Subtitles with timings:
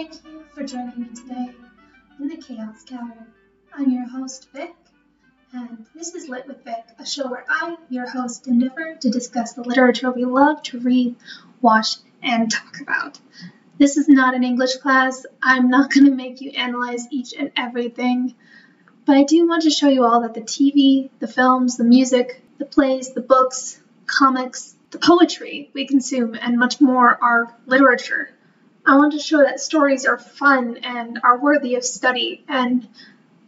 [0.00, 1.50] Thank you for joining me today
[2.18, 3.12] in the Chaos Gallery.
[3.74, 4.74] I'm your host, Vik,
[5.52, 9.52] and this is Lit with Vik, a show where I, your host, endeavor to discuss
[9.52, 11.16] the literature we love to read,
[11.60, 13.18] watch, and talk about.
[13.76, 15.26] This is not an English class.
[15.42, 18.34] I'm not going to make you analyze each and everything,
[19.04, 22.42] but I do want to show you all that the TV, the films, the music,
[22.56, 28.30] the plays, the books, comics, the poetry we consume, and much more are literature.
[28.90, 32.88] I want to show that stories are fun and are worthy of study, and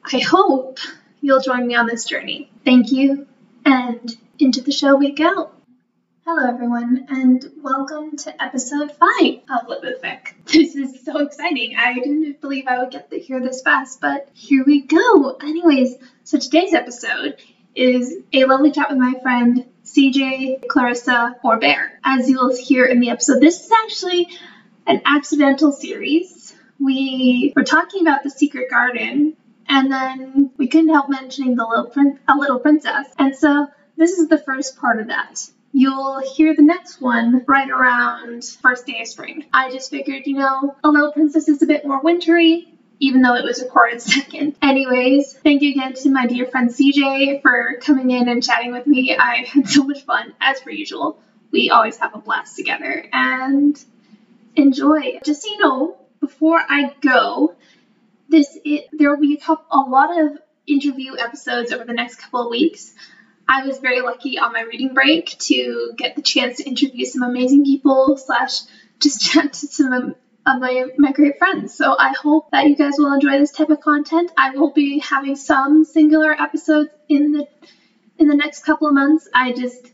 [0.05, 0.79] I hope
[1.21, 2.49] you'll join me on this journey.
[2.65, 3.27] Thank you,
[3.65, 5.51] and into the show we go.
[6.25, 10.37] Hello, everyone, and welcome to episode 5 of Lit with.
[10.45, 11.75] This is so exciting.
[11.77, 15.39] I didn't believe I would get to hear this fast, but here we go.
[15.43, 17.43] Anyways, so today's episode
[17.75, 21.99] is a lovely chat with my friend CJ, Clarissa, or Bear.
[22.05, 24.29] As you will hear in the episode, this is actually
[24.87, 26.55] an accidental series.
[26.81, 29.37] We were talking about the secret garden,
[29.69, 34.19] and then we couldn't help mentioning the little prin- a little princess, and so this
[34.19, 35.49] is the first part of that.
[35.73, 39.47] You'll hear the next one right around first day of spring.
[39.55, 42.69] I just figured, you know, a little princess is a bit more wintry,
[43.01, 44.57] even though it was recorded second.
[44.61, 48.87] Anyways, thank you again to my dear friend CJ for coming in and chatting with
[48.87, 49.17] me.
[49.17, 51.19] I had so much fun, as per usual.
[51.51, 53.83] We always have a blast together, and
[54.57, 55.21] enjoy.
[55.25, 57.57] Just so you know, before I go,
[58.29, 58.59] this
[58.93, 62.51] there will be a, couple, a lot of interview episodes over the next couple of
[62.51, 62.95] weeks.
[63.49, 67.23] I was very lucky on my reading break to get the chance to interview some
[67.23, 68.61] amazing people slash
[69.01, 71.75] just chat to some of my, my great friends.
[71.75, 74.33] So I hope that you guys will enjoy this type of content.
[74.37, 77.49] I will be having some singular episodes in the
[78.19, 79.29] in the next couple of months.
[79.35, 79.91] I just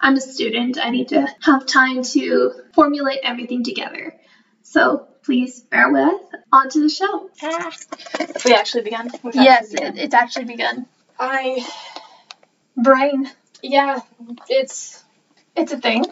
[0.00, 0.78] I'm a student.
[0.82, 4.14] I need to have time to formulate everything together.
[4.62, 6.20] So please bear with.
[6.52, 7.30] On to the show.
[7.42, 7.72] Ah.
[8.44, 9.10] We actually begun.
[9.22, 9.98] We've Yes, actually begun.
[9.98, 10.86] it, it's actually begun.
[11.18, 11.66] I
[12.76, 13.28] Brain.
[13.62, 14.00] yeah,
[14.48, 15.02] it's
[15.56, 16.04] It's a thing.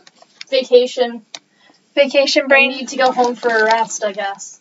[0.50, 1.24] vacation.
[1.94, 2.70] Vacation I brain.
[2.70, 4.60] need to go home for a rest, I guess.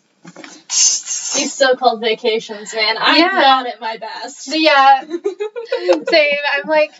[0.68, 2.96] These so-called vacations, man.
[2.98, 3.26] I'm Yeah.
[3.32, 4.48] not at my best.
[4.54, 5.02] Yeah,
[6.08, 6.38] same.
[6.54, 6.92] I'm like,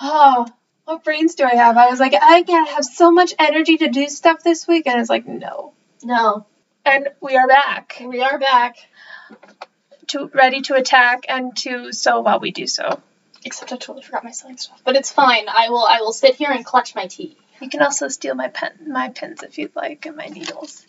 [0.00, 0.46] oh,
[0.86, 1.76] what brains do I have?
[1.76, 4.98] I was like, I gotta have so much energy to do stuff this week, and
[5.00, 5.72] it's like, no.
[6.02, 6.46] no,
[6.84, 8.76] And we are back, we are back.
[10.08, 13.00] to ready to attack and to so while we do so.
[13.44, 15.46] Except I totally forgot my sewing stuff, but it's fine.
[15.48, 15.84] I will.
[15.84, 17.36] I will sit here and clutch my tea.
[17.60, 20.84] You can also steal my pen, my pens if you'd like, and my needles.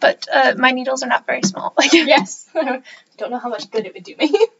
[0.00, 1.72] But uh, my needles are not very small.
[1.76, 2.46] Like Yes.
[2.54, 2.82] I
[3.18, 4.32] don't know how much good it would do me.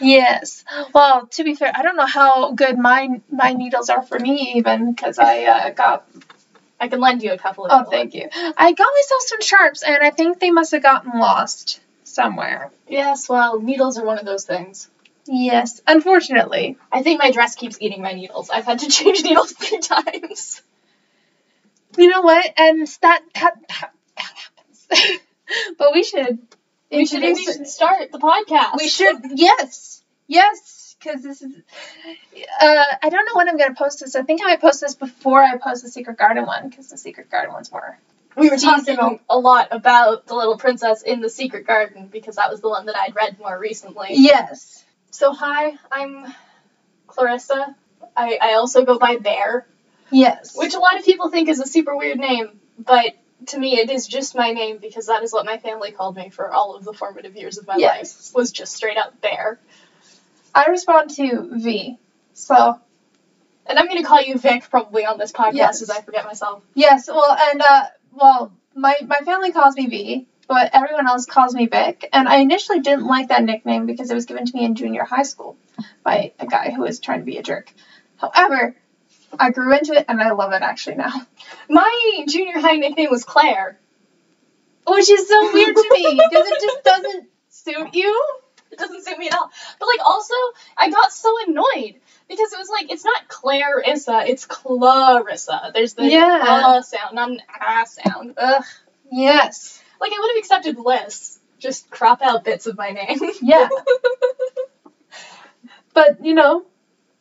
[0.00, 0.64] Yes.
[0.94, 4.52] Well, to be fair, I don't know how good my my needles are for me
[4.56, 6.08] even because I uh, got.
[6.80, 7.72] I can lend you a couple of.
[7.86, 8.28] Oh, thank you.
[8.32, 12.70] I got myself some sharps, and I think they must have gotten lost somewhere.
[12.86, 13.28] Yes.
[13.28, 14.88] Well, needles are one of those things.
[15.26, 16.78] Yes, unfortunately.
[16.90, 18.48] I think my dress keeps eating my needles.
[18.50, 20.62] I've had to change needles three times.
[21.96, 22.46] You know what?
[22.58, 25.20] And that that that, that happens.
[25.78, 26.38] but we should.
[26.90, 28.78] We should, we should start the podcast.
[28.78, 29.16] We should.
[29.34, 30.02] Yes.
[30.26, 30.96] Yes.
[30.98, 31.54] Because this is.
[32.60, 34.16] Uh, I don't know when I'm going to post this.
[34.16, 36.98] I think I might post this before I post the Secret Garden one because the
[36.98, 37.98] Secret Garden one's more.
[38.36, 42.50] We were talking a lot about the little princess in the secret garden because that
[42.50, 44.10] was the one that I'd read more recently.
[44.10, 44.84] Yes.
[45.10, 46.32] So hi, I'm
[47.08, 47.74] Clarissa.
[48.16, 49.66] I, I also go by Bear,
[50.10, 50.56] Yes.
[50.56, 53.16] which a lot of people think is a super weird name, but
[53.46, 56.28] to me it is just my name because that is what my family called me
[56.28, 58.30] for all of the formative years of my Yes.
[58.30, 58.34] life.
[58.34, 59.58] Was just straight up Bear.
[60.54, 61.96] I respond to V.
[62.34, 62.78] So
[63.66, 65.82] And I'm gonna call you Vik probably on this podcast Yes.
[65.82, 66.62] as I forget myself.
[66.74, 67.06] yes.
[67.08, 71.66] Well, and uh, well, my my family calls me V, but everyone else calls me
[71.66, 72.08] Vik.
[72.12, 75.04] And I initially didn't like that nickname because it was given to me in junior
[75.04, 75.56] high school
[76.02, 77.72] by a guy who was trying to be a jerk.
[78.16, 78.74] However,
[79.38, 81.12] I grew into it and I love it actually now.
[81.68, 83.78] My junior high nickname was Claire.
[84.86, 88.24] Which is so weird to me because it just doesn't suit you.
[88.70, 89.50] It doesn't suit me at all.
[89.78, 90.34] But like also,
[90.76, 95.72] I got so annoyed because it was like it's not Clarissa, it's Clarissa.
[95.74, 96.40] There's the Yeah.
[96.42, 98.34] uh sound, not an ah sound.
[98.38, 98.64] Ugh.
[99.10, 99.82] Yes.
[100.00, 101.38] Like I would have accepted less.
[101.58, 103.18] Just crop out bits of my name.
[103.42, 103.68] Yeah.
[105.94, 106.64] But you know,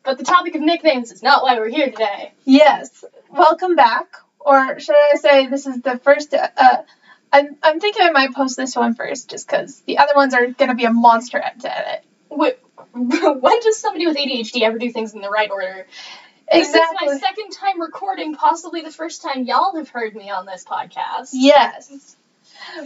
[0.07, 2.31] but the topic of nicknames is not why we're here today.
[2.45, 3.03] yes.
[3.29, 6.33] Welcome back, or should I say this is the first?
[6.33, 6.83] Uh,
[7.33, 10.47] I'm I'm thinking I might post this one first, just because the other ones are
[10.47, 12.05] gonna be a monster to edit.
[12.31, 15.85] Wh- when does somebody with ADHD ever do things in the right order?
[16.49, 17.07] Exactly.
[17.07, 20.45] This is my second time recording, possibly the first time y'all have heard me on
[20.45, 21.31] this podcast.
[21.33, 22.15] Yes.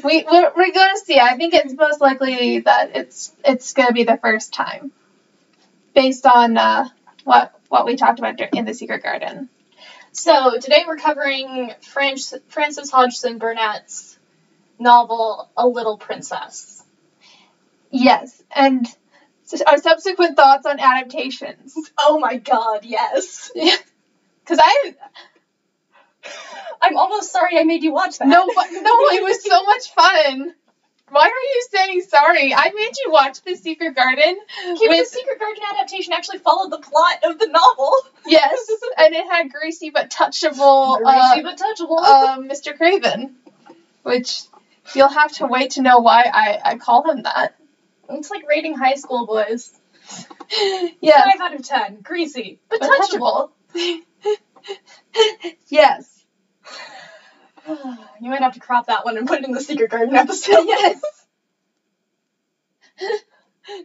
[0.04, 1.20] We we're, we're going to see.
[1.20, 4.92] I think it's most likely that it's it's going to be the first time,
[5.94, 6.90] based on uh,
[7.24, 9.50] what what we talked about in the Secret Garden.
[10.12, 14.18] So today we're covering French, Frances Hodgson Burnett's
[14.78, 16.84] novel A Little Princess.
[17.90, 18.86] Yes, and
[19.68, 21.76] our subsequent thoughts on adaptations.
[21.98, 23.52] Oh my god, yes.
[24.44, 24.96] Because I
[26.82, 28.28] I'm almost sorry I made you watch that.
[28.28, 30.54] no but- no it was so much fun.
[31.12, 32.54] Why are you saying sorry?
[32.56, 34.38] I made you watch the Secret Garden.
[34.70, 37.92] Okay, with- the Secret Garden adaptation actually followed the plot of the novel.
[38.26, 38.58] Yes,
[38.98, 41.00] and it had greasy but touchable.
[41.06, 42.00] uh, but touchable.
[42.00, 42.76] um, Mr.
[42.78, 43.36] Craven,
[44.04, 44.44] which
[44.96, 47.56] you'll have to wait to know why I, I call him that.
[48.10, 49.78] it's like rating high school boys.
[51.00, 52.02] Yes, Five out of ten.
[52.02, 53.52] Greasy but, but touchable.
[55.70, 56.11] yes,
[58.22, 60.64] you might have to crop that one and put it in the Secret Garden episode.
[60.66, 61.02] yes.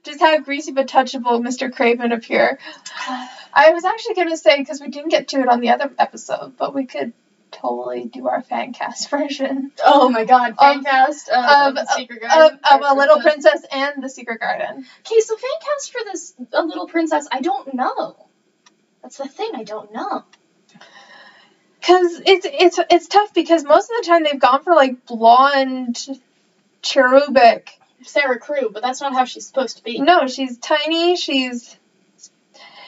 [0.05, 1.73] Just have greasy but touchable Mr.
[1.73, 2.59] Craven appear.
[3.55, 6.56] I was actually gonna say because we didn't get to it on the other episode,
[6.59, 7.12] but we could
[7.53, 11.87] totally do our fan cast version Oh my god, Of- fancast of, of- of the
[11.94, 12.59] Secret of, Garden.
[12.71, 13.53] of a Little Princess.
[13.53, 14.85] Princess and the Secret Garden.
[15.06, 18.17] Okay, so fan cast for this A Little Princess, I don't know.
[19.03, 20.25] That's the thing, I don't know.
[21.87, 26.05] Cause it's it's it's tough because most of the time they've gone for like blonde,
[26.83, 27.79] cherubic.
[28.03, 30.00] Sarah Crewe, but that's not how she's supposed to be.
[30.00, 31.17] No, she's tiny.
[31.17, 31.77] She's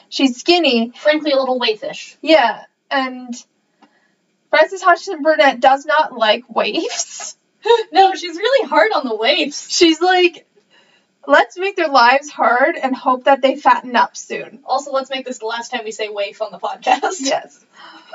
[0.09, 0.93] she's skinny.
[0.97, 2.17] Frankly, a little waifish.
[2.23, 3.35] Yeah, and
[4.51, 7.37] Frances Hodgson Burnett does not like waifs.
[7.93, 9.71] no, she's really hard on the waifs.
[9.71, 10.47] She's like,
[11.29, 14.61] let's make their lives hard and hope that they fatten up soon.
[14.65, 17.21] Also, let's make this the last time we say waif on the podcast.
[17.21, 17.65] Yes.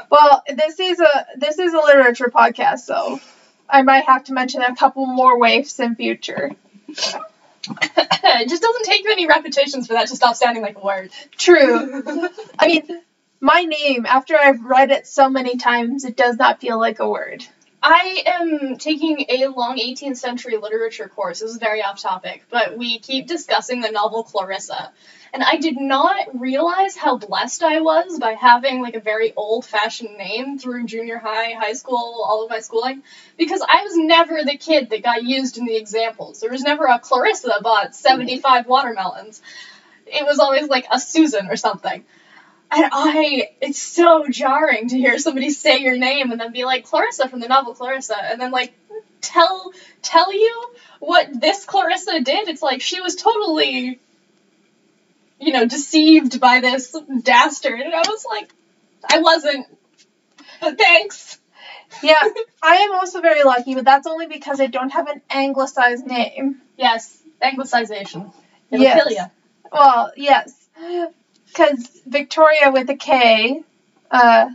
[0.09, 3.21] Well, this is a this is a literature podcast, so
[3.69, 6.51] I might have to mention a couple more waifs in future.
[6.87, 11.11] it just doesn't take many repetitions for that to stop sounding like a word.
[11.37, 12.03] True.
[12.59, 13.01] I mean,
[13.39, 17.07] my name, after I've read it so many times, it does not feel like a
[17.07, 17.45] word.
[17.85, 21.41] I am taking a long 18th century literature course.
[21.41, 24.93] This is very off topic, but we keep discussing the novel Clarissa.
[25.33, 29.65] And I did not realize how blessed I was by having like a very old
[29.65, 33.03] fashioned name through junior high, high school, all of my schooling,
[33.37, 36.39] because I was never the kid that got used in the examples.
[36.39, 39.41] There was never a Clarissa bought 75 watermelons.
[40.05, 42.05] It was always like a Susan or something.
[42.75, 46.85] And I, it's so jarring to hear somebody say your name and then be like
[46.85, 48.73] Clarissa from the novel Clarissa, and then like
[49.21, 49.71] tell
[50.01, 50.65] tell you
[50.99, 52.47] what this Clarissa did.
[52.47, 53.99] It's like she was totally,
[55.39, 58.53] you know, deceived by this dastard, and I was like,
[59.09, 59.67] I wasn't.
[60.61, 61.39] But thanks.
[62.01, 62.27] Yeah,
[62.61, 66.59] I am also very lucky, but that's only because I don't have an anglicized name.
[66.75, 68.33] Yes, anglicization.
[68.71, 69.29] It'll Yes.
[69.71, 70.69] Well, yes,
[71.53, 73.61] because Viktoria with a K
[74.09, 74.49] uh,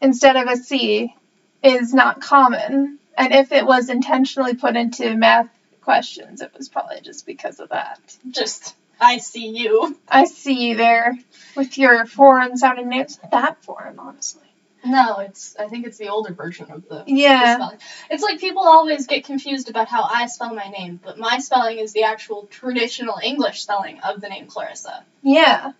[0.00, 1.14] instead of a C
[1.62, 2.98] is not common.
[3.16, 5.48] And if it was intentionally put into math
[5.82, 8.00] questions, it was probably just because of that.
[8.30, 9.98] Just, I see you.
[10.08, 11.18] I see you there
[11.56, 13.18] with your foreign sounding names.
[13.22, 14.42] Not that foreign, honestly.
[14.84, 15.56] No, it's.
[15.58, 17.02] I think it's the older version of the.
[17.02, 17.56] the Yeah.
[17.56, 17.78] spelling.
[18.10, 21.78] It's like people always get confused about how I spell my name, but my spelling
[21.78, 25.04] is the actual traditional English spelling of the name Clarissa.
[25.22, 25.72] Yeah.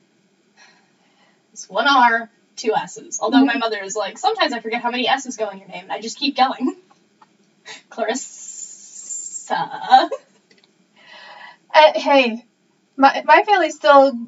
[1.69, 3.19] One R, two S's.
[3.21, 5.85] Although my mother is like, sometimes I forget how many S's go in your name,
[5.85, 6.77] and I just keep going.
[7.91, 9.55] Clarissa.
[11.75, 12.45] Uh, hey,
[12.97, 14.19] my, my family still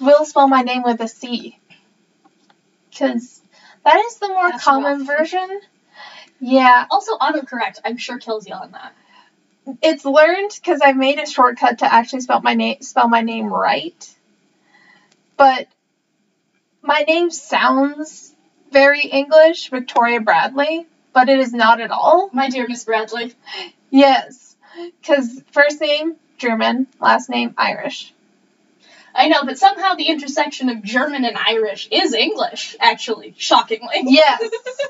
[0.00, 1.58] will spell my name with a C.
[2.90, 3.40] Because
[3.84, 5.18] that is the more That's common rough.
[5.18, 5.60] version.
[6.40, 8.92] Yeah, Also, autocorrect, I'm sure kills you on that.
[9.80, 13.46] it's learned because I made a shortcut to actually spell my name spell my name
[13.52, 14.14] right.
[15.36, 15.68] But
[16.82, 18.32] my name sounds
[18.70, 22.30] very English, Viktoria Bradley, but it is not at all.
[22.32, 23.34] My dear Miss Bradley.
[23.90, 24.56] Yes,
[25.00, 28.12] because first name German, last name Irish.
[29.14, 34.02] I know, but somehow the intersection of German and Irish is English, actually, shockingly.
[34.04, 34.42] Yes.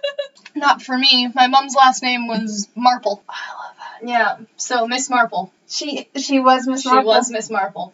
[0.54, 1.28] Not for me.
[1.34, 3.22] My mom's last name was Marple.
[3.28, 4.08] I love that.
[4.08, 5.52] Yeah, so Miss Marple.
[5.68, 7.92] She she was Miss She was Miss Marple.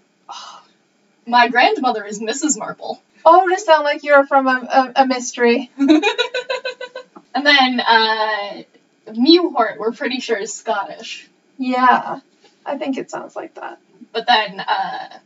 [1.26, 2.58] My grandmother is Mrs.
[2.58, 3.00] Marple.
[3.24, 5.70] Oh, to sound like you're from a, a, a mystery.
[5.78, 6.02] and
[7.46, 8.62] then, uh,
[9.08, 11.28] Mewhort, we're pretty sure is Scottish.
[11.58, 12.20] Yeah,
[12.64, 13.78] I think it sounds like that.
[14.12, 15.18] But then, uh,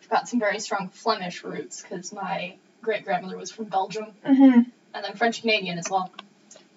[0.00, 4.60] I've got some very strong Flemish roots because my great grandmother was from Belgium, hmm
[4.94, 6.10] and then French Canadian as well.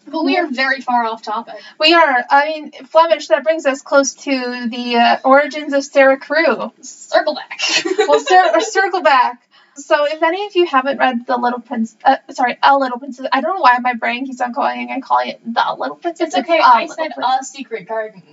[0.06, 1.62] But we are very far off topic.
[1.79, 2.25] We are.
[2.29, 3.27] I mean, Flemish.
[3.27, 6.72] That brings us close to the uh, origins of Sarah Crewe.
[6.82, 7.60] Circle back.
[7.86, 9.48] We'll cir- circle back.
[9.80, 13.28] So, if any of you haven't read The Little Prince, uh, sorry, A Little Princess,
[13.32, 16.28] I don't know why my brain keeps on calling and calling it The Little Princess.
[16.30, 16.60] it's okay.
[16.60, 17.42] I said Princess.
[17.42, 18.24] a secret garden.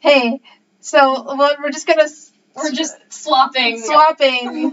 [0.00, 0.40] Hey,
[0.80, 2.06] so well, we're just gonna
[2.54, 3.80] We're just swapping.
[3.82, 4.72] swapping.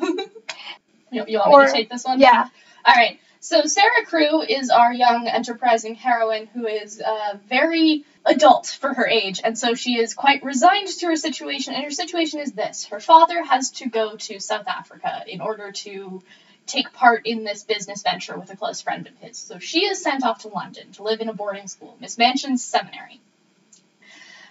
[1.12, 2.20] you, you want Or- me to take this one?
[2.20, 2.48] yeah.
[2.86, 3.20] All right.
[3.44, 9.08] So Sarah Crewe is our young, enterprising heroine who is uh, very adult for her
[9.08, 11.74] age, and so she is quite resigned to her situation.
[11.74, 15.72] And her situation is this: her father has to go to South Africa in order
[15.72, 16.22] to
[16.68, 19.40] take part in this business venture with a close friend of his.
[19.40, 22.64] So she is sent off to London to live in a boarding school, Miss Minchin's
[22.64, 23.22] seminary.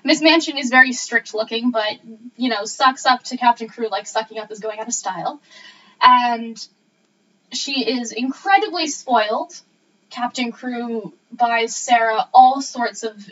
[0.02, 2.00] Miss Minchin is very strict looking, but
[2.36, 5.40] you know, sucks up to Captain Crewe like sucking up is going out of style.
[6.02, 6.58] And
[7.52, 9.60] she is incredibly spoiled.
[10.10, 13.30] Captain Crewe buys Sarah all sorts of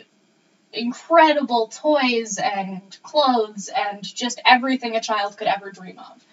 [0.71, 6.23] incredible toys and clothes and just everything a child could ever dream of.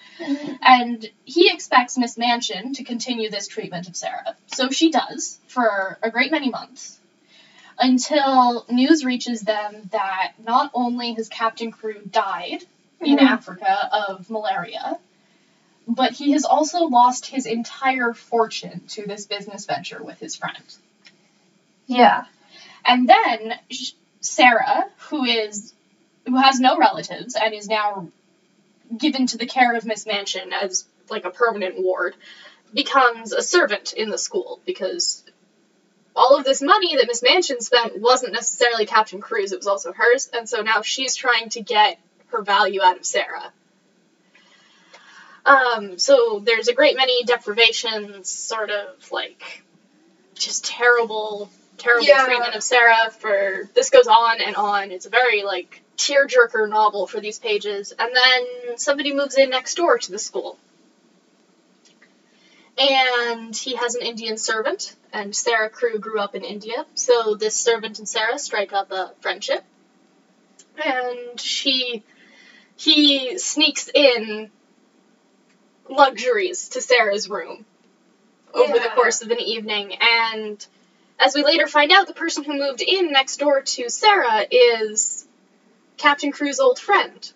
[0.62, 4.36] And he expects Miss Minchin to continue this treatment of Sarah.
[4.46, 6.98] So she does for a great many months
[7.78, 12.64] until news reaches them that not only has Captain Crewe died
[13.00, 13.26] in Mhm.
[13.26, 14.98] Africa of malaria,
[15.86, 20.64] but he has also lost his entire fortune to this business venture with his friend.
[21.86, 22.24] Yeah.
[22.84, 23.54] And then
[24.20, 25.72] Sarah, who is
[26.26, 28.08] who has no relatives and is now
[28.96, 32.16] given to the care of Miss Minchin as like a permanent ward,
[32.74, 35.22] becomes a servant in the school because
[36.16, 39.92] all of this money that Miss Minchin spent wasn't necessarily Captain Crewe's, it was also
[39.92, 43.52] hers, and so now she's trying to get her value out of Sarah.
[45.46, 49.62] Um, so there's a great many deprivations, sort of like
[50.34, 51.48] just terrible,
[51.78, 52.24] terrible Yeah.
[52.26, 54.90] treatment of Sarah for this goes on and on.
[54.90, 59.76] It's a very like tearjerker novel for these pages, and then somebody moves in next
[59.76, 60.58] door to the school.
[62.78, 67.56] And he has an Indian servant, and Sarah Crewe grew up in India, so this
[67.56, 69.64] servant and Sarah strike up a friendship.
[70.84, 72.02] And she
[72.76, 74.50] he sneaks in
[75.88, 77.64] luxuries to Sarah's room
[78.54, 79.94] over the course of an evening.
[80.00, 80.64] And
[81.18, 85.26] as we later find out, the person who moved in next door to Sarah is
[85.96, 87.32] Captain Crewe's old friend,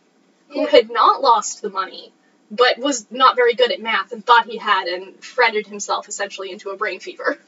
[0.49, 0.71] who Yeah.
[0.71, 2.13] had not lost the money,
[2.51, 6.51] but was not very good at math and thought he had and fretted himself essentially
[6.51, 7.39] into a brain fever.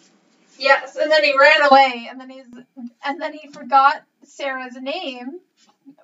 [0.58, 2.46] Yes, and then he ran away, and then he's
[3.04, 5.40] and then he forgot Sarah's name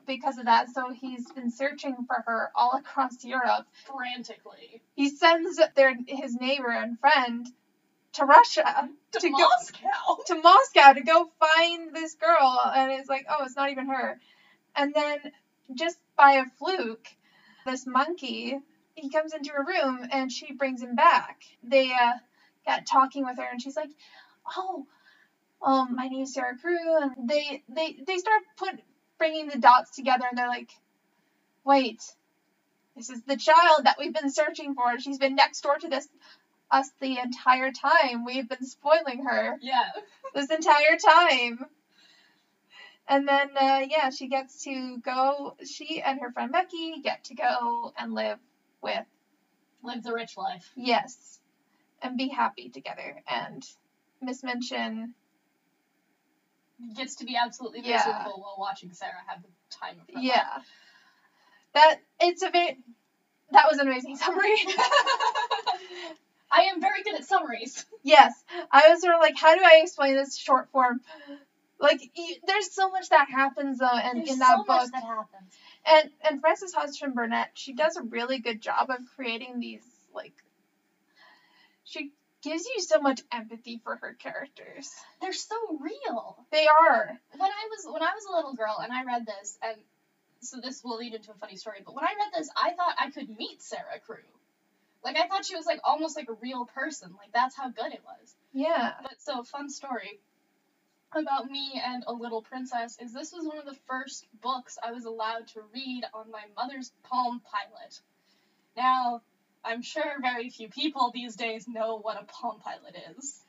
[0.08, 0.70] because of that.
[0.70, 3.66] So he's been searching for her all across Europe.
[3.86, 4.82] Frantically.
[4.96, 7.46] He sends their his neighbor and friend
[8.14, 9.88] to Russia To, To go- Moscow.
[10.26, 14.20] to Moscow to go find this girl, and it's like, oh, it's not even her.
[14.76, 15.18] And then
[15.74, 17.08] just by a fluke,
[17.66, 18.58] this monkey
[18.96, 21.42] he comes into her room and she brings him back.
[21.62, 22.14] They uh,
[22.66, 23.90] got talking with her, and she's like,
[24.56, 24.86] oh,
[25.60, 28.80] well, my name's Sarah Crewe, and they they they start put
[29.18, 30.70] bringing the dots together, and they're like,
[31.64, 32.02] wait,
[32.96, 34.98] this is the child that we've been searching for.
[34.98, 36.08] She's been next door to this
[36.70, 38.24] us the entire time.
[38.24, 39.84] We've been spoiling her Yeah.
[40.34, 41.64] this entire time.
[43.08, 47.34] And then, uh, yeah, she gets to go, she and her friend Becky get to
[47.34, 48.38] go and live
[48.82, 49.06] with,
[49.82, 50.70] Live the rich life.
[50.76, 51.40] yes,
[52.02, 53.22] and be happy together.
[53.26, 53.64] And
[54.20, 55.14] Miss Minchin,
[56.94, 57.96] Gets to be absolutely Yeah.
[58.06, 60.24] miserable while watching Sarah have the time of her life.
[60.24, 60.58] yeah.
[61.74, 62.76] That, it's a bit.
[63.50, 64.56] that was an amazing summary.
[66.50, 67.84] I am very good at summaries.
[68.02, 68.32] yes,
[68.72, 71.00] I was sort of like, how do I explain this short form?
[71.78, 74.68] Like, y- there's so much that happens, though, and There's in that so book.
[74.68, 75.52] much that happens.
[75.84, 80.32] And and Frances Hodgson Burnett, she does a really good job of creating these like
[81.84, 84.90] she gives you so much empathy for her characters.
[85.20, 86.46] They're so real.
[86.50, 87.20] They are.
[87.36, 89.76] When I was when I was a little girl and I read this, and
[90.40, 92.94] so this will lead into a funny story, but when I read this, I thought
[92.98, 94.18] I could meet Sarah Crewe.
[95.04, 97.14] Like I thought she was like almost like a real person.
[97.18, 98.34] Like that's how good it was.
[98.52, 98.92] Yeah.
[99.02, 100.20] But so fun story
[101.16, 104.92] about me and a little princess is this was one of the first books I
[104.92, 108.00] was allowed to read on my mother's Palm Pilot.
[108.76, 109.22] Now,
[109.64, 113.42] I'm sure very few people these days know what a Palm Pilot is.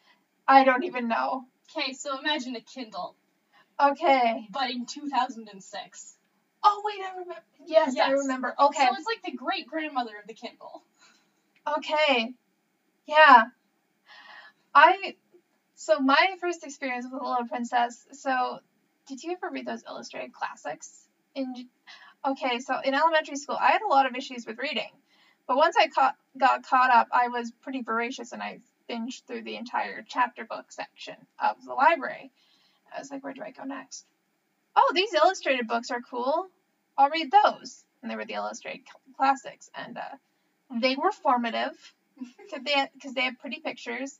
[0.47, 1.45] I don't even know.
[1.77, 3.15] Okay, so imagine a Kindle,
[3.79, 4.47] Okay.
[4.51, 6.15] but in 2006.
[6.63, 7.43] Oh wait, I remember.
[7.65, 8.55] Yes, I remember.
[8.59, 8.85] Okay.
[8.85, 10.83] So it's like the great grandmother of the Kindle.
[11.77, 12.33] Okay.
[13.05, 13.45] Yeah.
[14.73, 15.15] I
[15.75, 18.05] So my first experience with a Little Princess.
[18.11, 18.59] So,
[19.07, 21.07] did you ever read those illustrated classics?
[21.35, 21.69] In
[22.25, 24.89] okay, so in elementary school, I had a lot of issues with reading,
[25.49, 29.41] but once I caught, got caught up, I was pretty voracious and I binged through
[29.41, 32.31] the entire chapter book section of the library.
[32.95, 34.05] I was like, where do I go next?
[34.75, 36.49] Oh, these illustrated books are cool.
[36.99, 37.83] I'll read those.
[38.03, 38.85] And they were the illustrated
[39.17, 41.75] classics, and uh, they were formative
[42.37, 44.19] because they because they had pretty pictures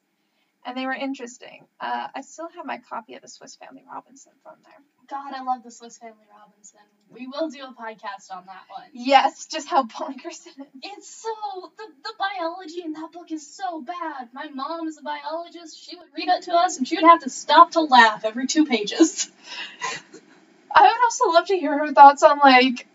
[0.65, 1.65] and they were interesting.
[1.79, 4.73] Uh, I still have my copy of the Swiss Family Robinson from there.
[5.09, 6.79] God, I love the Swiss Family Robinson.
[7.09, 8.89] We will do a podcast on that one.
[8.93, 10.67] Yes, just how bonkers it is.
[10.83, 11.29] It's so
[11.77, 14.29] the the biology in that book is so bad.
[14.33, 15.81] My mom is a biologist.
[15.83, 18.45] She would read it to us, and she would have to stop to laugh every
[18.45, 19.31] two pages.
[20.75, 22.85] I would also love to hear her thoughts on like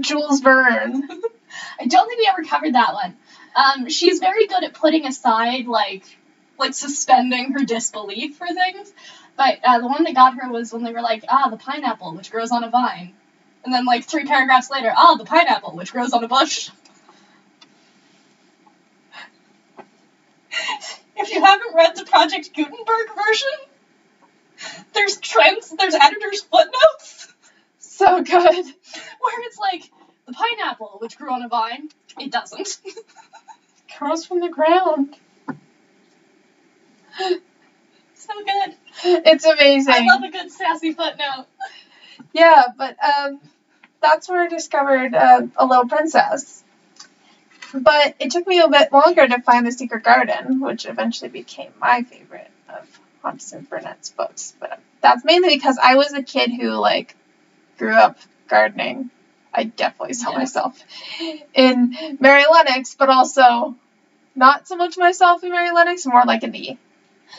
[0.00, 1.08] Jules Verne.
[1.80, 3.16] I don't think we ever covered that one.
[3.56, 6.04] Um, she's very good at putting aside like
[6.58, 8.92] like suspending her disbelief for things.
[9.36, 12.14] But uh, the one that got her was when they were like, ah, the pineapple
[12.14, 13.14] which grows on a vine,
[13.64, 16.70] and then like three paragraphs later, ah, the pineapple which grows on a bush.
[21.16, 23.48] if you haven't read the Project Gutenberg version,
[24.92, 27.26] there's trends, there's editor's footnotes.
[27.80, 28.32] So good.
[28.34, 29.90] Where it's like,
[30.26, 31.88] the pineapple which grew on a vine,
[32.20, 32.78] it doesn't.
[33.98, 35.16] Grows from the ground.
[38.14, 38.74] So good.
[39.04, 39.94] It's amazing.
[39.94, 41.46] I love a good sassy footnote.
[42.32, 43.40] Yeah, but um,
[44.02, 46.64] that's where I discovered uh, a little princess.
[47.74, 51.72] But it took me a bit longer to find the Secret Garden, which eventually became
[51.78, 52.88] my favorite of
[53.22, 54.54] Hodgson Burnett's books.
[54.58, 57.14] But that's mainly because I was a kid who like
[57.78, 59.10] grew up gardening.
[59.52, 60.38] I definitely saw Yeah.
[60.38, 60.82] myself
[61.54, 63.74] in Mary Lennox, but also
[64.34, 66.76] not so much myself in Mary Lennox, more like in the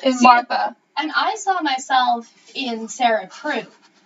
[0.04, 0.76] in See, Martha.
[0.98, 3.66] And I saw myself in Sarah Crewe.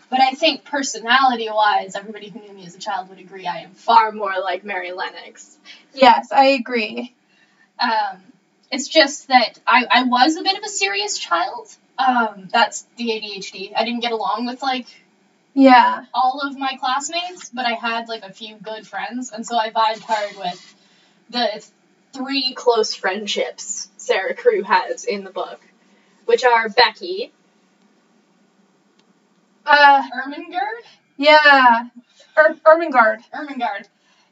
[0.10, 3.60] But I think personality wise, everybody who knew me as a child would agree I
[3.60, 5.58] am far more like Mary Lennox.
[5.94, 7.16] Yes, I agree.
[7.80, 8.22] Um,
[8.72, 11.76] it's just that I, I was a bit of a serious child.
[11.98, 13.74] Um, that's the ADHD.
[13.76, 14.86] I didn't get along with like
[15.54, 16.06] Yeah.
[16.14, 19.70] all of my classmates, but I had like a few good friends, and so I
[19.72, 20.76] vibed hard with
[21.30, 21.66] the
[22.14, 25.60] three close friendships Sarah Crewe has in the book,
[26.26, 27.32] which are Becky,
[29.66, 30.84] Uh, Ermengarde,
[31.18, 31.86] yeah.
[32.38, 33.24] Er- Ermengarde.
[33.34, 33.88] Ermengarde,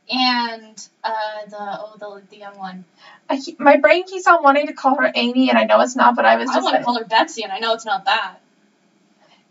[0.10, 2.84] and uh, the oh the the young one.
[3.30, 5.96] I keep, my brain keeps on wanting to call her Amy, and I know it's
[5.96, 7.74] not, but I was I just want to like, call her Betsy, and I know
[7.74, 8.38] it's not that.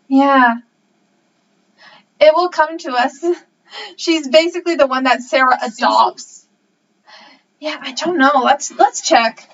[0.09, 0.57] yeah.
[2.21, 3.25] It will come to us.
[3.97, 5.85] She's basically the one that Sarah Susan?
[5.85, 6.47] adopts.
[7.59, 8.43] Yeah, I don't know.
[8.45, 9.49] Let's let's check.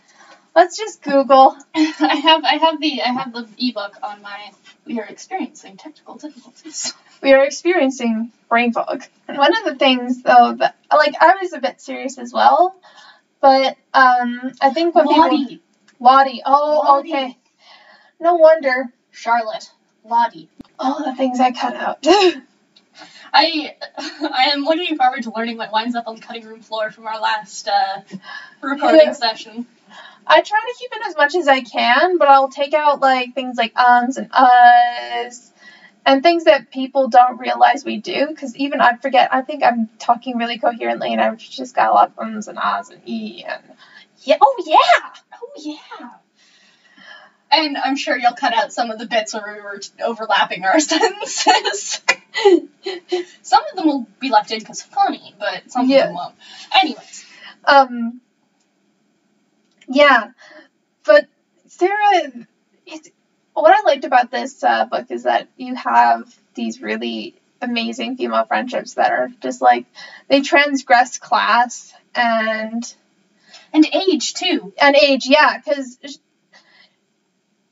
[0.56, 1.54] Let's just Google.
[1.74, 4.52] I have I have the I have the ebook on my.
[4.86, 6.94] We are experiencing technical difficulties.
[7.22, 9.02] We are experiencing brain fog.
[9.26, 12.76] One of the things, though, that like I was a bit serious as well,
[13.40, 15.62] but um, I think when people Lottie,
[15.98, 16.42] Lottie.
[16.44, 17.10] Oh, Lottie.
[17.10, 17.38] okay.
[18.20, 18.92] No wonder.
[19.12, 19.70] Charlotte,
[20.04, 20.50] Lottie.
[20.78, 22.06] All the things I cut out.
[23.32, 26.90] I I am looking forward to learning what winds up on the cutting room floor
[26.90, 28.02] from our last uh,
[28.60, 29.66] recording session.
[30.26, 33.34] I try to keep it as much as I can, but I'll take out like
[33.34, 35.50] things like ums and uhs
[36.06, 38.26] and things that people don't realize we do.
[38.28, 39.28] Because even I forget.
[39.32, 42.58] I think I'm talking really coherently, and I've just got a lot of ums and
[42.58, 43.62] ahs and e and
[44.24, 44.36] yeah.
[44.40, 44.78] Oh yeah.
[45.42, 46.10] Oh yeah.
[47.50, 50.80] And I'm sure you'll cut out some of the bits where we were overlapping our
[50.80, 52.00] sentences.
[53.42, 55.98] some of them will be left in because funny, but some Yeah.
[55.98, 56.34] of them won't.
[56.82, 57.24] Anyways,
[57.64, 58.20] Um.
[59.88, 60.30] Yeah,
[61.04, 61.26] but
[61.68, 62.32] Sarah,
[63.54, 68.44] what I liked about this uh, book is that you have these really amazing female
[68.44, 69.86] friendships that are just like
[70.28, 72.94] they transgress class and
[73.72, 74.72] and age too.
[74.80, 75.26] and age.
[75.26, 75.98] Yeah, because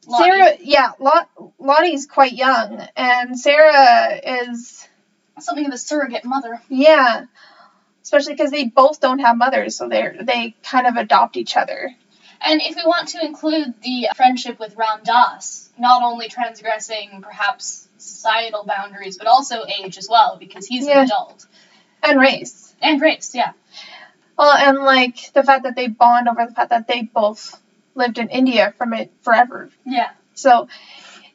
[0.09, 4.87] Sarah, yeah, Lot, Lottie's quite young, and Sarah is
[5.41, 6.61] something of a surrogate mother.
[6.69, 7.27] yeah.
[8.03, 11.91] Especially because they both don't have mothers, so they're they kind of adopt each other.
[12.45, 17.89] And if we want to include the friendship with Ram Dass, not only transgressing perhaps
[17.99, 21.01] societal boundaries, but also age as well, because he's Yeah.
[21.01, 21.47] an adult.
[22.03, 22.75] And race.
[22.83, 23.53] And race, yeah.
[24.37, 27.61] Well, and like the fact that they bond over the fact that they both
[27.95, 29.71] lived in India from it forever.
[29.87, 30.11] Yeah.
[30.35, 30.69] So,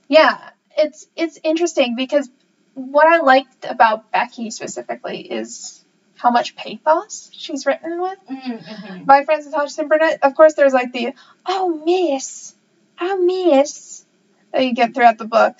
[0.08, 0.38] yeah,
[0.78, 2.30] it's it's interesting because
[2.76, 5.79] what I liked about Becky specifically is
[6.22, 9.04] how much pathos she's written with Mm-hmm.
[9.06, 10.20] by Frances Hodgson Burnett.
[10.22, 11.14] Of course, there's like the
[11.46, 12.54] oh Miss,
[13.00, 14.06] oh, miss,
[14.52, 15.56] that you get throughout the book.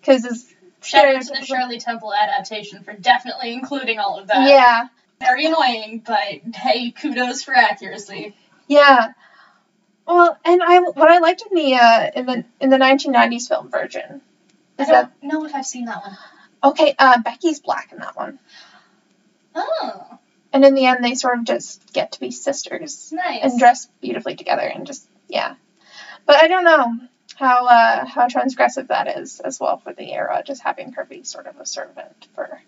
[0.00, 0.52] Because it's
[0.82, 4.48] Shout out to the Shirley Temple adaptation for definitely including all of that.
[4.48, 4.88] Yeah,
[5.20, 8.34] Very annoying, but hey, kudos for accuracy.
[8.66, 9.12] yeah.
[10.06, 13.70] Well, and I what I liked in the uh, in the in the 1990s film
[13.70, 14.20] version
[14.78, 16.18] I is that don't know if I've seen that one.
[16.64, 16.94] okay?
[16.98, 18.40] Uh, Becky's black in that one,
[19.54, 20.18] Oh,
[20.52, 23.42] and in the end, they sort of just get to be sisters nice.
[23.42, 25.54] and dress beautifully together, and just yeah.
[26.26, 26.98] But I don't know
[27.36, 31.24] how uh, how transgressive that is as well for the era, just having her be
[31.24, 32.60] sort of a servant for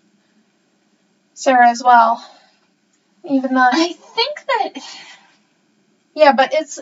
[1.33, 2.25] Sarah as well.
[3.23, 4.83] Even though, I think that
[6.15, 6.79] yeah, but it's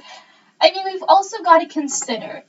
[0.62, 2.44] I mean we've also got to consider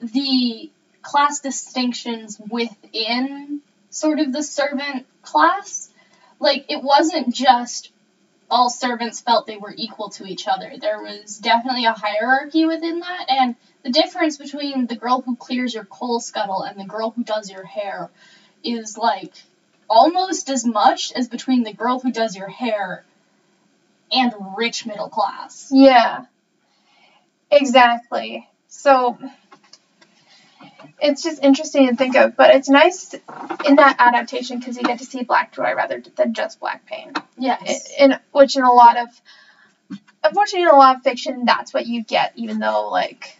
[0.00, 0.70] the
[1.02, 5.88] class distinctions within sort of the servant class.
[6.38, 7.90] Like it wasn't just
[8.50, 10.72] all servants felt they were equal to each other.
[10.80, 15.74] There was definitely a hierarchy within that and the difference between the girl who clears
[15.74, 18.10] your coal scuttle and the girl who does your hair
[18.62, 19.32] is like
[19.88, 23.04] almost as much as between the girl who does your hair
[24.12, 25.68] and rich middle class.
[25.72, 26.26] Yeah.
[27.50, 28.48] Exactly.
[28.68, 29.18] So
[31.00, 33.14] it's just interesting to think of, but it's nice
[33.66, 37.12] in that adaptation because you get to see Black Joy rather than just Black Pain.
[37.38, 37.90] Yes.
[37.98, 39.08] In which in a lot of
[40.24, 43.36] unfortunately in a lot of fiction that's what you get, even though like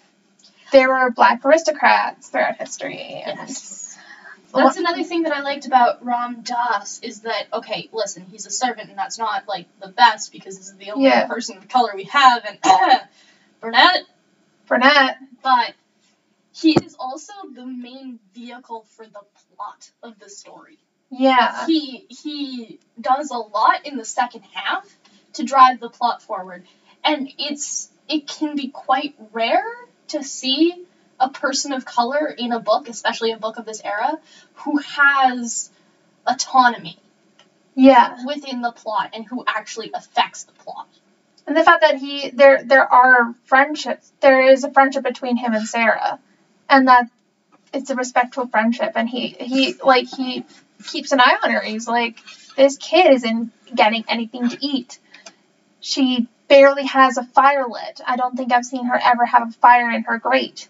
[0.72, 3.22] there were black aristocrats throughout history.
[3.24, 3.82] And Yes.
[4.54, 8.50] That's another thing that I liked about Ram Dass is that okay, listen, he's a
[8.50, 11.26] servant and that's not like the best because this is the only Yeah.
[11.26, 12.58] person of color we have and
[13.60, 14.02] Burnett,
[14.66, 15.18] Burnett.
[15.42, 15.74] but
[16.56, 19.20] he is also the main vehicle for the
[19.56, 20.78] plot of the story.
[21.10, 21.66] Yeah.
[21.66, 24.86] He he does a lot in the second half
[25.34, 26.64] to drive the plot forward.
[27.04, 29.64] And it's it can be quite rare
[30.08, 30.86] to see
[31.20, 34.18] a person of color in a book, especially a book of this era,
[34.54, 35.70] who has
[36.26, 36.98] autonomy
[37.74, 38.24] Yeah.
[38.24, 40.88] within the plot and who actually affects the plot.
[41.46, 44.10] And the fact that he there there are friendships.
[44.20, 46.18] There is a friendship between him and Sarah,
[46.68, 47.08] and that
[47.72, 48.92] it's a respectful friendship.
[48.96, 50.44] And he he like he
[50.84, 51.60] keeps an eye on her.
[51.60, 52.18] He's like,
[52.56, 54.98] this kid isn't getting anything to eat.
[55.80, 58.00] She barely has a fire lit.
[58.06, 60.68] I don't think I've seen her ever have a fire in her grate.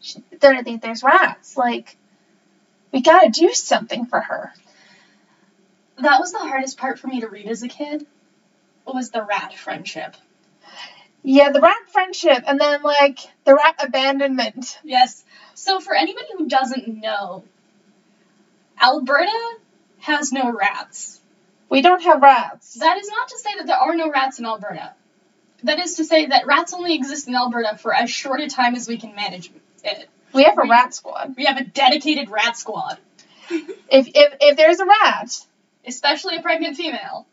[0.00, 1.56] She, there, there's rats.
[1.56, 1.96] Like,
[2.92, 4.52] we gotta do something for her.
[5.98, 8.06] That was the hardest part for me to read as a kid.
[8.84, 10.16] Was the rat friendship.
[11.22, 14.78] Yeah, the rat friendship, and then like the rat abandonment.
[14.82, 15.24] Yes.
[15.54, 17.44] So for anybody who doesn't know,
[18.80, 19.56] Alberta
[20.00, 21.20] has no rats.
[21.68, 22.74] We don't have rats.
[22.74, 24.92] That is not to say that there are no rats in Alberta.
[25.62, 28.74] That is to say that rats only exist in Alberta for as short a time
[28.74, 29.50] as we can manage
[29.84, 30.08] it.
[30.32, 31.34] We have a We- rat squad.
[31.36, 32.98] We have a dedicated rat squad,
[33.50, 35.46] If, if if there's a rat,
[35.86, 37.26] especially a pregnant female,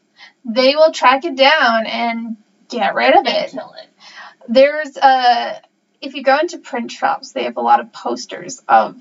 [0.45, 2.37] they will track it down and
[2.69, 3.51] get rid of it.
[3.51, 3.89] kill it.
[4.47, 5.61] There's a
[6.01, 8.95] if you go into print shops, they have a lot of posters of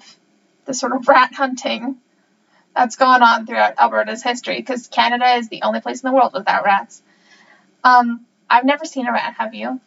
[0.65, 1.99] the sort of rat hunting
[2.75, 6.33] that's going on throughout Alberta's history because Canada is the only place in the world
[6.35, 7.03] without rats.
[7.85, 9.35] Um, I've never seen a rat.
[9.39, 9.81] Have you?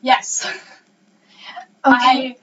[0.00, 0.46] Yes.
[1.86, 1.92] Okay.
[1.92, 2.36] I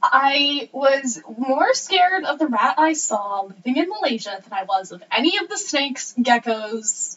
[0.00, 4.92] I was more scared of the rat I saw living in Malaysia than I was
[4.92, 7.16] of any of the snakes, geckos,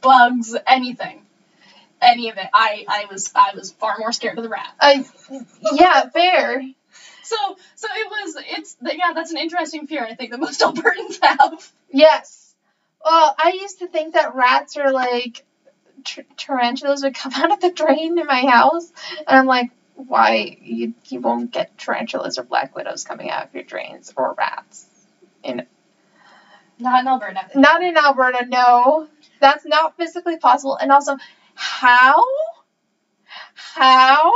[0.00, 1.22] bugs, anything.
[2.00, 2.48] Any of it.
[2.52, 4.68] I, I was I was far more scared of the rat.
[4.80, 5.04] I,
[5.72, 6.62] yeah, fair.
[7.22, 7.36] So
[7.76, 11.72] so it was it's yeah, that's an interesting fear I think that most Albertans have.
[11.90, 12.54] Yes.
[13.04, 15.44] Well, I used to think that rats are like
[16.04, 20.56] t- tarantulas would come out of the drain in my house, and I'm like, why
[20.60, 24.86] you you won't get tarantulas or black widows coming out of your drains or rats?
[25.42, 25.66] in
[26.78, 27.48] Not in Alberta.
[27.54, 29.08] Not in Alberta, no.
[29.42, 30.76] That's not physically possible.
[30.76, 31.16] And also,
[31.54, 32.24] how?
[33.54, 34.32] How?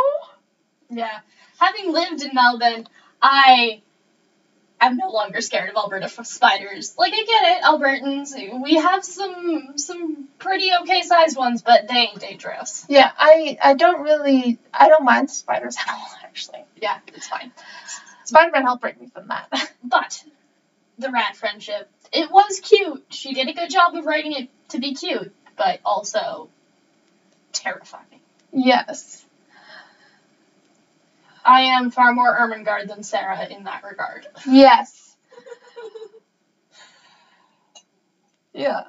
[0.91, 1.21] Yeah.
[1.61, 2.89] Having lived in Melbourne,
[3.23, 3.83] I
[4.81, 6.95] am no longer scared of Alberta spiders.
[6.99, 11.95] Like I get it, Albertans, we have some some pretty okay sized ones, but they
[11.95, 12.85] ain't dangerous.
[12.89, 16.65] Yeah, I I don't really I don't mind spiders at all actually.
[16.83, 17.53] Yeah, it's fine.
[18.25, 19.73] Spider-Man helped break me from that.
[19.85, 20.25] But
[20.99, 23.05] the rat friendship, it was cute.
[23.11, 26.49] She did a good job of writing it to be cute, but also
[27.53, 28.21] terrifying.
[28.53, 29.25] yes.
[31.45, 34.27] I am far more Ermengarde than Sarah in that regard.
[34.47, 35.17] Yes.
[38.57, 38.85] Yeah.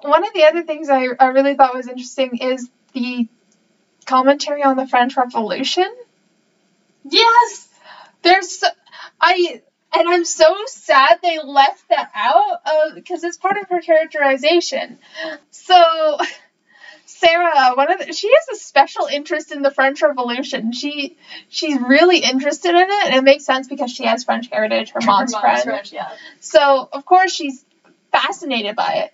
[0.00, 3.28] One of the other things I, I really thought was interesting is the
[4.06, 5.88] commentary on the French Revolution.
[7.04, 7.68] Yes.
[8.22, 8.64] There's
[9.20, 9.60] I
[9.94, 14.98] and I'm so sad they left that out because it's part of her characterization.
[15.50, 16.18] So
[17.06, 20.72] Sarah, one of the, she has a special interest in the French Revolution.
[20.72, 21.16] She
[21.48, 24.90] she's really interested in it, and it makes sense because she has French heritage.
[24.90, 25.64] Her mom's French.
[25.64, 26.08] French, yeah.
[26.40, 27.64] So of course she's
[28.12, 29.08] fascinated by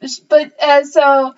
[0.00, 0.20] it.
[0.28, 1.34] But uh, so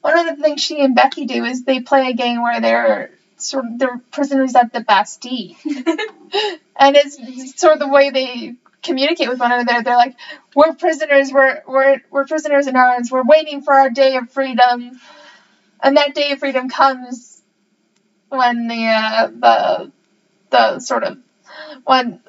[0.00, 3.10] one of the things she and Becky do is they play a game where they're
[3.36, 5.54] sort of they're prisoners at the Bastille,
[6.76, 9.82] and it's sort of the way they communicate with one another.
[9.82, 10.16] They're like,
[10.54, 11.32] "We're prisoners.
[11.32, 13.10] We're we're we're prisoners in arms.
[13.10, 15.00] We're waiting for our day of freedom."
[15.82, 17.42] And that day of freedom comes
[18.28, 19.92] when the uh, the
[20.50, 21.18] the sort of
[21.84, 22.20] when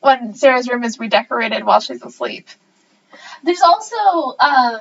[0.00, 2.48] when Sarah's room is redecorated while she's asleep.
[3.42, 4.80] There's also um,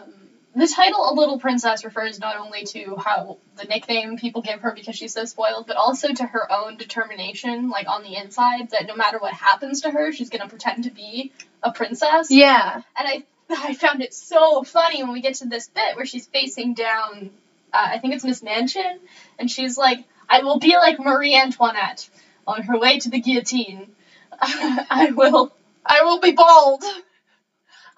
[0.58, 4.74] the title "A Little Princess" refers not only to how the nickname people give her
[4.74, 8.88] because she's so spoiled, but also to her own determination, like on the inside, that
[8.88, 11.32] no matter what happens to her, she's gonna pretend to be
[11.64, 12.32] a princess.
[12.32, 12.82] Yeah.
[12.98, 16.28] And I I found it so funny when we get to this bit where she's
[16.28, 17.32] facing down,
[17.72, 19.00] uh, I think it's Miss Minchin,
[19.40, 22.10] and she's like, "I will be like Marie Antoinette
[22.46, 23.92] on her way to the guillotine.
[24.42, 25.54] I will."
[25.90, 26.84] I will be bald.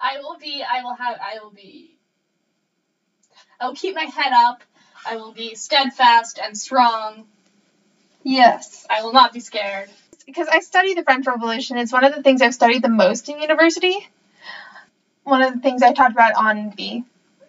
[0.00, 1.89] I will be, I will have, I will be,
[3.60, 4.62] I will keep my head up.
[5.06, 7.26] I will be steadfast and strong.
[8.22, 8.86] Yes.
[8.88, 9.90] I will not be scared.
[10.26, 11.78] Because I study the French Revolution.
[11.78, 14.08] It's one of the things I've studied the most in university.
[15.24, 17.02] One of the things I talked about on the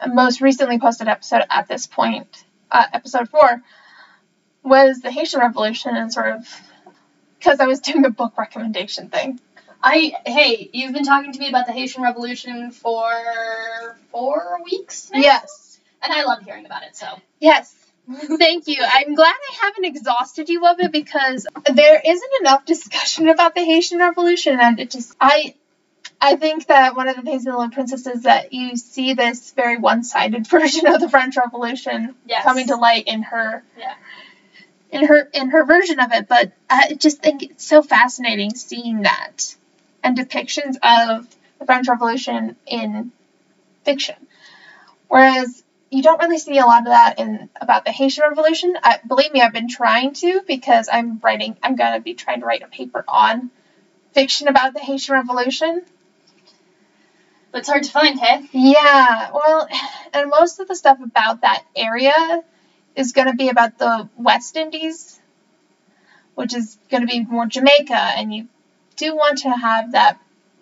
[0.07, 3.61] most recently posted episode at this point, uh, episode four,
[4.63, 6.47] was the Haitian Revolution and sort of
[7.39, 9.39] because I was doing a book recommendation thing.
[9.83, 13.11] I, hey, you've been talking to me about the Haitian Revolution for
[14.11, 15.19] four weeks now?
[15.19, 15.60] Yes.
[16.03, 17.07] And I love hearing about it, so.
[17.39, 17.75] Yes.
[18.37, 18.77] Thank you.
[18.81, 23.63] I'm glad I haven't exhausted you of it because there isn't enough discussion about the
[23.63, 25.53] Haitian Revolution, and it just I
[26.19, 29.13] I think that one of the things in the Little Princess is that you see
[29.13, 32.43] this very one-sided version of the French Revolution Yes.
[32.43, 33.93] coming to light in her Yeah.
[34.91, 36.27] in her in her version of it.
[36.27, 39.55] But uh, I just think it's so fascinating seeing that
[40.03, 41.27] and depictions of
[41.59, 43.11] the French Revolution in
[43.85, 44.15] fiction,
[45.07, 48.75] whereas you don't really see a lot of that in about the Haitian Revolution.
[48.81, 51.57] I, believe me, I've been trying to because I'm writing.
[51.61, 53.51] I'm gonna be trying to write a paper on
[54.13, 55.83] fiction about the Haitian Revolution.
[57.51, 58.47] But it's hard to find, hey?
[58.53, 59.67] Yeah, well,
[60.13, 62.43] and most of the stuff about that area
[62.95, 65.19] is going to be about the West Indies,
[66.35, 68.47] which is going to be more Jamaica, and you
[68.95, 70.19] do want to have that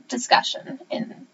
[0.08, 1.28] discussion in,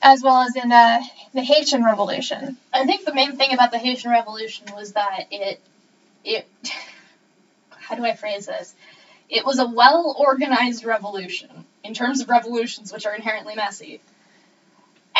[0.00, 1.00] as well as in uh,
[1.34, 2.56] the Haitian Revolution.
[2.72, 5.60] I think the main thing about the Haitian Revolution was that it,
[6.24, 6.48] it,
[7.70, 8.74] how do I phrase this?
[9.28, 11.50] It was a well organized revolution
[11.84, 14.00] in terms of revolutions, which are inherently messy.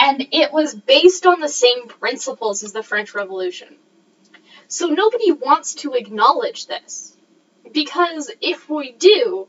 [0.00, 3.74] And it was based on the same principles as the French Revolution.
[4.68, 7.16] So nobody wants to acknowledge this.
[7.72, 9.48] Because if we do,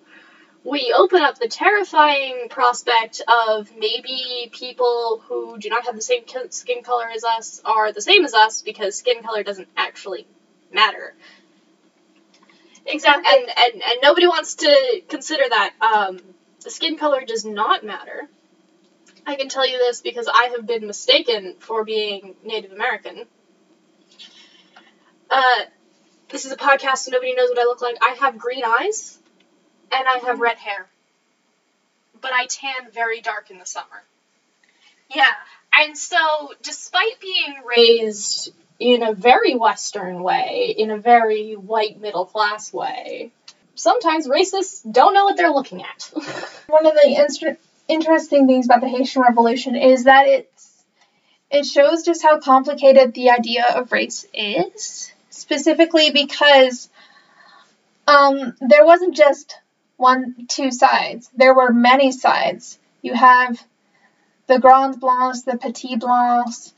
[0.63, 6.23] we open up the terrifying prospect of maybe people who do not have the same
[6.49, 10.25] skin color as us are the same as us because skin color doesn't actually
[10.71, 11.15] matter.
[12.85, 13.23] Exactly.
[13.27, 16.19] And and, and nobody wants to consider that um,
[16.63, 18.27] the skin color does not matter.
[19.25, 23.25] I can tell you this because I have been mistaken for being Native American.
[25.29, 25.61] Uh,
[26.29, 27.97] this is a podcast, so nobody knows what I look like.
[28.01, 29.18] I have green eyes,
[29.91, 30.87] and I have red hair.
[32.21, 34.03] But I tan very dark in the summer.
[35.13, 35.31] yeah.
[35.71, 36.17] And so,
[36.63, 43.31] despite being raised in a very Western way, in a very white middle class way,
[43.75, 46.11] sometimes racists don't know what they're looking at.
[46.67, 50.83] One of the inter- interesting things about the Haitian Revolution is that it's
[51.51, 56.89] it shows just how complicated the idea of race is, specifically because
[58.07, 59.57] um, there wasn't just
[59.99, 61.29] one, two sides.
[61.35, 62.79] There were many sides.
[63.01, 63.61] You have
[64.47, 66.73] the Grands Blancs, the Petits Blancs.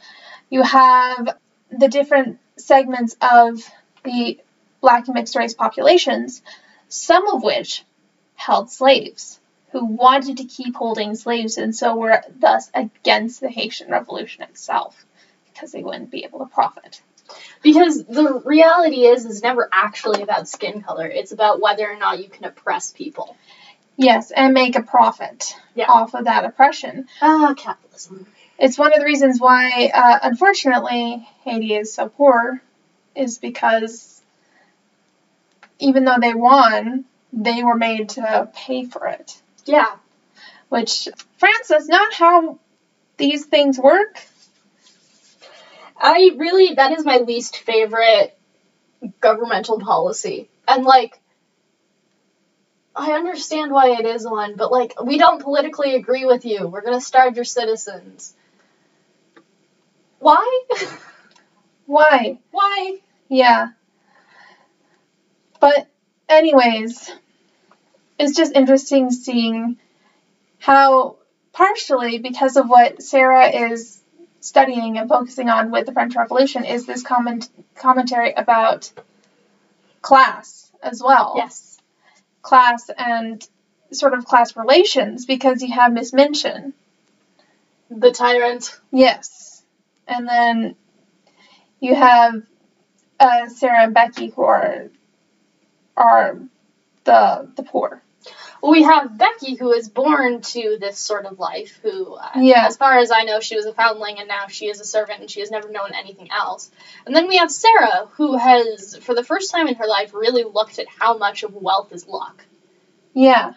[0.49, 1.37] You have
[1.71, 3.63] the different segments of
[4.03, 4.39] the
[4.81, 6.41] black and mixed race populations,
[6.89, 7.83] some of which
[8.33, 9.39] held slaves
[9.71, 15.05] who wanted to keep holding slaves and so were thus against the Haitian Revolution itself
[15.53, 17.01] because they wouldn't be able to profit.
[17.61, 21.07] Because the reality is, is never actually about skin color.
[21.07, 23.35] It's about whether or not you can oppress people.
[23.97, 25.87] Yes, and make a profit Yeah.
[25.89, 27.07] off of that oppression.
[27.21, 28.25] Ah, capitalism.
[28.57, 32.61] It's one of the reasons why, uh, unfortunately, Haiti is so poor,
[33.15, 34.21] is because
[35.79, 39.41] even though they won, they were made to pay for it.
[39.65, 39.87] Yeah.
[40.69, 42.59] Which, France, that's not how
[43.17, 44.23] these things work.
[46.01, 48.37] I really, that is my least favorite
[49.21, 50.49] governmental policy.
[50.67, 51.19] And, like,
[52.95, 56.67] I understand why it is one, but, like, we don't politically agree with you.
[56.67, 58.33] We're gonna starve your citizens.
[60.19, 60.61] Why?
[61.85, 62.37] Why?
[62.51, 62.99] why?
[63.29, 63.69] Yeah.
[65.61, 65.87] But,
[66.27, 67.09] anyways,
[68.17, 69.77] it's just interesting seeing
[70.59, 71.17] how,
[71.53, 74.00] partially because of what Sarah is
[74.41, 78.91] studying and focusing on with the French Revolution, is this comment- commentary about
[80.01, 81.35] class as well.
[81.37, 81.77] Yes.
[82.41, 83.47] Class and
[83.91, 86.73] sort of class relations, because you have Miss Minchin.
[87.89, 88.79] The tyrant.
[88.91, 89.63] Yes.
[90.07, 90.75] And then
[91.79, 92.41] you have
[93.19, 94.89] uh, Sarah and Becky who are
[95.95, 96.39] are
[97.03, 98.01] the the poor.
[98.63, 102.65] We have Becky, who is born to this sort of life, who, uh, Yeah.
[102.67, 105.19] as far as I know, she was a foundling and now she is a servant
[105.21, 106.69] and she has never known anything else.
[107.05, 110.43] And then we have Sarah, who has, for the first time in her life, really
[110.43, 112.45] looked at how much of wealth is luck.
[113.13, 113.53] Yeah.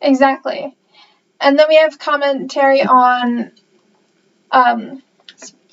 [0.00, 0.76] Exactly.
[1.40, 3.52] And then we have commentary on
[4.50, 5.02] um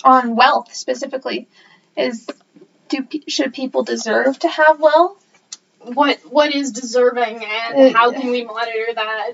[0.03, 1.47] on wealth specifically.
[1.95, 2.27] Is
[2.89, 5.20] do should people deserve to have wealth?
[5.83, 9.33] What what is deserving and how can we monitor that?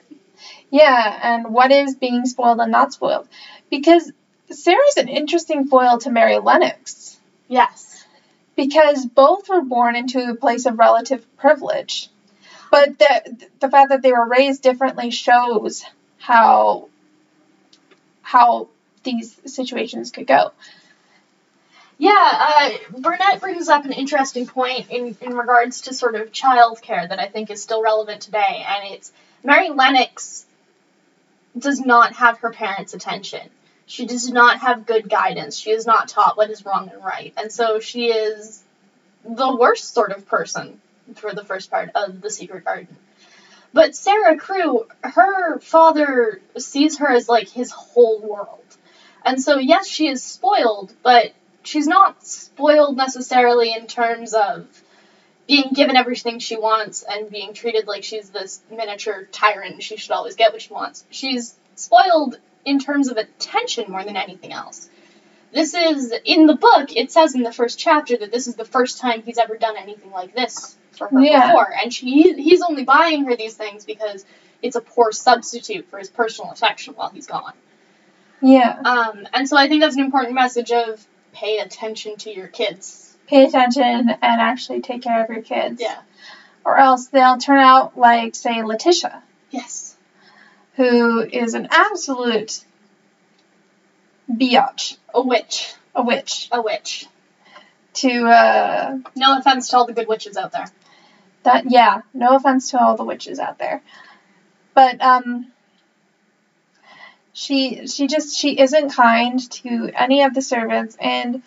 [0.71, 3.27] Yeah, and what is being spoiled and not spoiled?
[3.69, 4.11] Because
[4.49, 7.19] Sarah's an interesting foil to Mary Lennox.
[7.47, 8.05] Yes.
[8.55, 12.09] because both were born into a place of relative privilege.
[12.71, 15.83] But the the fact that they were raised differently shows
[16.17, 16.89] how
[18.21, 18.69] how
[19.03, 20.51] these situations could go.
[21.99, 27.09] Yeah, uh, Burnett brings up an interesting point in, in regards to sort of childcare
[27.09, 29.11] that I think is still relevant today, and it's
[29.43, 30.45] Mary Lennox
[31.57, 33.49] does not have her parents' attention.
[33.87, 35.57] She does not have good guidance.
[35.57, 38.63] She is not taught what is wrong and right, and so she is
[39.23, 40.79] the worst sort of person
[41.15, 42.95] for the first part of The Secret Garden.
[43.73, 48.63] But Sarah Crewe, her father sees her as like his whole world.
[49.25, 51.33] And so, yes, she is spoiled, but
[51.67, 54.65] she's not spoiled necessarily in terms of
[55.47, 59.97] being given everything she wants and being treated like she's this miniature tyrant and she
[59.97, 61.05] should always get what she wants.
[61.09, 64.89] She's spoiled in terms of attention more than anything else.
[65.53, 68.65] This is, in the book, it says in the first chapter that this is the
[68.65, 71.47] first time he's ever done anything like this for her Yeah.
[71.47, 71.73] before.
[71.81, 74.25] And she, he's only buying her these things because
[74.61, 77.53] it's a poor substitute for his personal affection while he's gone.
[78.41, 78.77] Yeah.
[78.83, 81.05] Um, and so I think that's an important message of
[81.39, 83.15] pay attention to your kids.
[83.27, 85.81] Pay attention and actually take care of your kids.
[85.81, 85.99] Yeah.
[86.65, 89.21] Or else they'll turn out like, say, Letitia,
[89.51, 89.95] Yes.
[90.75, 92.63] who is an absolute
[94.29, 95.73] biatch, A witch.
[95.95, 96.49] a witch.
[96.51, 97.05] A witch.
[97.95, 100.67] To uh No offense to all the good witches out there.
[101.43, 103.81] That yeah, no offense to all the witches out there.
[104.73, 105.51] But um
[107.37, 111.43] she she just she isn't kind to any of the servants and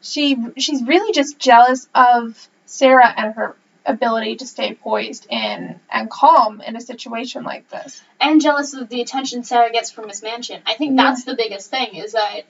[0.00, 3.54] she she's really just jealous of Sarah and her
[3.86, 8.02] ability to stay poised and and calm in a situation like this.
[8.20, 10.60] And jealous of the attention Sarah gets from Miss Minchin.
[10.66, 11.04] I think Yeah.
[11.04, 12.40] that's the biggest thing, is that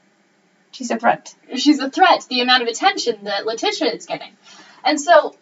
[0.71, 1.35] She's a threat.
[1.57, 4.33] she's a threat to the amount of attention that Letitia is getting.
[4.83, 5.35] And so,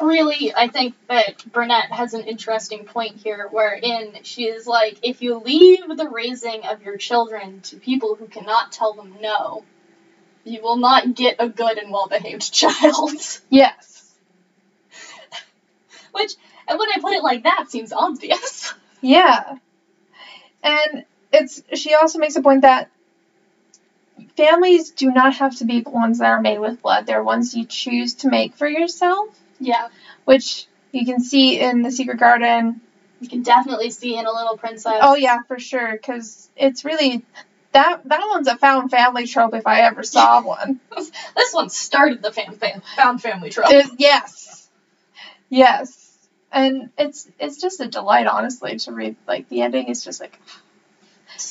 [0.00, 5.22] really, I think that Burnett has an interesting point here, wherein she is like, if
[5.22, 9.64] you leave the raising of your children to people who cannot tell them no,
[10.44, 13.12] you will not get a good and well behaved child.
[13.48, 14.14] Yes.
[16.12, 16.32] Which,
[16.66, 18.74] and when I put it like that, seems obvious.
[19.02, 19.56] Yeah.
[20.62, 22.90] And it's she also makes a point that
[24.36, 27.06] families do not have to be the ones that are made with blood.
[27.06, 29.28] They're ones you choose to make for yourself,
[29.60, 29.88] Yeah.
[30.24, 32.80] which you can see in the Secret Garden.
[33.20, 34.98] You can definitely see in a little princess.
[35.00, 37.22] Oh yeah, for sure, because it's really
[37.72, 40.80] that that one's a found family trope if I ever saw one.
[40.96, 43.70] This one started the fan, fan, found family trope.
[43.70, 44.68] It- yes,
[45.48, 46.16] yes,
[46.50, 49.16] and it's it's just a delight, honestly, to read.
[49.28, 50.38] Like the ending is just like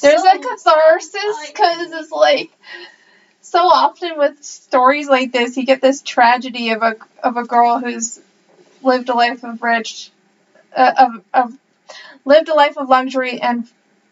[0.02, 2.52] there's So a catharsis because it's like
[3.50, 7.80] so often with stories like this you get this tragedy of a of a girl
[7.80, 8.20] who's
[8.84, 10.12] lived a life of rich
[10.76, 11.58] uh, of, of
[12.26, 13.68] lived a life of luxury and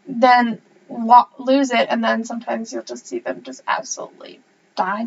[0.08, 0.60] then
[0.90, 4.40] lo- lose it and then sometimes you'll just see them just absolutely
[4.76, 5.06] die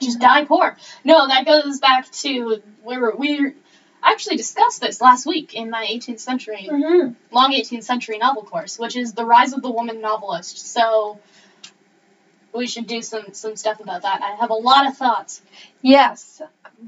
[0.00, 0.76] Just die poor.
[1.04, 3.52] No, that goes back to where we
[4.02, 7.12] actually discussed this last week in my 18th century, Mm-hmm.
[7.34, 10.58] long 18th century novel course, which is the rise of the woman novelist.
[10.58, 11.18] So
[12.54, 14.22] we should do some some stuff about that.
[14.22, 15.42] I have a lot of thoughts,
[15.82, 16.42] Yes.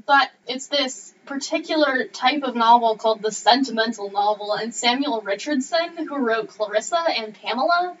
[0.05, 6.17] but it's this particular type of novel called the sentimental novel, and Samuel Richardson, who
[6.17, 7.95] wrote Clarissa and Pamela,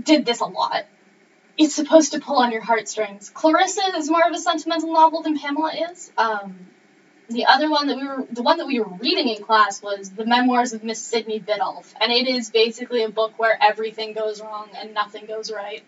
[0.00, 0.84] did this a lot.
[1.58, 3.28] It's supposed to pull on your heartstrings.
[3.28, 6.10] Clarissa is more of a sentimental novel than Pamela is.
[6.16, 6.66] Um,
[7.28, 10.10] the other one that we were, the one that we were reading in class was
[10.10, 14.40] the Memoirs of Miss Sidney Bidulph, and it is basically a book where everything goes
[14.40, 15.82] wrong and nothing goes right.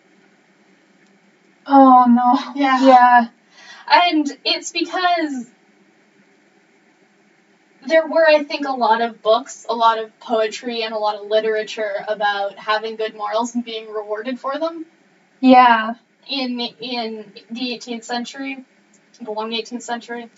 [1.65, 2.53] Oh no.
[2.59, 2.85] Yeah.
[2.85, 3.27] Yeah.
[3.87, 5.47] And it's because
[7.87, 11.15] there were, I think, a lot of books, a lot of poetry, and a lot
[11.15, 14.85] of literature about having good morals and being rewarded for them
[15.39, 15.95] Yeah.
[16.27, 18.65] in in the 18th century,
[19.21, 20.29] the long 18th century.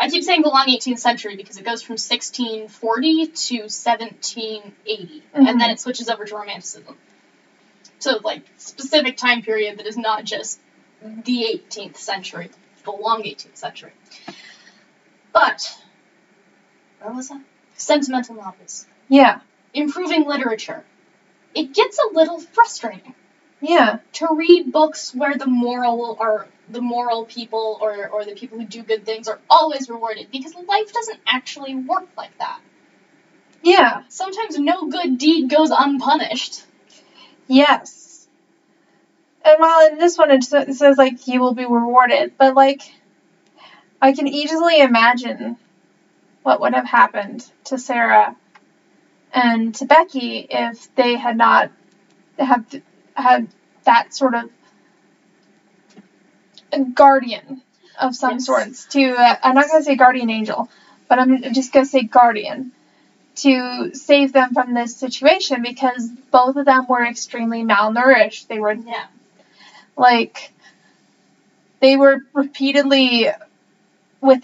[0.00, 5.46] I keep saying the long 18th century because it goes from 1640 to 1780, and
[5.46, 5.72] then Mhm.
[5.72, 6.96] it switches over to Romanticism.
[7.98, 10.58] So, like, specific time period that is not just
[11.02, 12.50] the 18th century,
[12.84, 13.92] the long 18th century.
[15.32, 15.76] But,
[17.00, 17.40] where was I?
[17.76, 18.86] Sentimental novels.
[19.08, 19.40] Yeah.
[19.74, 20.82] Improving literature.
[21.54, 23.14] It gets a little frustrating
[23.60, 23.98] Yeah.
[24.14, 28.66] to read books where the moral are the moral people or, or the people who
[28.66, 32.60] do good things are always rewarded because life doesn't actually work like that.
[33.62, 34.02] Yeah.
[34.08, 36.64] Sometimes no good deed goes unpunished.
[37.46, 38.28] Yes.
[39.44, 42.82] And while in this one it it says like you will be rewarded, but like
[44.00, 45.56] I can easily imagine
[46.42, 48.36] what would have happened to Sarah
[49.32, 51.70] and to Becky if they had not
[52.38, 52.82] had
[53.14, 53.48] had
[53.84, 54.50] that sort of
[56.94, 57.62] guardian
[57.98, 58.46] of some Yes.
[58.46, 60.68] sorts to uh, I'm not going to say guardian angel,
[61.08, 62.72] but I'm just going to say guardian
[63.36, 68.48] to save them from this situation because both of them were extremely malnourished.
[68.48, 69.06] They were Yeah.
[69.96, 70.52] like
[71.80, 73.28] they were repeatedly
[74.20, 74.42] with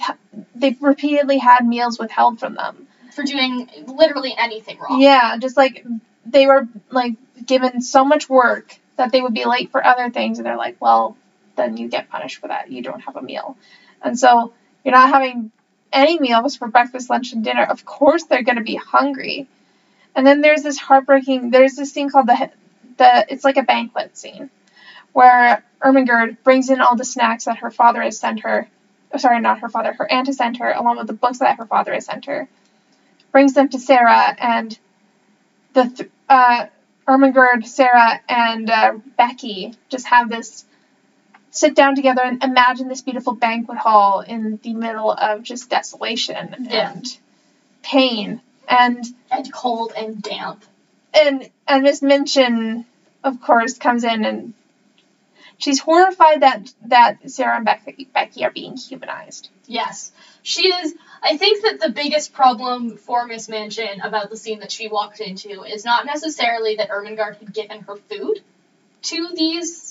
[0.54, 2.86] they repeatedly had meals withheld from them.
[3.12, 5.00] For doing literally anything wrong.
[5.00, 5.84] Yeah, just like
[6.24, 7.14] they were like
[7.44, 10.76] given so much work that they would be late for other things and they're like,
[10.80, 11.16] well,
[11.56, 12.70] then you get punished for that.
[12.70, 13.56] You don't have a meal.
[14.02, 14.52] And so
[14.84, 15.50] you're not having
[15.92, 17.64] any meals for breakfast, lunch, and dinner.
[17.64, 19.48] Of course they're going to be hungry.
[20.14, 22.50] And then there's this heartbreaking, there's this scene called the,
[22.96, 24.50] the it's like a banquet scene
[25.12, 28.68] where Ermengarde brings in all the snacks that her father has sent her.
[29.12, 31.56] Oh, sorry, not her father, her aunt has sent her, along with the books that
[31.58, 32.48] her father has sent her.
[33.32, 34.78] Brings them to Sarah, and
[35.72, 36.66] the th- uh,
[37.08, 40.66] Ermengarde, Sarah, and uh, Becky just have this
[41.56, 46.54] sit down together and imagine this beautiful banquet hall in the middle of just desolation
[46.70, 46.92] Yeah.
[46.92, 47.18] and
[47.82, 48.40] pain.
[48.68, 50.64] And And cold and damp.
[51.14, 52.84] and and Miss Minchin,
[53.24, 54.54] of course, comes in and
[55.58, 59.48] she's horrified that that Sarah and Becky, Becky are being humanized.
[59.66, 60.12] Yes.
[60.42, 60.94] She is.
[61.22, 65.20] I think that the biggest problem for Miss Minchin about the scene that she walked
[65.20, 68.40] into is not necessarily that Ermengarde had given her food
[69.02, 69.85] to these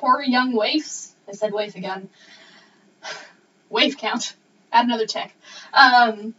[0.00, 1.14] poor young waifs.
[1.28, 2.08] I said waif again.
[3.70, 4.34] Waif count.
[4.72, 5.32] Add another tick.
[5.72, 6.34] Um,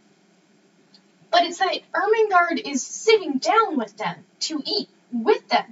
[1.30, 5.64] but it's that Ermengarde is sitting down with them to eat with them,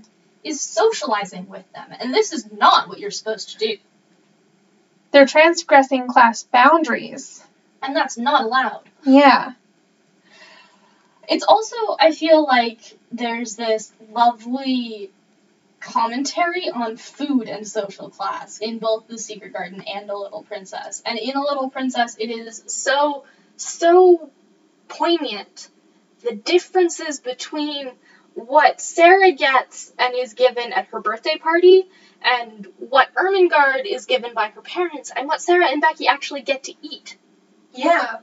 [0.42, 3.76] is socializing with them, and this is not what you're supposed to do,
[5.12, 7.42] They're transgressing class boundaries.
[7.82, 8.84] and that's not allowed.
[9.04, 9.52] Yeah.
[11.28, 15.10] It's also, I feel like there's this lovely
[15.80, 21.02] commentary on food and social class in both The Secret Garden and A Little Princess.
[21.04, 23.24] And in A Little Princess, it is so,
[23.56, 24.30] so
[24.88, 25.68] poignant.
[26.22, 27.92] The differences between
[28.34, 31.88] what Sarah gets and is given at her birthday party
[32.22, 36.64] and what Ermengarde is given by her parents and what Sarah and Becky actually get
[36.64, 37.16] to eat.
[37.72, 38.18] Yeah.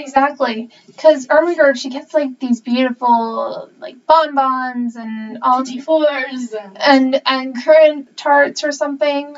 [0.00, 0.70] Exactly.
[0.86, 7.64] Because Ermengarde, she gets like these beautiful like bonbons and all Petit fours and and
[7.64, 9.36] currant tarts or something.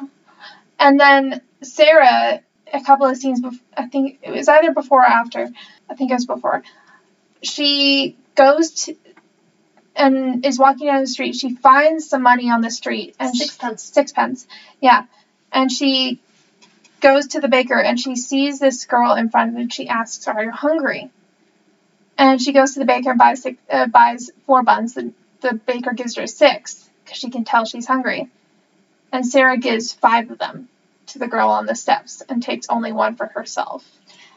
[0.79, 2.41] And then Sarah,
[2.73, 5.49] a couple of scenes before, I think it was either before or after.
[5.89, 6.63] I think it was before.
[7.43, 8.97] She goes to
[9.95, 11.35] and is walking down the street.
[11.35, 13.83] She finds some money on the street and she, sixpence.
[13.83, 14.47] sixpence.
[14.81, 15.05] Yeah.
[15.53, 16.21] And she
[17.03, 19.89] goes to the baker and she sees this girl in front of her and she
[19.89, 21.11] asks, Are you hungry?
[22.17, 24.95] And she goes to the baker and buys, six, uh, buys four buns.
[24.95, 28.29] The, the baker gives her six because she can tell she's hungry.
[29.11, 30.69] And Sarah gives five of them
[31.09, 33.85] to the girl on the steps and takes only one for herself.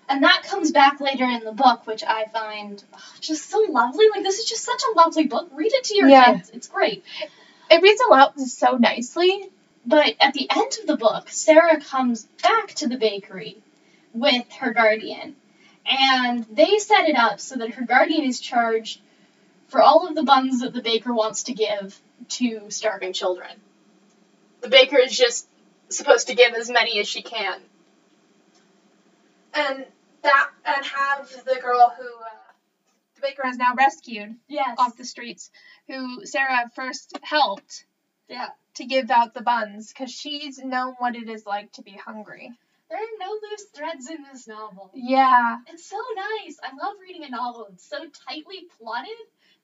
[0.09, 2.83] And that comes back later in the book, which I find
[3.21, 4.07] just so lovely.
[4.09, 5.49] Like, this is just such a lovely book.
[5.53, 6.33] Read it to your Yeah.
[6.33, 6.51] kids.
[6.53, 7.03] It's great.
[7.71, 9.49] It reads out so nicely.
[9.85, 13.61] But at the end of the book, Sarah comes back to the bakery
[14.13, 15.35] with her guardian.
[15.85, 18.99] And they set it up so that her guardian is charged
[19.67, 23.51] for all of the buns that the baker wants to give to starving children.
[24.61, 25.47] The baker is just
[25.89, 27.59] supposed to give as many as she can.
[29.53, 29.85] And
[30.23, 32.29] that and have the girl who uh,
[33.15, 34.75] the baker has now rescued Yes.
[34.79, 35.51] off the streets,
[35.87, 37.85] who Sarah first helped
[38.27, 38.49] Yeah.
[38.75, 42.51] to give out the buns because she's known what it is like to be hungry.
[42.89, 44.91] There are no loose threads in this novel.
[44.93, 45.57] Yeah.
[45.67, 46.57] It's so nice.
[46.63, 47.67] I love reading a novel.
[47.71, 47.97] It's so
[48.27, 49.09] tightly plotted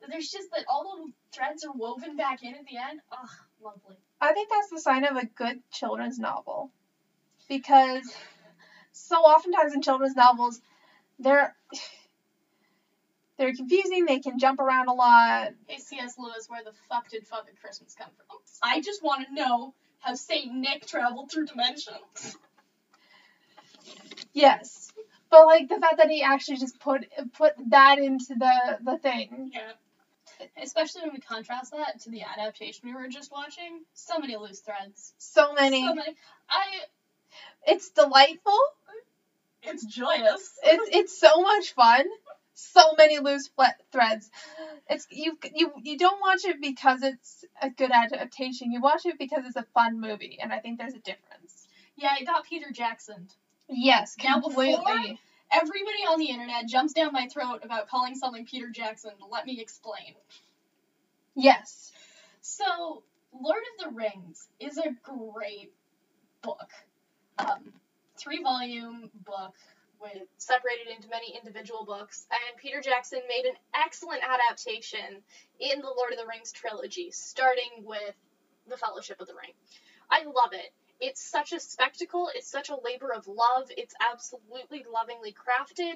[0.01, 3.01] that there's just that all the threads are woven back in at the end.
[3.11, 3.29] Ugh,
[3.63, 3.97] lovely.
[4.19, 6.71] I think that's the sign of a good children's novel.
[7.47, 8.03] Because
[8.91, 10.59] so oftentimes in children's novels,
[11.19, 11.55] they're
[13.41, 15.49] they're confusing, they can jump around a lot.
[15.65, 16.15] Hey, C.S.
[16.19, 18.37] Lewis, where the fuck did fucking Christmas come from?
[18.61, 22.37] I just want to know how Saint Nick traveled through dimensions.
[24.31, 24.93] Yes.
[25.31, 29.51] But like the fact that he actually just put put that into the the thing.
[29.53, 29.71] Yeah.
[30.61, 33.81] Especially when we contrast that to the adaptation we were just watching.
[33.93, 35.13] So many loose threads.
[35.17, 35.83] So many.
[35.83, 36.15] So many.
[36.47, 36.63] I.
[37.65, 38.59] It's delightful.
[39.63, 40.59] It's joyous.
[40.63, 42.05] It's it's so much fun.
[42.61, 44.29] So many loose fle- threads.
[44.89, 48.71] It's you you you don't watch it because it's a good adaptation.
[48.71, 51.67] You watch it because it's a fun movie, and I think there's a difference.
[51.95, 53.27] Yeah, it got Peter Jackson.
[53.67, 54.83] Yes, Now, before-
[55.53, 59.11] Everybody on the internet jumps down my throat about calling something Peter Jackson.
[59.29, 60.13] Let me explain.
[61.35, 61.91] Yes.
[62.41, 63.03] So,
[63.33, 65.73] Lord of the Rings is a great
[66.41, 66.69] book.
[67.37, 67.73] Um,
[68.17, 69.55] three volume book
[70.01, 75.23] with separated into many individual books, and Peter Jackson made an excellent adaptation
[75.59, 78.15] in the Lord of the Rings trilogy, starting with
[78.67, 79.53] The Fellowship of the Ring.
[80.09, 80.73] I love it.
[80.99, 85.95] It's such a spectacle, it's such a labor of love, it's absolutely lovingly crafted,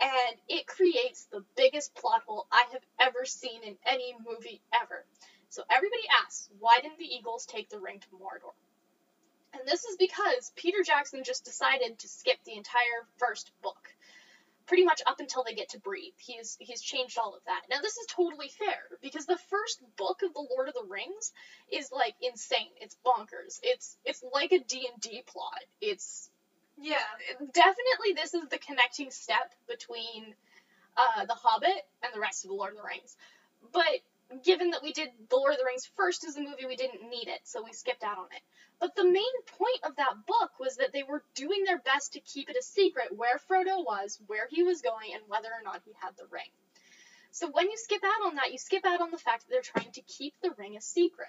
[0.00, 5.04] and it creates the biggest plot hole I have ever seen in any movie ever.
[5.50, 8.52] So everybody asks, why didn't the Eagles take the ring to Mordor?
[9.54, 13.88] And this is because Peter Jackson just decided to skip the entire first book.
[14.66, 16.12] Pretty much up until they get to Bree.
[16.18, 17.62] He's he's changed all of that.
[17.70, 21.32] Now this is totally fair because the first book of the Lord of the Rings
[21.72, 22.70] is like insane.
[22.80, 23.60] It's bonkers.
[23.62, 25.64] It's it's like a D&D plot.
[25.80, 26.30] It's
[26.78, 26.98] Yeah.
[27.54, 30.34] definitely this is the connecting step between
[30.96, 33.16] uh, the Hobbit and the rest of the Lord of the Rings.
[33.72, 34.00] But
[34.44, 37.08] given that we did the Lord of the Rings first as a movie, we didn't
[37.08, 38.42] need it, so we skipped out on it.
[38.80, 42.20] But the main point of that book was that they were doing their best to
[42.20, 45.82] keep it a secret where Frodo was, where he was going, and whether or not
[45.84, 46.50] he had the ring.
[47.30, 49.62] So when you skip out on that, you skip out on the fact that they're
[49.62, 51.28] trying to keep the ring a secret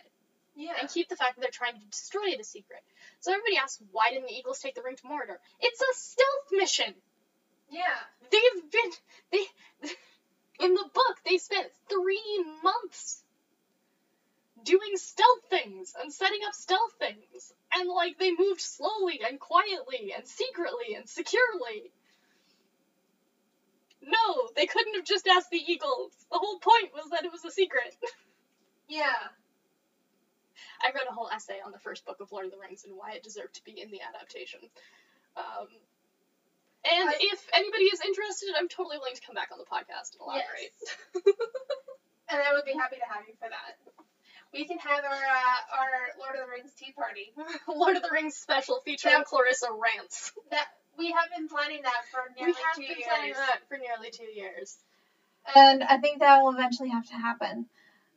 [0.56, 0.74] Yeah.
[0.80, 2.84] and keep the fact that they're trying to destroy it a secret.
[3.20, 5.38] So everybody asks, why didn't the Eagles take the ring to Mordor?
[5.60, 6.94] It's a stealth mission.
[7.70, 7.96] Yeah.
[8.32, 8.92] They've been
[9.32, 9.46] they
[10.60, 13.24] in the book they spent three months
[14.64, 17.54] doing stealth things and setting up stealth things.
[17.76, 21.92] And like they moved slowly and quietly and secretly and securely.
[24.02, 26.14] No, they couldn't have just asked the Eagles.
[26.32, 27.96] The whole point was that it was a secret.
[28.92, 29.14] Yeah.
[30.82, 32.98] I read a whole essay on the first book of Lord of the Rings and
[32.98, 34.62] why it deserved to be in the adaptation.
[35.38, 35.68] Um,
[36.86, 40.14] and I- if anybody is interested, I'm totally willing to come back on the podcast
[40.14, 40.74] and elaborate.
[41.16, 41.24] Yes.
[42.32, 43.74] And I would be happy to have you for that.
[44.54, 47.34] We can have our uh, our Lord of the Rings tea party.
[47.68, 49.24] Lord of the Rings special featuring Yeah.
[49.24, 50.32] Clarissa rants.
[50.52, 50.68] That
[50.98, 53.04] we have been planning that for nearly we have two been years.
[53.08, 54.78] planning that for nearly two years.
[55.56, 57.66] And I think that will eventually have to happen.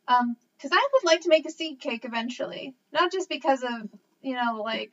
[0.08, 2.74] Um, because I would like to make a seed cake eventually.
[2.92, 3.88] Not just because of,
[4.20, 4.92] you know, like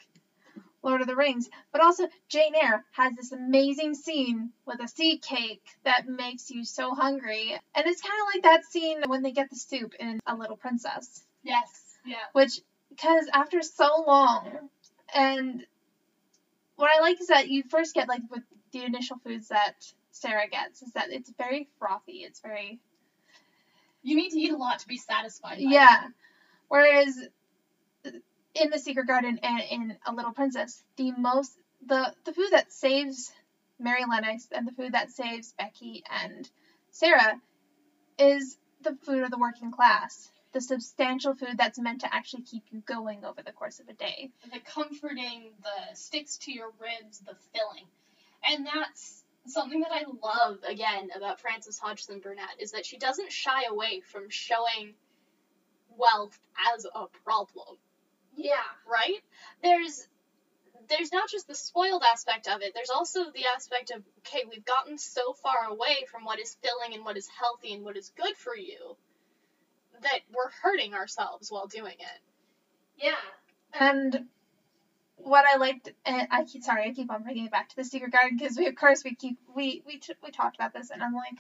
[0.82, 5.21] Lord of the Rings, but also Jane Eyre has this amazing scene with a seed
[5.21, 7.59] cake that makes you so hungry.
[7.75, 10.57] And it's kind of like that scene when they get the soup in A Little
[10.57, 11.23] Princess.
[11.43, 11.97] Yes.
[12.05, 12.15] Yeah.
[12.34, 14.69] Which, because after so long,
[15.13, 15.65] and
[16.75, 19.75] what I like is that you first get, like, with the initial foods that
[20.11, 22.23] Sarah gets, is that it's very frothy.
[22.23, 22.80] It's very
[24.01, 25.57] You need to eat a lot to be satisfied.
[25.59, 26.07] Yeah.
[26.67, 27.27] Whereas
[28.56, 32.72] in the Secret Garden and in A Little Princess, the most the the food that
[32.72, 33.32] saves
[33.80, 36.50] Mary Lennox and the food that saves Becky and
[36.91, 37.39] Sarah
[38.18, 40.32] is the food of the working class.
[40.52, 43.93] the substantial food that's meant to actually keep you going over the course of a
[43.93, 44.32] day.
[44.52, 47.86] The comforting, the sticks to your ribs, the filling.
[48.43, 53.32] And that's something that I love again about Frances Hodgson Burnett is that she doesn't
[53.32, 54.93] shy away from showing
[55.97, 56.39] wealth
[56.76, 57.78] as a problem,
[58.36, 58.55] Yeah.
[58.89, 59.19] right?
[59.61, 60.07] There's
[60.88, 64.65] there's not just the spoiled aspect of it, there's also the aspect of okay, we've
[64.65, 68.11] gotten so far away from what is filling and what is healthy and what is
[68.15, 68.95] good for you
[70.01, 72.21] that we're hurting ourselves while doing it.
[72.97, 73.11] Yeah.
[73.73, 74.25] And
[75.17, 77.84] what I liked, and I keep sorry, I keep on bringing it back to the
[77.84, 80.89] Secret Garden because we, of course, we keep we we t- we talked about this,
[80.89, 81.38] and I'm like,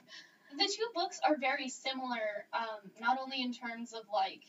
[0.57, 4.43] the two books are very similar, um, not only in terms of like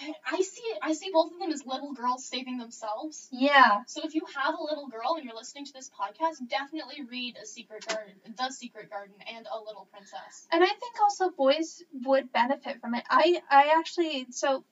[0.00, 3.28] I, I see it I see both of them as little girls saving themselves.
[3.30, 7.02] yeah, So if you have a little girl and you're listening to this podcast, definitely
[7.04, 10.48] read A Secret Garden, The Secret Garden, and A Little Princess.
[10.50, 13.04] and I think also boys would benefit from it.
[13.10, 14.64] I I actually so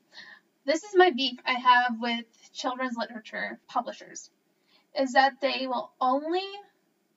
[0.65, 4.31] this is my beef I have with children's literature publishers,
[4.99, 6.47] is that they will only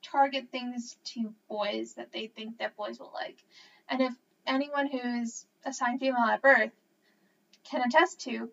[0.02, 3.38] target things to boys that they think that boys will like,
[3.88, 4.12] and if
[4.46, 6.70] anyone who's assigned female at birth
[7.70, 8.50] can attest to,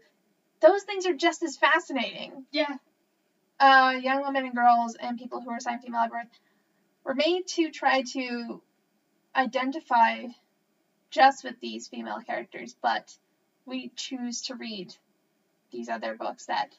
[0.62, 2.46] those things are just as fascinating.
[2.52, 2.78] Yeah.
[3.60, 6.28] uh, young women and girls and people who are assigned female at birth
[7.04, 8.62] were made to try to
[9.36, 10.26] identify
[11.12, 13.16] just with these female characters, but
[13.66, 14.94] we choose to read
[15.72, 16.70] these other books that,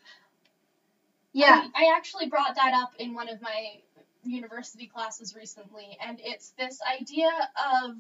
[1.32, 3.80] yeah, I, I actually brought that up in one of my
[4.24, 7.30] university classes recently, and it's this idea
[7.82, 7.96] of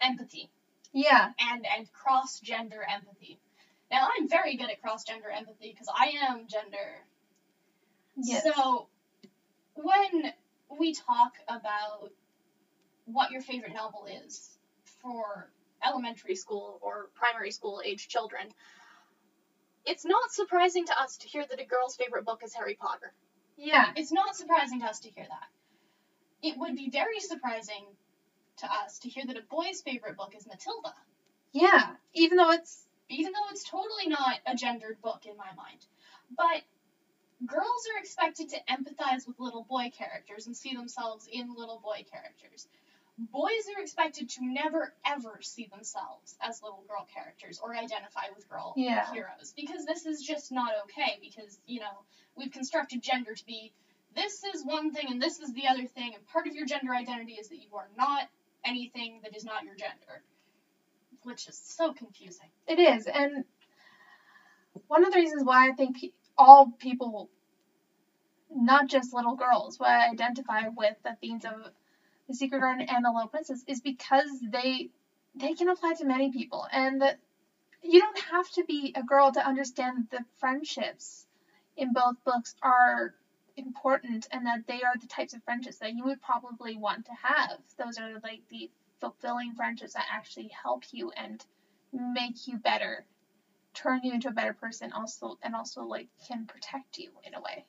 [0.00, 0.50] empathy
[0.92, 3.38] yeah, and and cross gender empathy.
[3.90, 7.04] Now I'm very good at cross gender empathy because I am gender.
[8.16, 8.88] Yes, So,
[9.74, 10.32] when
[10.78, 12.10] we talk about
[13.06, 14.58] what your favorite novel is
[15.02, 15.50] for
[15.84, 18.48] elementary school or primary school age children,
[19.84, 23.12] it's not surprising to us to hear that a girl's favorite book is Harry Potter.
[23.56, 25.48] yeah, It's not surprising to us to hear that.
[26.42, 27.86] It would be very surprising
[28.58, 30.94] to us to hear that a boy's favorite book is Matilda,
[31.52, 35.84] yeah, even though it's, even though it's totally not a gendered book in my mind.
[36.36, 36.62] But
[37.46, 42.04] girls are expected to empathize with little boy characters and see themselves in little boy
[42.10, 42.68] characters.
[43.18, 48.48] Boys are expected to never ever see themselves as little girl characters or identify with
[48.48, 49.12] girl Yeah.
[49.12, 52.04] heroes because this is just not okay because, you know,
[52.36, 53.72] we've constructed gender to be
[54.14, 56.94] this is one thing and this is the other thing and part of your gender
[56.94, 58.28] identity is that you are not
[58.64, 60.22] anything that is not your gender.
[61.22, 62.50] Which is so confusing.
[62.66, 63.44] it is, and
[64.86, 65.98] one of the reasons why I think
[66.38, 67.28] all people,
[68.50, 71.72] not just little girls, will identify with the themes of
[72.26, 74.90] the Secret Garden and the Little Princess is because they
[75.34, 77.18] they can apply to many people, and that
[77.82, 81.26] you don't have to be a girl to understand that the friendships
[81.76, 83.14] in both books are
[83.66, 87.12] important, and that they are the types of friendships that you would probably want to
[87.12, 87.58] have.
[87.76, 91.44] Those are like the fulfilling friendships that actually help you and
[91.92, 93.04] make you better,
[93.74, 97.40] turn you into a better person, also and also like can protect you in a
[97.40, 97.64] way.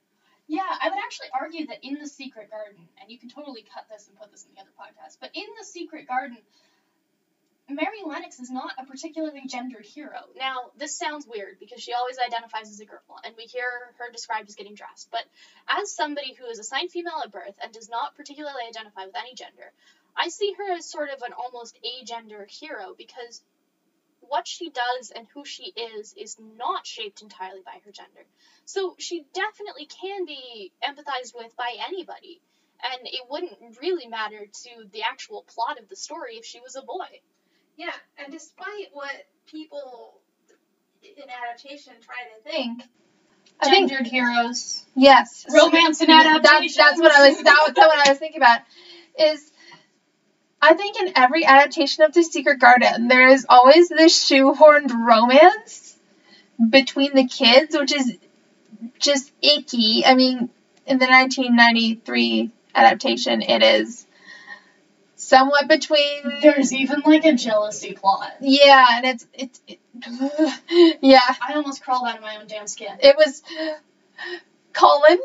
[0.47, 3.85] Yeah, I would actually argue that in The Secret Garden, and you can totally cut
[3.89, 6.39] this and put this in the other podcast, but in The Secret Garden,
[7.75, 10.19] Mary Lennox is not a particularly gendered hero.
[10.35, 14.11] Now, this sounds weird because she always identifies as a girl, and we hear her
[14.11, 15.23] described as getting dressed, but
[15.67, 19.33] as somebody who is assigned female at birth and does not particularly identify with any
[19.35, 19.71] gender,
[20.15, 23.41] I see her as sort of an almost agender hero because
[24.21, 28.25] what she does and who she is is not shaped entirely by her gender.
[28.65, 32.41] So she definitely can be empathized with by anybody.
[32.83, 36.75] And it wouldn't really matter to the actual plot of the story if she was
[36.75, 37.21] a boy.
[37.77, 39.11] Yeah, and despite what
[39.47, 40.19] people
[41.03, 42.83] in adaptation try to think,
[43.59, 44.85] I think Gendered heroes.
[44.95, 46.83] yes, Romance and That, adaptation.
[46.83, 47.37] that's what I was.
[47.43, 48.59] That, that's what I was thinking about.
[49.19, 49.51] Is
[50.61, 55.95] I think in every adaptation of The Secret Garden, there is always this shoehorned romance
[56.69, 58.17] between the kids, which is
[58.99, 60.05] just icky.
[60.05, 60.49] I mean,
[60.85, 64.05] in the 1993 adaptation, it is
[65.21, 66.39] somewhat between.
[66.41, 68.33] There's even like a jealousy plot.
[68.41, 69.79] Yeah, and it's it's it,
[71.01, 71.19] yeah.
[71.47, 72.95] I almost crawled out of my own damn skin.
[72.99, 73.41] It was
[74.73, 75.19] Colin.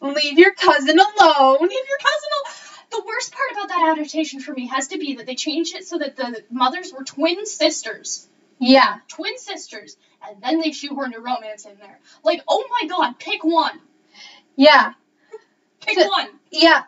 [0.00, 1.58] Leave your cousin alone.
[1.60, 2.52] Leave your cousin al-
[3.00, 5.86] The worst part about that adaptation for me has to be that they changed it
[5.86, 8.28] so that the mothers were twin sisters.
[8.58, 9.96] Yeah, Twin sisters.
[10.26, 11.98] And then they shoehorned a romance in there.
[12.22, 13.78] Like, oh my god, pick one.
[14.56, 14.92] yeah,
[15.80, 16.28] Pick So- one.
[16.50, 16.84] yeah.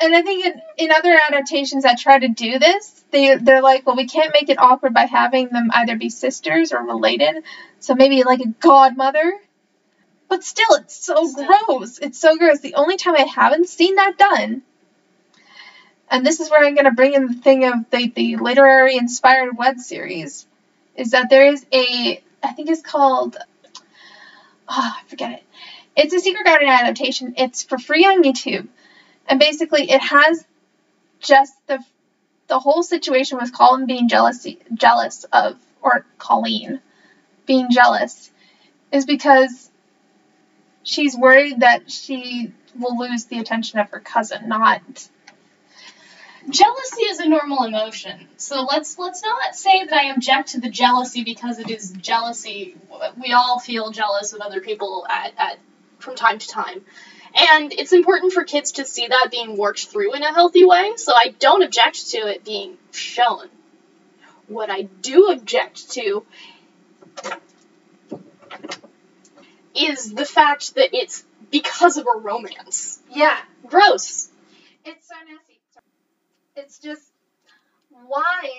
[0.00, 3.86] And I think in, in other adaptations that try to do this, they they're like,
[3.86, 7.42] well, we can't make it awkward by having them either be sisters or related.
[7.80, 9.38] So maybe like a godmother.
[10.28, 11.46] But still, it's so Still.
[11.66, 11.98] gross.
[11.98, 12.60] It's so gross.
[12.60, 14.62] The only time I haven't seen that done,
[16.10, 19.56] and this is where I'm gonna bring in the thing of the the literary inspired
[19.56, 20.46] web series,
[20.96, 23.36] is that there is a I think it's called
[24.68, 25.42] oh, I forget it.
[25.96, 27.34] It's a Secret Garden adaptation.
[27.36, 28.68] It's for free on YouTube.
[29.28, 30.44] And basically it has
[31.20, 31.84] just the
[32.48, 36.80] the whole situation with Colin being jealous jealous of or Colleen
[37.46, 38.30] being jealous
[38.90, 39.70] is because
[40.82, 45.08] she's worried that she will lose the attention of her cousin, not
[46.48, 50.70] Jealousy is a normal emotion, so let's let's not say that I object to the
[50.70, 52.74] jealousy because it is jealousy.
[53.22, 55.58] We all feel jealous of other people at, at
[55.98, 56.86] from time to time,
[57.34, 60.92] and it's important for kids to see that being worked through in a healthy way.
[60.96, 63.48] So I don't object to it being shown.
[64.46, 66.24] What I do object to
[69.74, 73.00] is the fact that it's because of a romance.
[73.10, 73.38] Yeah.
[73.66, 74.30] Gross.
[74.84, 75.60] It's so nasty.
[76.56, 77.02] It's just
[78.06, 78.50] why,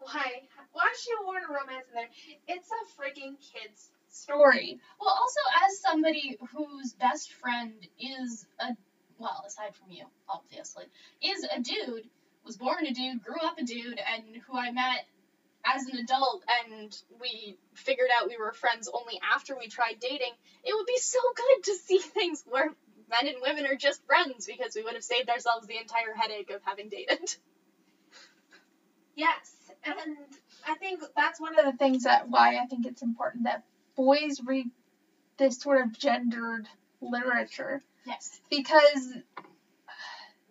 [0.00, 2.08] why, why should you want a romance in there?
[2.48, 4.80] It's a freaking kid's story.
[5.00, 8.76] Well, also as somebody whose best friend is a
[9.18, 10.84] well, aside from you, obviously,
[11.22, 12.04] is a dude,
[12.44, 15.06] was born a dude, grew up a dude, and who I met
[15.64, 20.32] as an adult, and we figured out we were friends only after we tried dating.
[20.64, 22.70] It would be so good to see things where
[23.10, 26.50] men and women are just friends because we would have saved ourselves the entire headache
[26.50, 27.36] of having dated.
[29.18, 29.50] Yes,
[29.82, 29.96] and
[30.68, 33.64] I think that's one of the things that why I think it's important that
[33.96, 34.70] boys read
[35.38, 36.68] this sort of gendered
[37.00, 38.40] literature Yes.
[38.50, 39.14] because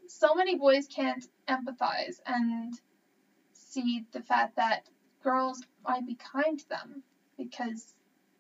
[0.07, 2.73] so many boys can't empathize and
[3.53, 4.87] see the fact that
[5.23, 7.01] girls might be kind to them
[7.37, 7.93] because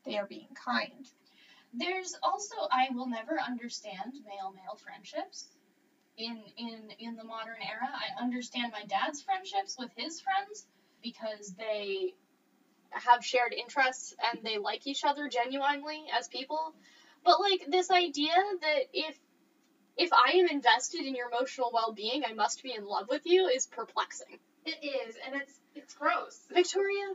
[0.05, 1.07] they are being kind.
[1.73, 5.49] There's also I will never understand male male friendships
[6.17, 7.89] in in in the modern era.
[7.91, 10.67] I understand my dad's friendships with his friends
[11.03, 12.13] because they
[12.95, 16.73] have shared interests and they like each other genuinely as people.
[17.23, 19.17] But like this idea that if
[19.97, 23.47] if I am invested in your emotional well-being, I must be in love with you
[23.47, 24.37] is perplexing.
[24.65, 26.39] It is, and it's it's gross.
[26.53, 27.13] Viktoria,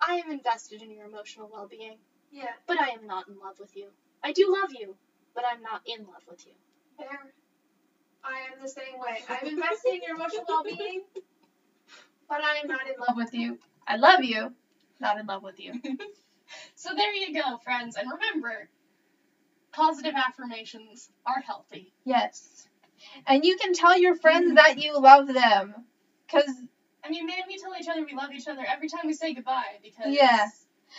[0.00, 1.96] I am invested in your emotional well-being,
[2.32, 3.88] Yeah, but I am not in love with you.
[4.22, 4.96] I do love you,
[5.34, 6.52] but I'm not in love with you.
[6.96, 7.32] fair.
[8.24, 9.20] I am the same way.
[9.28, 11.02] I'm invested in your emotional well-being,
[12.28, 13.58] but I am not in love with you.
[13.86, 14.54] I love you,
[15.02, 15.74] not in love with you.
[16.74, 17.96] So there you go, friends.
[17.96, 18.68] And remember,
[19.72, 21.92] positive affirmations are healthy.
[22.04, 22.68] Yes,
[23.26, 25.74] and you can tell your friends that you love them,
[26.30, 26.44] cause
[27.04, 29.32] I mean, man, we tell each other we love each other every time we say
[29.34, 30.46] goodbye because Yeah.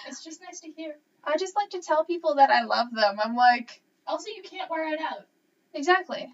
[0.07, 0.95] it's just nice to hear.
[1.23, 3.19] I just like to tell people that I love them.
[3.23, 5.27] I'm like, Also, you can't wear it out.
[5.73, 6.33] exactly,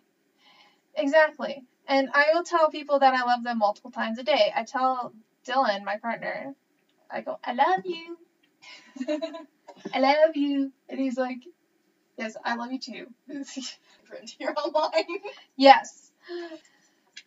[0.95, 1.63] exactly.
[1.87, 4.53] And I will tell people that I love them multiple times a day.
[4.55, 5.13] I tell
[5.45, 6.55] Dylan, my partner,
[7.11, 8.17] I go, I love you,
[9.93, 11.39] I love you, and he's like,
[12.17, 13.07] yes, I love you too.
[14.05, 15.05] Print here online.
[15.55, 16.11] yes,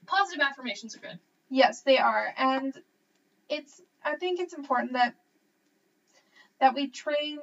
[0.06, 1.18] Positive affirmations are good.
[1.50, 2.74] yes, they are, and
[3.48, 3.80] it's.
[4.04, 5.14] I think it's important that
[6.60, 7.38] that we train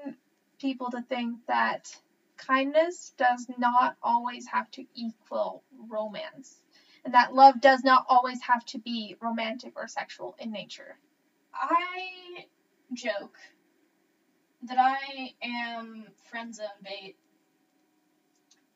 [0.59, 1.95] people to think that
[2.37, 6.61] kindness does not always have to equal romance,
[7.05, 10.97] and that love does not always have to be romantic or sexual in nature.
[11.53, 12.45] I
[12.93, 13.37] joke
[14.63, 17.15] that I am friend zone bait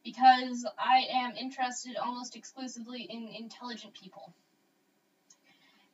[0.03, 4.33] because I am interested almost exclusively in intelligent people.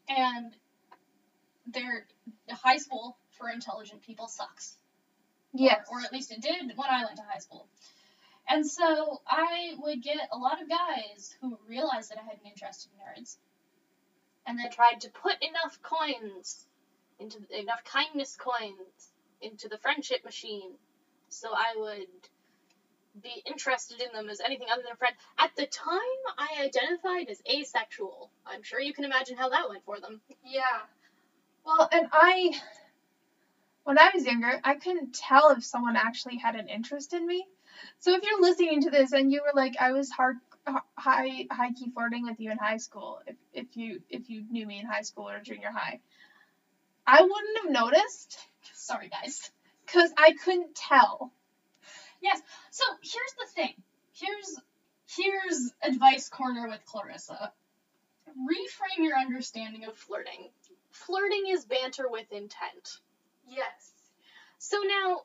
[0.07, 0.55] And
[1.67, 2.07] their
[2.49, 4.77] high school for intelligent people sucks.
[5.53, 5.85] Yes.
[5.91, 7.67] Or, or at least it did when I went to high school.
[8.47, 12.49] And so I would get a lot of guys who realized that I had an
[12.49, 13.37] interest in nerds
[14.45, 16.65] and then tried to put enough coins
[17.19, 19.11] into enough kindness coins
[19.41, 20.71] into the friendship machine
[21.29, 22.07] so I would
[23.21, 25.15] be interested in them as anything other than a friend.
[25.37, 25.97] At the time,
[26.37, 28.29] I identified as asexual.
[28.45, 30.21] I'm sure you can imagine how that went for them.
[30.43, 30.81] Yeah.
[31.65, 32.51] Well, and I,
[33.83, 37.45] when I was younger, I couldn't tell if someone actually had an interest in me.
[37.99, 40.37] So if you're listening to this and you were like, I was hard,
[40.97, 44.65] high, high key flirting with you in high school, if, if you if you knew
[44.65, 45.99] me in high school or junior high,
[47.05, 48.37] I wouldn't have noticed
[48.73, 49.51] Sorry, guys.
[49.85, 51.31] because I couldn't tell.
[52.21, 52.41] Yes.
[52.71, 53.73] So here's the thing.
[54.13, 54.59] Here's
[55.15, 57.51] Here's advice corner with Clarissa.
[58.27, 60.51] Reframe your understanding of flirting.
[60.91, 62.99] Flirting is banter with intent.
[63.47, 63.91] Yes.
[64.59, 65.21] So now,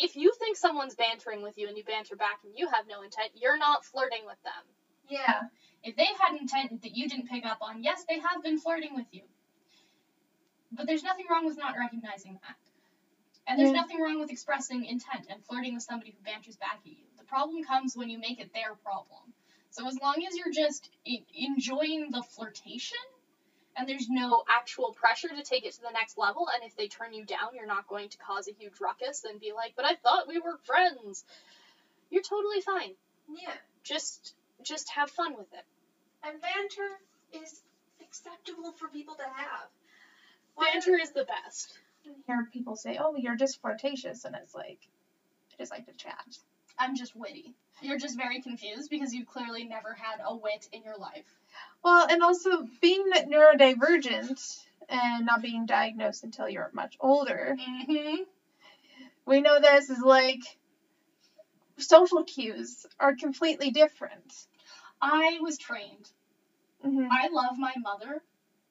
[0.00, 3.02] if you think someone's bantering with you and you banter back and you have no
[3.02, 4.64] intent, you're not flirting with them.
[5.08, 5.42] Yeah.
[5.82, 8.94] If they had intent that you didn't pick up on, yes, they have been flirting
[8.94, 9.22] with you.
[10.72, 12.56] But there's nothing wrong with not recognizing that.
[13.46, 13.80] And there's Yeah.
[13.80, 17.06] nothing wrong with expressing intent and flirting with somebody who banters back at you.
[17.18, 19.34] The problem comes when you make it their problem.
[19.70, 22.98] So as long as you're just enjoying the flirtation
[23.76, 26.88] and there's no actual pressure to take it to the next level, and if they
[26.88, 29.84] turn you down, you're not going to cause a huge ruckus and be like, "But
[29.84, 31.24] I thought we were friends."
[32.10, 32.94] You're totally fine.
[33.28, 33.54] Yeah.
[33.82, 35.64] Just just have fun with it.
[36.22, 37.00] And banter
[37.32, 37.62] is
[38.02, 39.68] acceptable for people to have.
[40.58, 41.78] Banter is the best.
[42.06, 44.80] I hear people say, "Oh, you're just flirtatious," and it's like,
[45.52, 46.38] I just like to chat.
[46.78, 47.54] I'm just witty.
[47.80, 51.24] You're just very confused because you clearly never had a wit in your life.
[51.82, 58.22] Well, and also being neurodivergent and not being diagnosed until you're much older, Mm-hmm.
[59.24, 60.40] we know this is like
[61.78, 64.46] social cues are completely different.
[65.00, 66.10] I was trained.
[66.82, 68.22] hmm I love my mother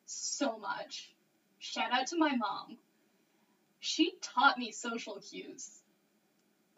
[0.05, 1.13] so much.
[1.57, 2.77] Shout out to my mom.
[3.79, 5.78] She taught me social cues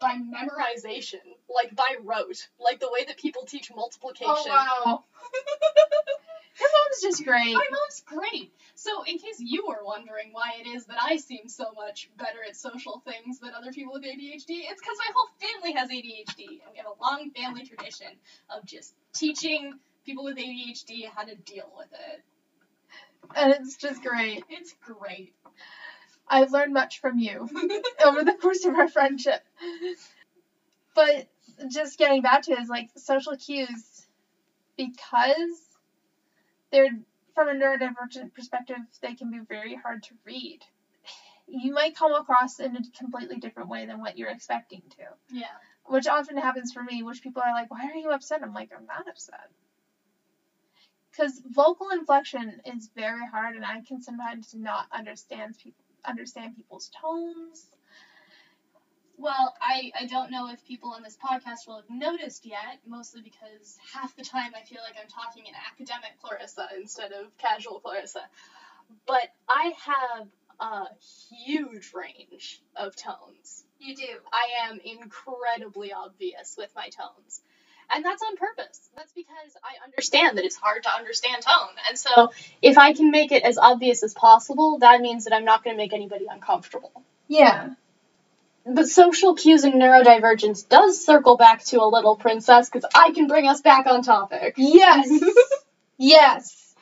[0.02, 4.26] by memorization, like by rote, like the way that people teach multiplication.
[4.28, 5.04] Oh wow.
[6.60, 7.54] Your mom's just great.
[7.54, 8.52] My mom's great.
[8.74, 12.38] So, in case you were wondering why it is that I seem so much better
[12.46, 16.60] at social things than other people with ADHD, it's because my whole family has ADHD,
[16.62, 18.08] and we have a long family tradition
[18.54, 22.22] of just teaching people with ADHD how to deal with it.
[23.34, 24.44] And it's just great.
[24.50, 25.34] It's great.
[26.32, 27.46] I've learned much from you
[28.04, 29.44] over the course of our friendship.
[30.94, 31.26] But
[31.68, 34.06] just getting back to it is like social cues
[34.78, 35.60] because
[36.70, 36.88] they're
[37.34, 40.60] from a neurodivergent perspective, they can be very hard to read.
[41.46, 45.04] You might come across in a completely different way than what you're expecting to.
[45.38, 45.44] Yeah.
[45.84, 48.42] Which often happens for me, which people are like, Why are you upset?
[48.42, 49.50] I'm like, I'm not upset.
[51.10, 56.90] Because vocal inflection is very hard and I can sometimes not understand people understand people's
[57.00, 57.66] tones.
[59.16, 63.22] Well, I, I don't know if people on this podcast will have noticed yet, mostly
[63.22, 67.80] because half the time I feel like I'm talking in academic Clarissa instead of casual
[67.80, 68.22] Clarissa.
[69.06, 70.28] But I have
[70.60, 70.86] a
[71.28, 73.64] huge range of tones.
[73.78, 74.08] You do.
[74.32, 77.42] I am incredibly obvious with my tones.
[77.94, 78.90] And that's on purpose.
[78.96, 81.74] That's because I understand that it's hard to understand tone.
[81.88, 82.32] And so
[82.62, 85.76] if I can make it as obvious as possible, that means that I'm not going
[85.76, 87.02] to make anybody uncomfortable.
[87.28, 87.70] Yeah.
[88.64, 93.26] But social cues and neurodivergence does circle back to a little princess because I can
[93.26, 94.54] bring us back on topic.
[94.56, 95.10] Yes.
[95.98, 96.74] yes.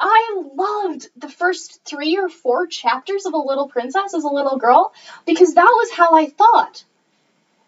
[0.00, 4.56] I loved the first three or four chapters of A Little Princess as a little
[4.56, 4.94] girl
[5.26, 6.84] because that was how I thought.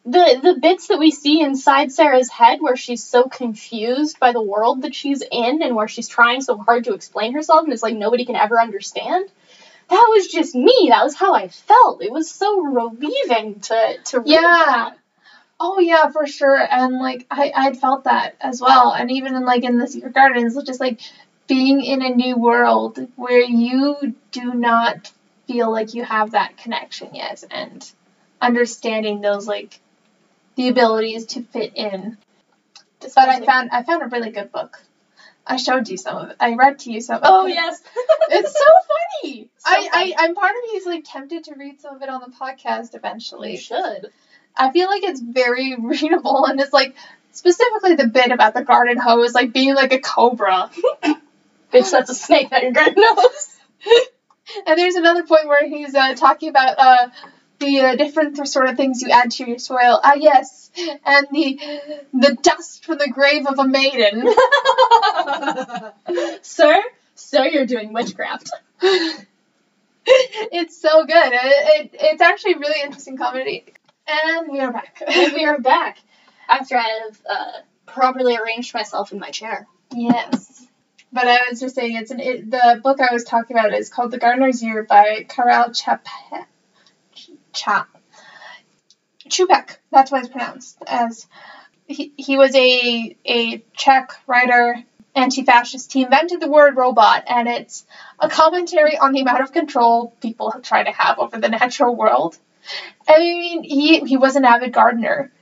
[0.04, 4.40] The the bits that we see inside Sarah's head where she's so confused by the
[4.40, 7.82] world that she's in and where she's trying so hard to explain herself and it's
[7.82, 9.30] like nobody can ever understand.
[9.88, 10.88] That was just me.
[10.88, 12.02] That was how I felt.
[12.02, 14.40] It was so relieving to to read Yeah.
[14.40, 14.96] that.
[15.60, 16.56] Oh yeah, for sure.
[16.58, 18.92] And like I I'd felt that as well.
[18.92, 21.00] And even in like in the Secret Gardens, just like
[21.46, 25.12] being in a new world where you do not
[25.46, 27.90] feel like you have that connection yet and
[28.40, 29.78] understanding those like
[30.56, 32.16] the abilities to fit in.
[33.00, 34.80] But I found I found a really good book.
[35.46, 36.36] I showed you some of it.
[36.38, 37.50] I read to you some of Oh it.
[37.54, 37.82] yes.
[38.30, 38.64] It's so
[39.22, 39.48] funny.
[39.58, 40.14] So I, funny.
[40.14, 42.28] I I'm part of me is like tempted to read some of it on the
[42.36, 43.52] podcast eventually.
[43.52, 44.10] you should.
[44.56, 46.94] I feel like it's very readable and it's like
[47.32, 50.70] specifically the bit about the garden hose like being like a cobra.
[51.72, 53.56] Bitch, that's a snake that your garden knows.
[54.66, 57.08] And there's another point where he's uh, talking about uh,
[57.60, 60.00] the uh, different sort of things you add to your soil.
[60.02, 61.60] Ah yes, and the
[62.12, 64.26] the dust from the grave of a maiden.
[66.42, 66.76] sir,
[67.14, 68.50] sir, you're doing witchcraft.
[70.06, 71.32] it's so good.
[71.32, 73.64] It, it, it's actually really interesting comedy.
[74.08, 75.00] And we are back.
[75.08, 75.98] we are back
[76.48, 77.52] after I have uh,
[77.86, 79.68] properly arranged myself in my chair.
[79.92, 80.66] Yes.
[81.12, 83.88] But I was just saying, it's an it, the book I was talking about is
[83.88, 86.06] called The Gardener's Year by Karel Chap
[87.52, 87.88] Chap
[89.28, 89.78] Chupek.
[89.90, 91.26] That's what it's pronounced as.
[91.86, 94.76] He, he was a a Czech writer,
[95.14, 95.92] anti-fascist.
[95.92, 97.84] He invented the word robot, and it's
[98.18, 102.38] a commentary on the amount of control people try to have over the natural world.
[103.08, 105.32] I mean, he he was an avid gardener,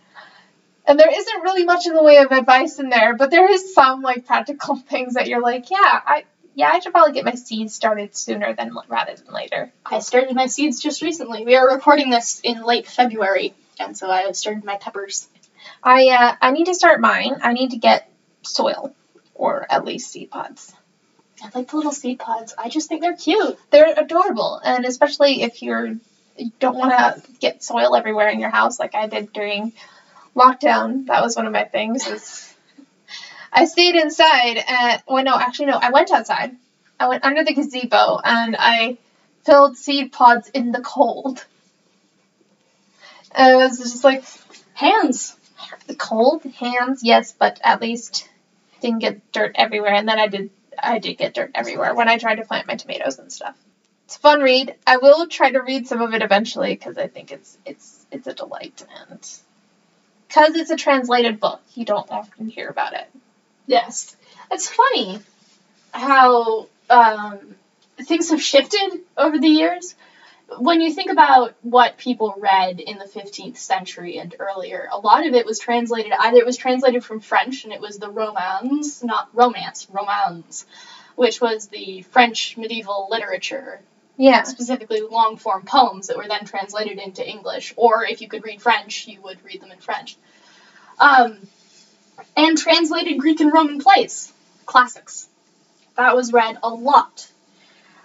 [0.86, 3.74] And there isn't really much in the way of advice in there, but there is
[3.74, 6.24] some like practical things that you're like, yeah, I
[6.58, 9.72] yeah, I should probably get my seeds started sooner than rather than later.
[9.86, 11.44] I started my seeds just recently.
[11.44, 15.28] We are recording this in late February, and so I started my peppers.
[15.84, 17.36] I uh, I need to start mine.
[17.44, 18.10] I need to get
[18.42, 18.92] soil
[19.34, 20.74] or at least seed pods.
[21.40, 22.52] I like the little seed pods.
[22.58, 23.56] I just think they're cute.
[23.70, 25.86] They're adorable, and especially if you're
[26.36, 29.74] you don't want to get soil everywhere in your house like I did during
[30.34, 31.06] lockdown.
[31.06, 32.08] That was one of my things.
[32.08, 32.47] Is
[33.52, 36.56] I stayed inside and well no, actually no, I went outside.
[37.00, 38.98] I went under the gazebo and I
[39.44, 41.44] filled seed pods in the cold.
[43.34, 44.24] And it was just like
[44.74, 45.36] Hands.
[45.86, 48.28] the cold hands, yes, but at least
[48.80, 49.94] didn't get dirt everywhere.
[49.94, 52.76] And then I did I did get dirt everywhere when I tried to plant my
[52.76, 53.56] tomatoes and stuff.
[54.04, 54.76] It's a fun read.
[54.86, 58.26] I will try to read some of it eventually because I think it's it's it's
[58.26, 59.18] a delight and
[60.28, 63.08] because it's a translated book, you don't often hear about it.
[63.68, 64.16] Yes.
[64.50, 65.20] It's funny
[65.92, 67.54] how um,
[68.00, 69.94] things have shifted over the years.
[70.58, 75.26] When you think about what people read in the 15th century and earlier, a lot
[75.26, 79.02] of it was translated, either it was translated from French and it was the romance,
[79.04, 80.64] not romance, romance,
[81.14, 83.82] which was the French medieval literature,
[84.16, 84.44] Yeah.
[84.44, 88.62] specifically long form poems that were then translated into English, or if you could read
[88.62, 90.16] French, you would read them in French.
[90.98, 91.36] Um,
[92.36, 94.32] and translated Greek and Roman plays,
[94.66, 95.28] classics.
[95.96, 97.30] That was read a lot.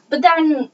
[0.09, 0.71] But then,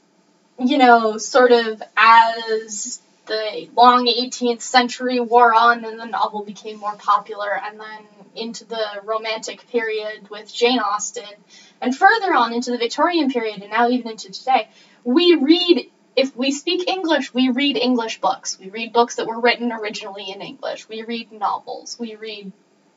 [0.58, 6.78] you know, sort of as the long 18th century wore on and the novel became
[6.78, 11.24] more popular, and then into the Romantic period with Jane Austen,
[11.82, 14.70] and further on into the Victorian period, and now even into today,
[15.04, 15.92] we read.
[16.16, 18.60] If we speak English, we read English books.
[18.60, 20.90] We read books that were written originally in English.
[20.90, 21.98] We read novels.
[21.98, 22.52] We read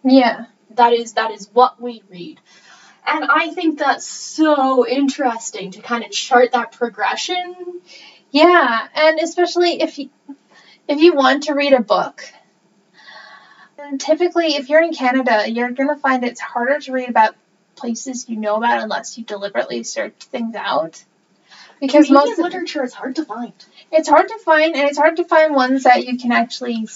[0.04, 0.46] Yeah.
[0.76, 2.40] that is that is what we read.
[3.06, 7.80] And I think that's so interesting to kind of chart that progression.
[8.30, 10.10] Yeah, and especially if you
[10.88, 12.24] if you want to read a book.
[13.78, 17.34] And typically, if you're in Canada, you're gonna find it's harder to read about
[17.74, 21.02] places you know about unless you deliberately search things out.
[21.80, 23.52] Because Canadian most of, literature is hard to find.
[23.90, 26.86] it's hard to find, and it's hard to find ones that you can actually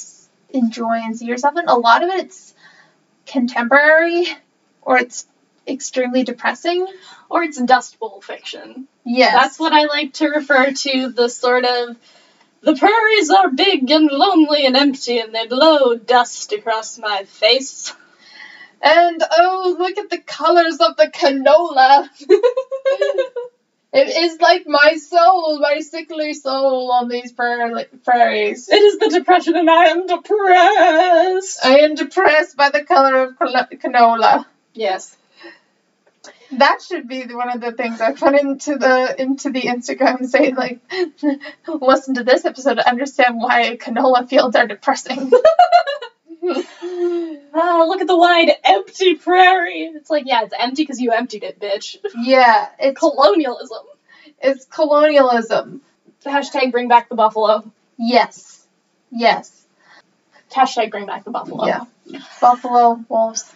[0.51, 1.67] enjoy and see yourself in.
[1.67, 2.55] A lot of it's
[3.37, 4.27] contemporary,
[4.81, 5.27] or it's
[5.69, 6.87] extremely depressing.
[7.29, 8.89] Or it's dust bowl fiction.
[9.05, 11.97] Yes, That's what I like to refer to the sort of
[12.63, 17.93] the prairies are big and lonely and empty and they blow dust across my face.
[18.81, 22.09] And oh, look at the colors of the canola.
[23.97, 28.69] It is like my soul, my sickly soul on these prair- prairies.
[28.69, 31.65] It is the depression and I am depressed.
[31.65, 34.45] I am depressed by the color of canola.
[34.75, 35.17] Yes.
[36.53, 40.55] That should be one of the things I put into the into the Instagram saying
[40.55, 40.81] like,
[41.67, 45.33] listen to this episode to understand why canola fields are depressing.
[46.49, 49.91] Oh, look at the wide, empty prairie.
[49.95, 51.97] It's like, yeah, it's empty because you emptied it, bitch.
[52.17, 53.79] yeah, it's Colonialism.
[54.41, 55.83] it's colonialism.
[56.25, 57.71] Hashtag bring back the buffalo.
[57.99, 58.67] Yes,
[59.11, 59.65] yes,
[60.53, 61.67] Hashtag bring back the buffalo.
[61.67, 61.85] yeah.
[62.41, 63.53] Buffalo wolves.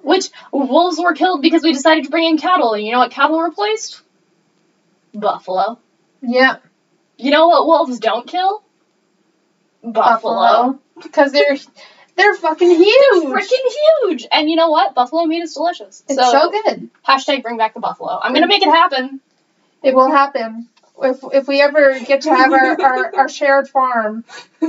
[0.00, 2.72] Which wolves were killed because we decided to bring in cattle.
[2.74, 4.00] And you know what cattle replaced?
[5.12, 5.78] Buffalo.
[6.22, 6.56] Yeah,
[7.18, 8.62] You know what wolves don't kill?
[9.82, 10.78] Buffalo.
[11.02, 11.56] because they're
[12.16, 12.94] they're fucking huge.
[13.12, 13.72] They're freaking
[14.02, 14.26] huge.
[14.30, 14.94] And you know what?
[14.94, 16.02] Buffalo meat is delicious.
[16.08, 16.90] It's so, good.
[17.06, 18.18] Hashtag bring back the buffalo.
[18.20, 19.20] I'm gonna make it happen.
[19.82, 20.68] It will happen
[21.02, 24.24] if if we ever get to have our, our, our shared farm.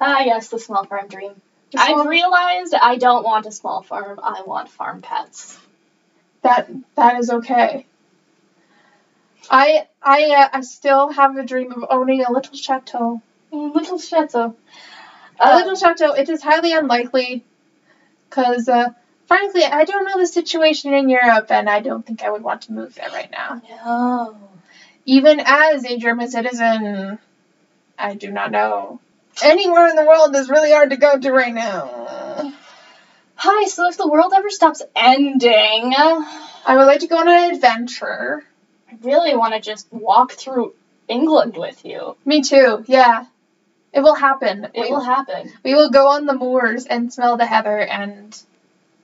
[0.00, 1.32] ah, yes, the small farm dream.
[1.72, 4.20] The I've realized I don't want a small farm.
[4.22, 5.58] I want farm pets.
[6.42, 7.86] that that is okay.
[9.50, 13.20] I I uh, I still have a dream of owning a little chateau.
[13.52, 14.54] Mm, Little chateau.
[15.40, 16.12] A Uh, little chateau.
[16.12, 17.44] It is highly unlikely,
[18.28, 18.88] because uh,
[19.26, 22.62] frankly, I don't know the situation in Europe, and I don't think I would want
[22.62, 23.60] to move there right now.
[23.84, 24.36] no.
[25.04, 27.18] Even as a German citizen,
[27.98, 29.00] I do not know.
[29.42, 32.52] Anywhere in the world is really hard to go to right now.
[33.36, 37.54] Hi, so if the world ever stops ending, I would like to go on an
[37.54, 38.44] adventure.
[39.02, 40.74] Really want to just walk through
[41.08, 42.16] England with you.
[42.24, 42.84] Me too.
[42.86, 43.26] Yeah,
[43.92, 44.64] it will happen.
[44.74, 45.50] It we, will happen.
[45.64, 48.40] we will go on the moors and smell the heather and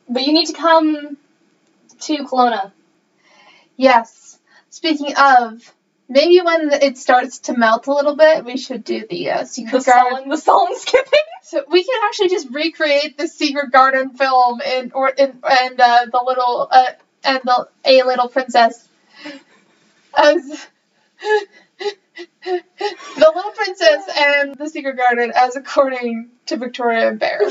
[0.08, 1.16] But you need to come
[2.00, 2.72] to Kelowna.
[3.76, 4.38] yes.
[4.70, 5.72] Speaking of
[6.10, 9.46] Maybe when it starts to melt a little bit, we should do the uh, The
[9.46, 10.10] Secret Garden.
[10.10, 11.18] sullen, the sullen skipping.
[11.42, 16.06] So we can actually just recreate the Secret Garden film in or in and uh,
[16.10, 16.92] the little uh,
[17.24, 18.87] and the a little princess
[20.16, 20.66] as
[22.44, 22.62] the
[23.18, 27.40] little princess and the Secret Garden as according to Viktoria and Bear.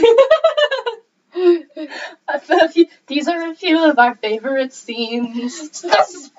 [3.08, 5.72] These are a few of our favorite scenes.
[5.72, 6.32] Suspense!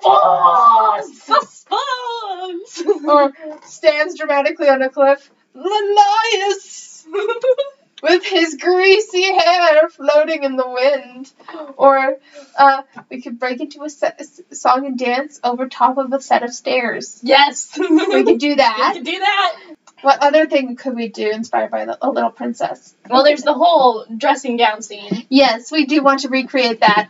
[1.13, 2.83] Suspense!
[3.07, 3.33] or
[3.65, 5.31] stands dramatically on a cliff.
[5.53, 7.07] Linnaeus!
[8.01, 11.31] with his greasy hair floating in the wind.
[11.77, 12.17] Or
[12.57, 14.21] uh, we could break into a, set,
[14.51, 17.19] a song and dance over top of a set of stairs.
[17.23, 17.77] yes!
[17.89, 18.91] We could do that.
[18.93, 19.59] We could do that.
[20.01, 22.95] What other thing could we do inspired by the, a little princess?
[23.09, 25.25] Well, there's the whole dressing gown scene.
[25.29, 27.09] Yes, we do want to recreate that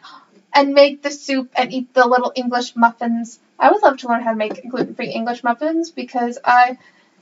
[0.53, 3.39] and make the soup and eat the little English muffins.
[3.59, 6.79] I would love to learn how to make gluten-free English muffins because I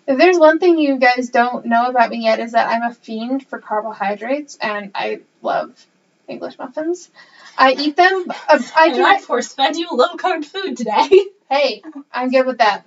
[0.07, 2.93] if there's one thing you guys don't know about me yet is that I'm a
[2.93, 5.85] fiend for carbohydrates and I love
[6.27, 7.09] English muffins.
[7.57, 8.25] I eat them.
[8.49, 9.03] Uh, I do.
[9.03, 11.09] I force fed you low carb food today.
[11.49, 11.81] Hey,
[12.11, 12.83] I'm good with that.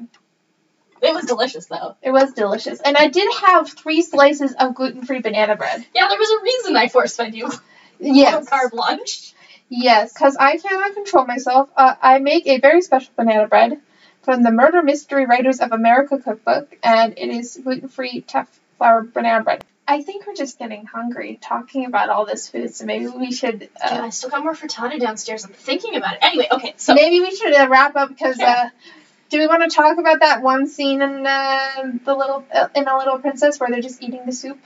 [1.02, 1.94] It was delicious though.
[2.02, 5.84] It was delicious, and I did have three slices of gluten-free banana bread.
[5.94, 7.50] Yeah, there was a reason I force fed you
[7.98, 8.32] Yes.
[8.34, 9.32] low carb lunch.
[9.68, 11.68] Yes, because I cannot control myself.
[11.76, 13.78] Uh, I make a very special banana bread
[14.22, 18.48] from the Murder Mystery Writers of America cookbook, and it is gluten free, tough
[18.78, 19.64] flour banana bread.
[19.88, 23.68] I think we're just getting hungry talking about all this food, so maybe we should.
[23.84, 25.44] Yeah, Uh, I still got more frittata downstairs.
[25.44, 26.18] I'm thinking about it.
[26.22, 28.38] Anyway, okay, so maybe we should uh, wrap up because.
[28.38, 28.64] Yeah.
[28.66, 28.70] Uh,
[29.30, 32.88] do we want to talk about that one scene in uh, the little uh, in
[32.88, 34.58] a Little Princess where they're just eating the soup?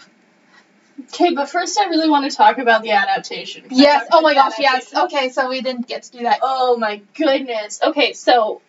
[1.13, 3.65] okay, but first I really want to talk about the adaptation.
[3.71, 4.07] Yes.
[4.11, 4.55] Oh my gosh.
[4.59, 4.95] Yes.
[4.95, 5.29] Okay.
[5.31, 6.39] So we didn't get to do that.
[6.43, 7.81] Oh my goodness.
[7.83, 8.63] Okay, so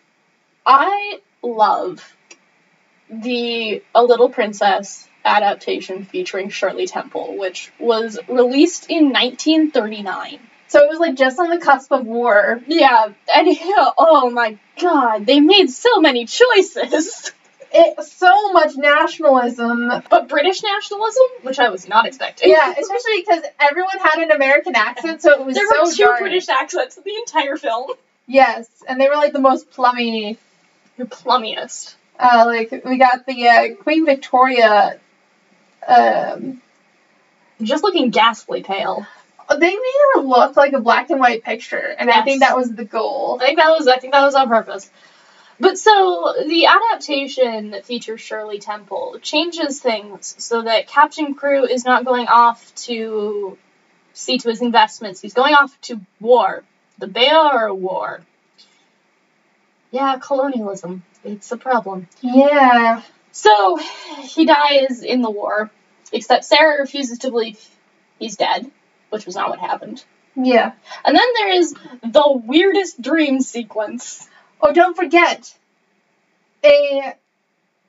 [0.66, 2.16] I love
[3.08, 10.40] the A Little Princess adaptation featuring Shirley Temple, which was released in 1939.
[10.68, 12.60] So it was like just on the cusp of war.
[12.66, 17.32] Yeah, and yeah, oh my god, they made so many choices.
[17.72, 19.92] It so much nationalism.
[20.08, 22.50] But British nationalism, which I was not expecting.
[22.50, 25.60] Yeah, especially because everyone had an American accent, so it was so.
[25.60, 26.22] there so were two jarring.
[26.22, 27.90] British accents in the entire film.
[28.26, 30.38] Yes, and they were like the most plummy.
[30.96, 31.94] You're plummiest.
[32.18, 34.98] Uh, like we got the uh, Queen Victoria.
[35.86, 36.62] Um,
[37.62, 39.06] Just looking ghastly pale.
[39.50, 42.72] they made her look like a black and white picture, and I think that was
[42.72, 43.38] the goal.
[43.40, 44.90] I think that was I think that was on purpose.
[45.58, 51.84] But so the adaptation that features Shirley Temple changes things so that Captain Crewe is
[51.84, 53.56] not going off to
[54.12, 55.20] see to his investments.
[55.20, 56.62] He's going off to war.
[56.98, 58.22] The Boer War.
[59.96, 61.02] Yeah, colonialism.
[61.24, 62.06] It's a problem.
[62.20, 63.02] Yeah.
[63.32, 63.78] So
[64.22, 65.70] he dies in the war,
[66.12, 67.58] except Sarah refuses to believe
[68.18, 68.70] he's dead,
[69.10, 70.04] which was not what happened.
[70.34, 70.72] Yeah.
[71.04, 71.72] And then there is
[72.02, 74.28] the weirdest dream sequence.
[74.60, 75.54] Oh, don't forget
[76.64, 77.14] a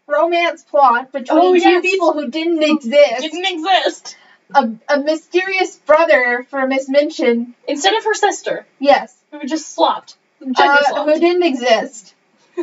[0.08, 1.82] romance plot between Oh, two yes.
[1.82, 3.22] people who didn't exist.
[3.22, 4.18] Didn't exist.
[4.56, 7.54] a, a mysterious brother for Miss Minchin.
[7.68, 9.14] Instead of her sister, Yes.
[9.32, 10.16] who just slopped.
[10.42, 12.14] Uh, who didn't exist.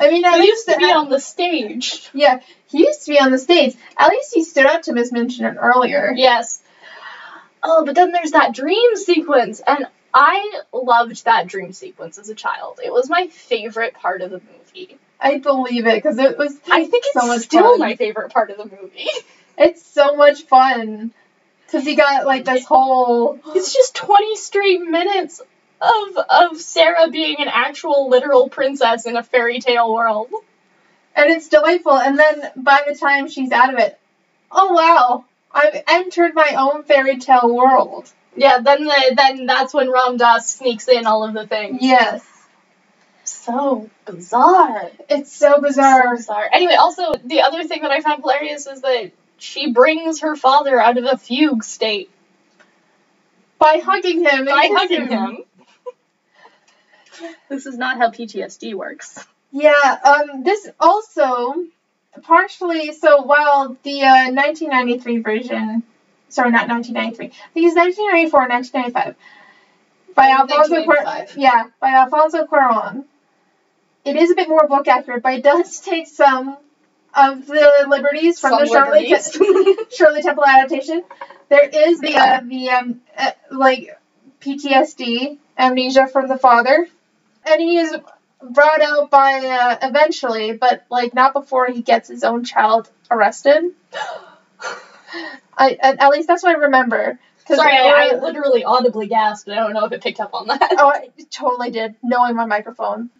[0.00, 2.08] I mean, at He least used to be on the stage.
[2.12, 3.76] Yeah, he used to be on the stage.
[3.96, 6.12] At least he stood up to Miss Minchin earlier.
[6.16, 6.62] Yes.
[7.62, 12.34] Oh, but then there's that dream sequence, and I loved that dream sequence as a
[12.34, 12.80] child.
[12.84, 14.98] It was my favorite part of the movie.
[15.20, 16.54] I believe it because it was.
[16.70, 17.80] I think it's so much still fun.
[17.80, 19.08] my favorite part of the movie.
[19.56, 21.12] It's so much fun
[21.64, 23.38] because he got like this whole.
[23.54, 25.40] It's just 20 straight minutes
[25.84, 26.16] of
[26.52, 30.28] of Sarah being an actual literal princess in a fairy tale world.
[31.16, 31.92] And it's delightful.
[31.98, 33.98] And then by the time she's out of it,
[34.50, 38.10] oh wow, I've entered my own fairy tale world.
[38.36, 41.78] Yeah, then the, then that's when Ram Dass sneaks in all of the things.
[41.82, 42.24] Yes,
[43.24, 44.90] So bizarre.
[45.08, 46.02] it's so bizarre.
[46.04, 46.50] So bizarre.
[46.52, 50.80] Anyway, also the other thing that I found hilarious is that she brings her father
[50.80, 52.10] out of a fugue state
[53.60, 54.46] By hugging him.
[54.46, 55.43] by hugging him.
[57.48, 59.24] This is not how PTSD works.
[59.52, 61.64] Yeah, um, this also
[62.22, 65.82] partially so while the uh, 1993 version,
[66.28, 69.14] sorry, not 1993, I think it's 1994 or 1995,
[70.14, 70.86] by Alfonso Cuarón.
[70.86, 71.36] 1985.
[71.38, 73.04] Yeah, by Alfonso Cuarón.
[74.04, 76.56] It is a bit more book accurate, but it does take some
[77.14, 79.30] of the liberties from Some the Shirley, liberties.
[79.90, 81.04] Te- Shirley Temple adaptation.
[81.48, 83.96] There is the uh, the um uh, like
[84.40, 86.88] PTSD amnesia from the father,
[87.46, 87.96] and he is
[88.42, 93.72] brought out by uh, eventually, but like not before he gets his own child arrested.
[95.56, 97.18] I at, at least that's what I remember.
[97.46, 99.48] Sorry, I, I literally audibly gasped.
[99.50, 100.66] I don't know if it picked up on that.
[100.78, 103.10] Oh, I totally did, knowing my microphone.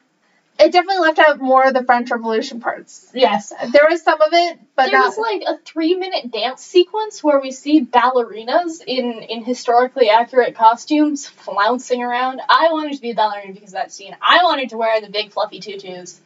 [0.59, 3.10] It definitely left out more of the French Revolution parts.
[3.12, 3.52] Yes.
[3.72, 7.40] There was some of it, but there was like a three minute dance sequence where
[7.40, 12.40] we see ballerinas in, in historically accurate costumes flouncing around.
[12.48, 14.16] I wanted to be a ballerina because of that scene.
[14.22, 16.20] I wanted to wear the big fluffy tutus.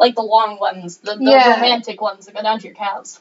[0.00, 1.54] Like the long ones, the, the Yeah.
[1.56, 3.20] romantic ones that go down to your calves.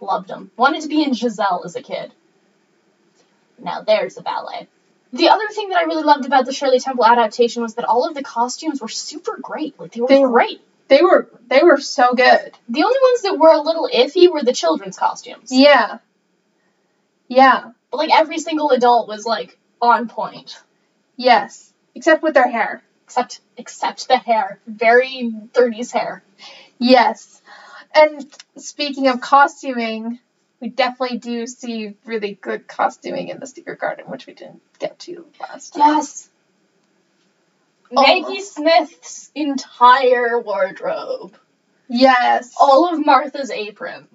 [0.00, 0.50] Loved them.
[0.56, 2.12] Wanted to be in Giselle as a kid.
[3.58, 4.68] Now there's a ballet.
[5.12, 8.08] The other thing that I really loved about the Shirley Temple adaptation was that all
[8.08, 9.78] of the costumes were super great.
[9.78, 10.60] Like they were They were- great.
[10.88, 12.52] they were they were so good.
[12.68, 15.50] The only ones that were a little iffy were the children's costumes.
[15.52, 15.98] Yeah.
[17.28, 17.72] Yeah.
[17.90, 20.60] But like every single adult was like on point.
[21.16, 21.72] Yes.
[21.94, 22.82] Except with their hair.
[23.04, 24.60] Except except the hair.
[24.66, 26.22] Very 30s hair.
[26.78, 27.40] Yes.
[27.94, 28.26] And
[28.56, 30.18] speaking of costuming,
[30.62, 34.96] we definitely do see really good costuming in the Secret Garden, which we didn't get
[35.00, 35.96] to last time.
[35.96, 36.30] Yes.
[37.90, 41.36] Maggie Smith's entire wardrobe.
[41.88, 42.54] Yes.
[42.60, 44.06] All of Martha's aprons.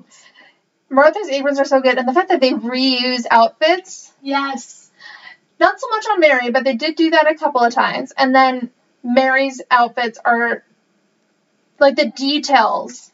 [0.89, 4.89] Martha's aprons are so good, and the fact that they reuse outfits, Yes.
[5.59, 8.13] not so much on Mary, but they did do that a couple of times.
[8.17, 8.71] And then
[9.03, 10.63] Mary's outfits are
[11.77, 13.11] like the details.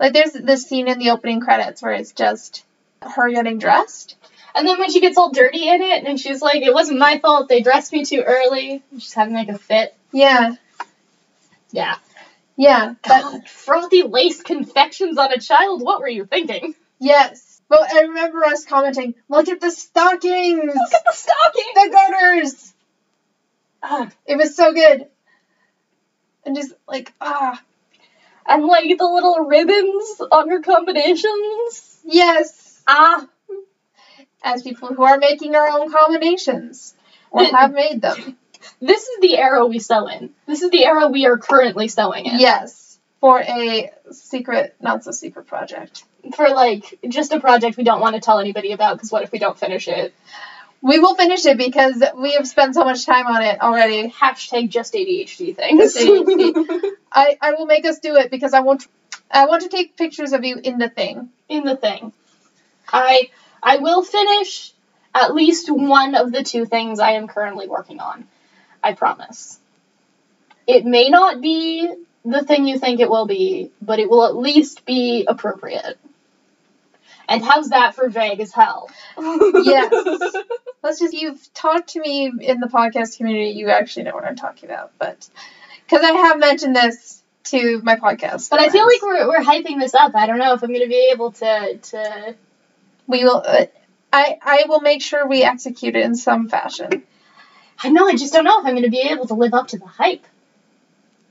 [0.00, 2.64] Like there's this scene in the opening credits where it's just
[3.02, 4.16] her getting dressed.
[4.54, 7.18] And then when she gets all dirty in it and she's like, it wasn't my
[7.18, 8.82] fault, they dressed me too early.
[8.94, 9.94] She's having like a fit.
[10.10, 10.54] Yeah.
[11.70, 11.96] Yeah.
[12.56, 12.94] Yeah.
[13.02, 16.74] God, frothy lace confections on a child, what were you thinking?
[16.98, 17.46] yes.
[17.68, 20.74] But I remember us commenting, look at the stockings!
[20.74, 21.74] Look at the stockings!
[21.74, 22.74] the garters!
[23.80, 25.06] Ah, It was so good.
[26.44, 27.62] And just like, ah,
[28.50, 31.98] and like the little ribbons on her combinations.
[32.04, 32.82] yes.
[32.86, 33.26] Ah,
[34.42, 36.94] As people who are making our own combinations
[37.30, 38.36] or have made them.
[38.80, 40.30] this is the era we sew in.
[40.46, 42.38] This is the era we are currently sewing in.
[42.40, 42.98] Yes.
[43.20, 46.04] For a secret, not so secret project.
[46.34, 49.30] For like just a project we don't want to tell anybody about because what if
[49.32, 50.14] we don't finish it?
[50.82, 54.10] We will finish it because we have spent so much time on it already.
[54.10, 55.94] Hashtag just ADHD things.
[55.94, 56.92] ADHD.
[57.12, 58.86] I, I will make us do it because I want
[59.30, 61.30] I want to take pictures of you in the thing.
[61.48, 62.12] in the thing.
[62.92, 63.30] I
[63.62, 64.72] I will finish
[65.14, 68.26] at least one of the two things I am currently working on.
[68.82, 69.58] I promise.
[70.66, 71.92] It may not be
[72.24, 75.98] the thing you think it will be, but it will at least be appropriate.
[77.30, 78.90] And how's that for vague as hell?
[79.16, 79.92] Yes.
[80.82, 84.34] Let's just you've talked to me in the podcast community, you actually know what I'm
[84.34, 85.28] talking about, but
[85.84, 88.50] because I have mentioned this to my podcast.
[88.50, 90.14] But I feel like we're, we're hyping this up.
[90.14, 92.34] I don't know if I'm going to be able to, to.
[93.06, 93.66] we will uh,
[94.12, 97.04] I I will make sure we execute it in some fashion.
[97.82, 99.68] I know, I just don't know if I'm going to be able to live up
[99.68, 100.24] to the hype.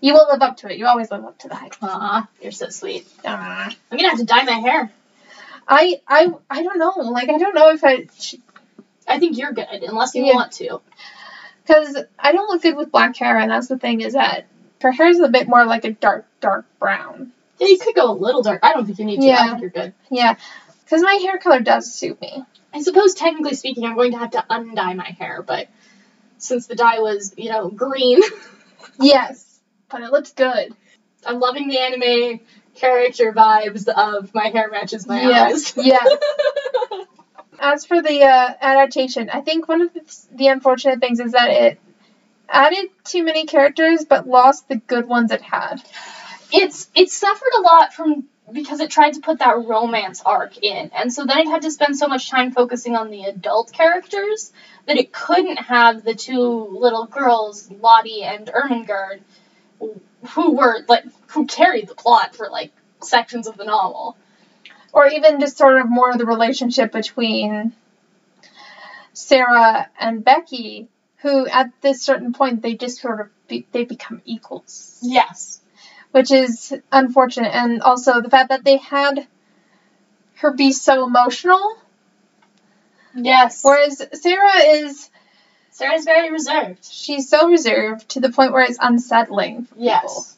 [0.02, 0.78] You will live up to it.
[0.78, 1.76] You always live up to the hype.
[1.82, 3.08] Aw, you're so sweet.
[3.26, 3.66] Ah.
[3.92, 4.92] I'm going to have to dye my hair.
[5.70, 6.94] I I I don't know.
[7.12, 8.08] Like I don't know if I
[9.08, 10.36] I think you're good, unless you Yeah.
[10.36, 10.82] want to.
[11.66, 14.48] because I don't look good with black hair, and that's the thing is that
[14.82, 17.32] her hair is a bit more like a dark dark brown.
[17.60, 18.62] Yeah, you could go a little dark.
[18.64, 19.32] I don't think you need to.
[19.32, 19.94] I think you're good.
[20.10, 20.36] Yeah,
[20.84, 22.44] because my hair color does suit me.
[22.74, 25.68] I suppose, technically speaking, I'm going to have to undye my hair, but
[26.38, 28.22] since the dye was, you know, green,
[29.00, 29.60] Yes,
[29.90, 30.74] but it looks good.
[31.26, 32.40] I'm loving the anime
[32.80, 35.86] character vibes of my hair matches my Yes, eyes.
[35.86, 36.00] yeah.
[37.60, 40.02] As for the uh, adaptation, I think one of the,
[40.32, 41.80] the unfortunate things is that it
[42.48, 45.82] added too many characters but lost the good ones it had.
[46.52, 50.90] it's it suffered a lot from because it tried to put that romance arc in,
[50.96, 54.52] and so then it had to spend so much time focusing on the adult characters
[54.88, 59.20] that it couldn't have the two little girls, Lottie and Ermengarde,
[60.30, 62.72] who were like who carried the plot for like
[63.02, 64.18] sections of the novel.
[64.92, 67.74] or even just sort of more of the relationship between
[69.14, 70.88] Sarah and Becky,
[71.18, 75.62] who at this certain point they just sort of be, they become equals, Yes.
[76.12, 79.28] which is unfortunate, and also the fact that they had
[80.36, 81.78] her be so emotional,
[83.14, 83.62] Yes.
[83.64, 85.10] whereas Sarah is
[85.80, 86.84] Sarah's very reserved.
[86.84, 89.86] she's so reserved to the point where it's unsettling for people.
[89.86, 90.38] Yes.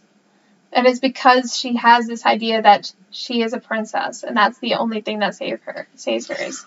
[0.72, 4.76] And it's because she has this idea that she is a princess, and that's the
[4.76, 5.88] only thing that saves her.
[5.96, 6.64] Saves her is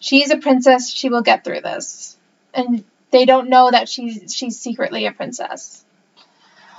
[0.00, 0.90] she's a princess.
[0.90, 2.16] She will get through this,
[2.54, 5.84] and they don't know that she's she's secretly a princess.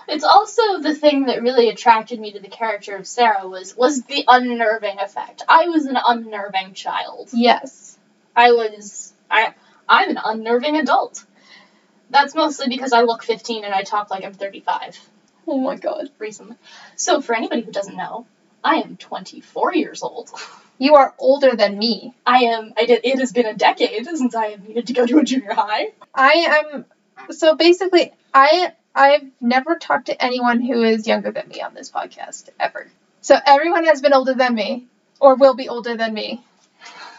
[0.07, 4.01] It's also the thing that really attracted me to the character of Sarah was was
[4.01, 5.43] the unnerving effect.
[5.47, 7.29] I was an unnerving child.
[7.33, 7.97] Yes.
[8.35, 9.53] I was I
[9.89, 11.23] I'm an unnerving adult.
[12.09, 14.99] That's mostly because I look 15 and I talk like I'm 35
[15.47, 16.09] Oh my god.
[16.19, 16.57] recently.
[16.95, 18.25] So for anybody who doesn't know,
[18.63, 20.29] I am 24 years old.
[20.77, 22.13] You are older than me.
[22.25, 22.73] I am.
[22.77, 23.01] I did.
[23.03, 25.87] It has been a decade since I have needed to go to a junior high.
[26.13, 26.33] I
[26.73, 26.85] am
[27.31, 31.89] so basically I I've never talked to anyone who is younger than me on this
[31.91, 32.87] podcast ever.
[33.21, 34.87] So everyone has been older than me
[35.19, 36.43] or will be older than me.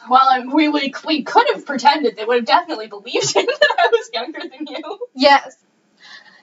[0.09, 3.89] Well, we, we we could have pretended they would have definitely believed it that I
[3.91, 4.99] was younger than you.
[5.15, 5.57] Yes.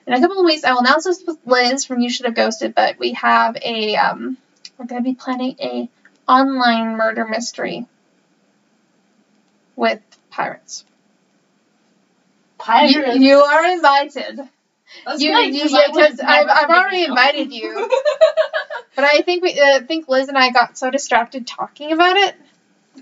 [0.06, 2.34] In a couple of weeks, I will announce this with Liz from You Should Have
[2.36, 4.36] Ghosted, but we have a, um,
[4.78, 5.88] we're going to be planning a
[6.28, 7.86] online murder mystery
[9.74, 10.84] with pirates.
[12.58, 13.18] You, Pirates.
[13.18, 14.40] you are invited.
[15.04, 17.90] That's you- good, you- yeah, I would 'cause never I've- I've already invited you.
[18.96, 22.34] But I think we, uh, think Liz and I got so distracted talking about it,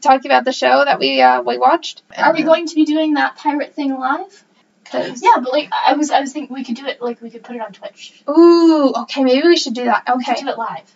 [0.00, 2.02] talking about the show that we uh, we watched.
[2.16, 4.44] Are we going to be doing that pirate thing live?
[4.84, 5.22] Cause...
[5.22, 7.00] Yeah, but like I was, I was thinking we could do it.
[7.00, 8.22] Like we could put it on Twitch.
[8.28, 10.04] Ooh, okay, maybe we should do that.
[10.06, 10.40] We Okay.
[10.40, 10.92] do it live.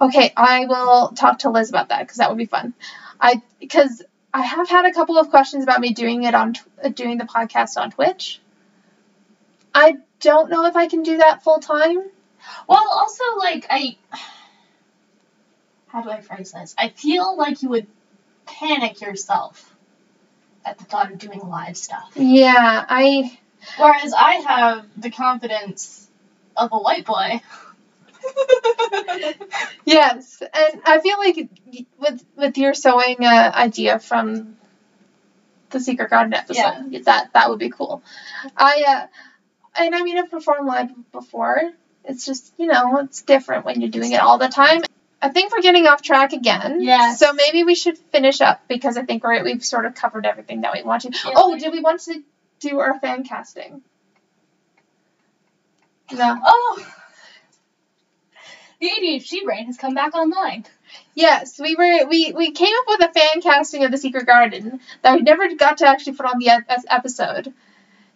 [0.00, 2.74] Okay, I will talk to Liz about that because that would be fun.
[3.20, 4.02] I because
[4.32, 7.24] I have had a couple of questions about me doing it on uh, doing the
[7.24, 8.40] podcast on Twitch.
[9.74, 12.02] I don't know if I can do that full time.
[12.68, 13.96] Well, also like I,
[15.88, 16.74] how do I phrase this?
[16.76, 17.86] I feel like you would
[18.46, 19.74] panic yourself
[20.64, 22.12] at the thought of doing live stuff.
[22.16, 23.38] Yeah, I
[23.78, 26.08] Whereas I have the confidence
[26.56, 27.40] of a white boy.
[29.84, 31.48] yes, and I feel like
[31.98, 34.56] with with your sewing uh, idea from
[35.70, 38.02] the Secret Garden episode, that that would be cool.
[38.56, 41.60] I uh, and I mean I've performed live before.
[42.04, 44.82] It's just you know it's different when you're doing it all the time.
[45.24, 46.82] I think we're getting off track again.
[46.82, 47.14] Yeah.
[47.14, 50.60] So maybe we should finish up because I think we're, we've sort of covered everything
[50.60, 51.12] that we want to.
[51.12, 51.32] Yeah.
[51.34, 52.22] Oh, did we want to
[52.60, 53.80] do our fan casting?
[56.12, 56.38] No.
[56.44, 56.86] oh,
[58.82, 60.66] the ADHD brain has come back online.
[61.14, 64.80] Yes, we were we we came up with a fan casting of the Secret Garden
[65.00, 66.50] that we never got to actually put on the
[66.90, 67.54] episode.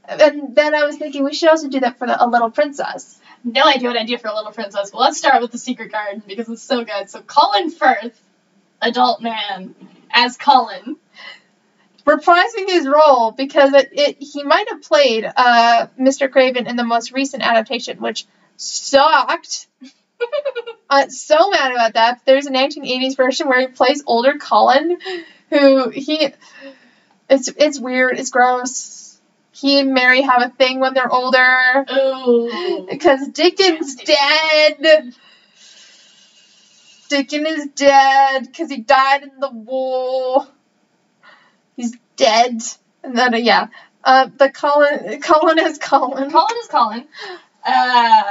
[0.07, 3.19] And then I was thinking we should also do that for the, a Little Princess.
[3.45, 5.93] No idea what I do for a Little Princess, but let's start with the Secret
[5.93, 7.09] Garden because it's so good.
[7.11, 8.21] So Colin Firth,
[8.83, 9.75] adult man,
[10.11, 10.97] as Colin.
[12.07, 16.31] reprising his role because it, it he might have played uh, Mr.
[16.31, 19.67] Craven in the most recent adaptation, which sucked.
[20.91, 22.23] I'm so mad about that.
[22.25, 24.99] There's a 1980s version where he plays older Colin,
[25.51, 26.29] who he
[27.29, 29.08] it's it's weird, it's gross.
[29.61, 32.87] He and Mary have a thing when they're older Ooh.
[32.89, 35.15] because Dickon's dead.
[37.09, 40.47] Dickon is dead because he died in the war.
[41.77, 42.61] He's dead.
[43.03, 43.69] And then, uh, yeah.
[44.05, 46.31] Uh, the Colin, Colin is Colin.
[46.31, 47.09] Colin is Colin.
[47.65, 48.23] Uh,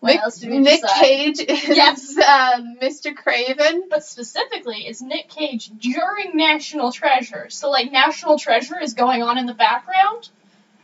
[0.00, 1.00] what Nick, else do we Nick decide?
[1.02, 2.16] Cage is Yes.
[2.16, 3.14] uh, Mr.
[3.14, 3.84] Craven.
[3.90, 7.48] But specifically, it's Nick Cage during National Treasure.
[7.50, 10.30] So, like, National Treasure is going on in the background.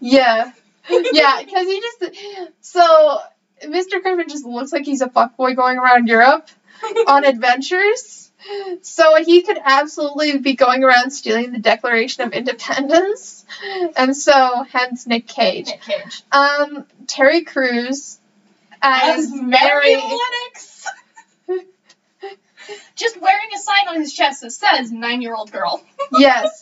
[0.02, 0.52] Yeah.
[0.90, 2.16] Yeah, because he just.
[2.60, 3.18] So,
[3.64, 4.02] Mr.
[4.02, 6.48] Craven just looks like he's a fuckboy going around Europe
[7.06, 8.30] on adventures.
[8.82, 13.44] So he could absolutely be going around stealing the Declaration of Independence.
[13.96, 15.66] And so, hence Nick Cage.
[15.68, 16.22] Nick Cage.
[16.32, 18.18] Um, Terry Crews
[18.82, 19.96] as, As Mary Mary.
[19.96, 20.86] Lennox.
[22.96, 25.82] Just wearing a sign on his chest that says nine year old girl.
[26.12, 26.61] yes.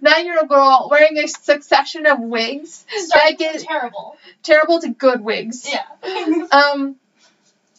[0.00, 2.84] Nine year old girl wearing a succession of wigs.
[2.96, 4.16] Starting That terrible.
[4.42, 5.68] terrible to good wigs.
[5.70, 5.84] Yeah.
[6.52, 6.96] Um,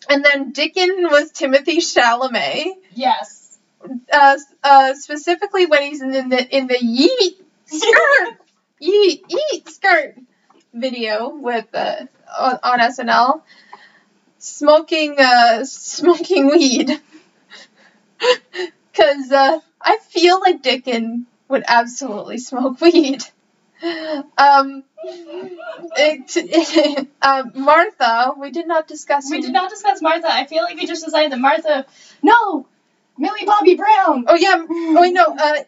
[0.10, 2.74] and then Dickon was Timothée Chalamet.
[2.94, 3.58] yes.
[4.12, 7.36] Uh, uh, specifically when he's in the in the yeet
[7.66, 8.38] skirt,
[8.82, 10.16] yeet yeet skirt
[10.74, 12.06] video with uh,
[12.40, 13.42] on, on SNL,
[14.40, 17.00] smoking uh smoking weed.
[18.94, 23.24] Cause uh, I feel like Dickon would absolutely smoke weed.
[24.38, 24.84] Um,
[25.98, 29.30] it, uh, Martha, we did not discuss.
[29.30, 30.32] We did not discuss Martha.
[30.32, 31.86] I feel like we just decided that Martha.
[32.24, 32.68] No!
[33.18, 34.26] Millie Bobby Brown!
[34.28, 34.66] Oh yeah.
[34.68, 35.24] Oh wait, no.
[35.24, 35.64] Uh,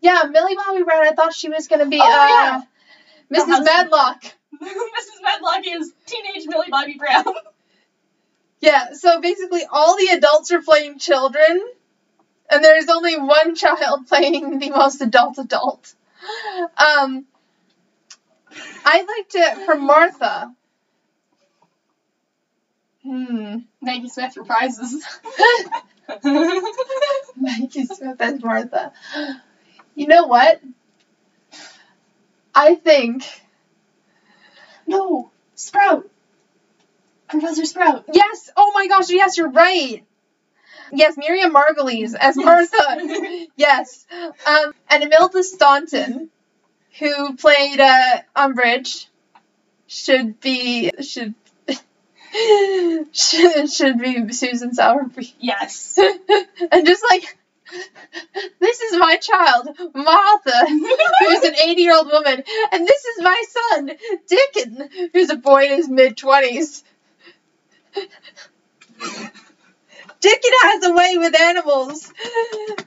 [0.00, 1.06] yeah, Millie Bobby Brown.
[1.06, 2.60] I thought she was gonna be Oh, uh,
[3.30, 3.64] The Mrs.
[3.64, 4.22] Medlock.
[4.62, 5.22] Mrs.
[5.22, 7.24] Medlock is teenage Millie Bobby Brown.
[8.60, 8.92] Yeah.
[8.92, 11.62] So basically, all the adults are playing children,
[12.50, 15.94] and there's only one child playing the most adult adult.
[16.76, 17.26] Um.
[18.84, 20.54] I liked it for Martha.
[23.02, 23.58] Hmm.
[23.82, 25.02] Maggie Smith reprises.
[27.36, 28.92] Maggie Smith as Martha.
[29.94, 30.60] You know what?
[32.54, 33.24] I think
[34.86, 36.08] no, Sprout.
[37.28, 38.04] Professor Sprout.
[38.12, 38.50] yes.
[38.56, 39.10] Oh my gosh.
[39.10, 40.04] Yes, you're right.
[40.92, 43.46] Yes, Miriam Margolyes as Martha.
[43.56, 44.06] yes.
[44.46, 46.30] Um, and Imelda Staunton,
[46.98, 49.06] who played uh, Umbridge,
[49.86, 51.34] should be should
[53.12, 55.34] should should be Susan Sowerby.
[55.40, 55.98] Yes.
[56.72, 57.36] and just like
[58.60, 62.42] this is my child, Martha, who's an 80 year old woman,
[62.72, 63.90] and this is my son,
[64.28, 66.84] Dickon, who's a boy in his mid 20s.
[70.20, 72.12] Dickon has a way with animals.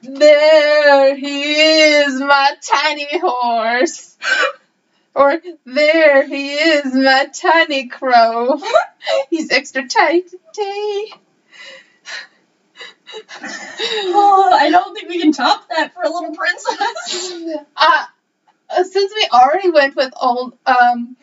[0.02, 4.18] There he is, my tiny horse.
[5.16, 8.60] Or there he is, my tiny crow.
[9.30, 11.12] He's extra tiny today.
[13.42, 17.56] oh, I don't think we can top that for a little princess.
[17.76, 18.06] Uh,
[18.70, 21.18] uh, since we already went with old, um.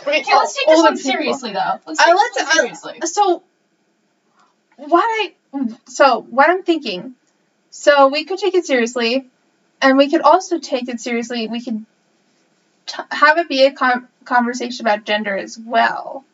[0.00, 1.80] Okay, let's take this one seriously, though.
[1.86, 3.00] Let's take I this one uh, seriously.
[3.04, 3.42] so
[4.78, 5.34] what I
[5.86, 7.14] so what I'm thinking.
[7.70, 9.28] So we could take it seriously,
[9.82, 11.48] and we could also take it seriously.
[11.48, 11.84] We could
[12.86, 16.24] t- have it be a con- conversation about gender as well.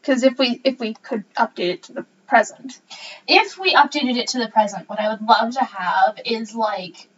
[0.00, 2.80] Because if we if we could update it to the present,
[3.26, 7.08] if we updated it to the present, what I would love to have is like,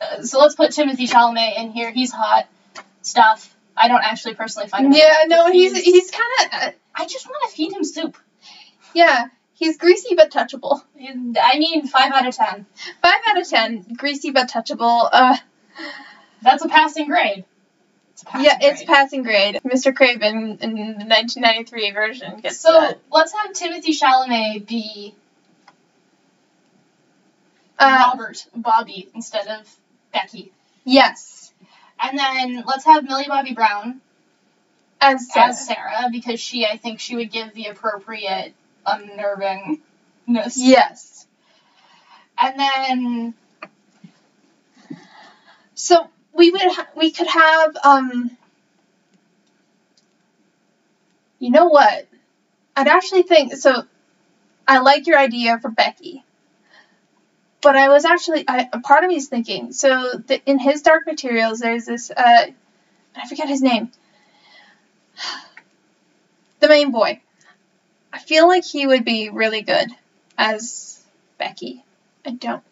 [0.00, 1.90] uh, so let's put Timothée Chalamet in here.
[1.90, 2.48] He's hot
[3.02, 3.54] stuff.
[3.76, 4.92] I don't actually personally find him.
[4.92, 8.16] yeah, no, he's he's kind of uh, I just want to feed him soup.
[8.92, 9.28] yeah,
[9.58, 10.82] he's greasy but touchable.
[10.98, 12.66] I mean, five out of ten.
[13.02, 15.08] Five out of ten, greasy but touchable.
[15.12, 15.36] Uh,
[16.42, 17.44] That's a passing grade.
[18.12, 18.88] It's a passing yeah, it's grade.
[18.88, 19.60] passing grade.
[19.64, 19.94] Mr.
[19.94, 22.98] Craven in the 1993 version gets So that.
[23.12, 25.14] let's have Timothée Chalamet be
[27.78, 29.72] Uh, Robert Bobby instead of
[30.12, 30.50] Becky,
[30.84, 31.52] yes,
[32.02, 34.00] and then let's have Millie Bobby Brown
[35.00, 35.48] as Sarah.
[35.50, 38.52] as Sarah because she, I think, she would give the appropriate
[38.94, 40.54] unnervingness.
[40.56, 41.26] Yes.
[42.38, 43.34] And then
[45.74, 48.36] So we would ha- we could have um.
[51.40, 52.06] You know what?
[52.76, 53.84] I'd actually think so.
[54.68, 56.24] I like your idea for Becky,
[57.60, 60.82] but I was actually I, a part of me is thinking so the, in his
[60.82, 62.46] Dark Materials there's this uh
[63.16, 63.90] I forget his name.
[66.60, 67.20] The main boy.
[68.12, 69.88] I feel like he would be really good
[70.36, 71.02] as
[71.38, 71.84] Becky.
[72.24, 72.62] I don't.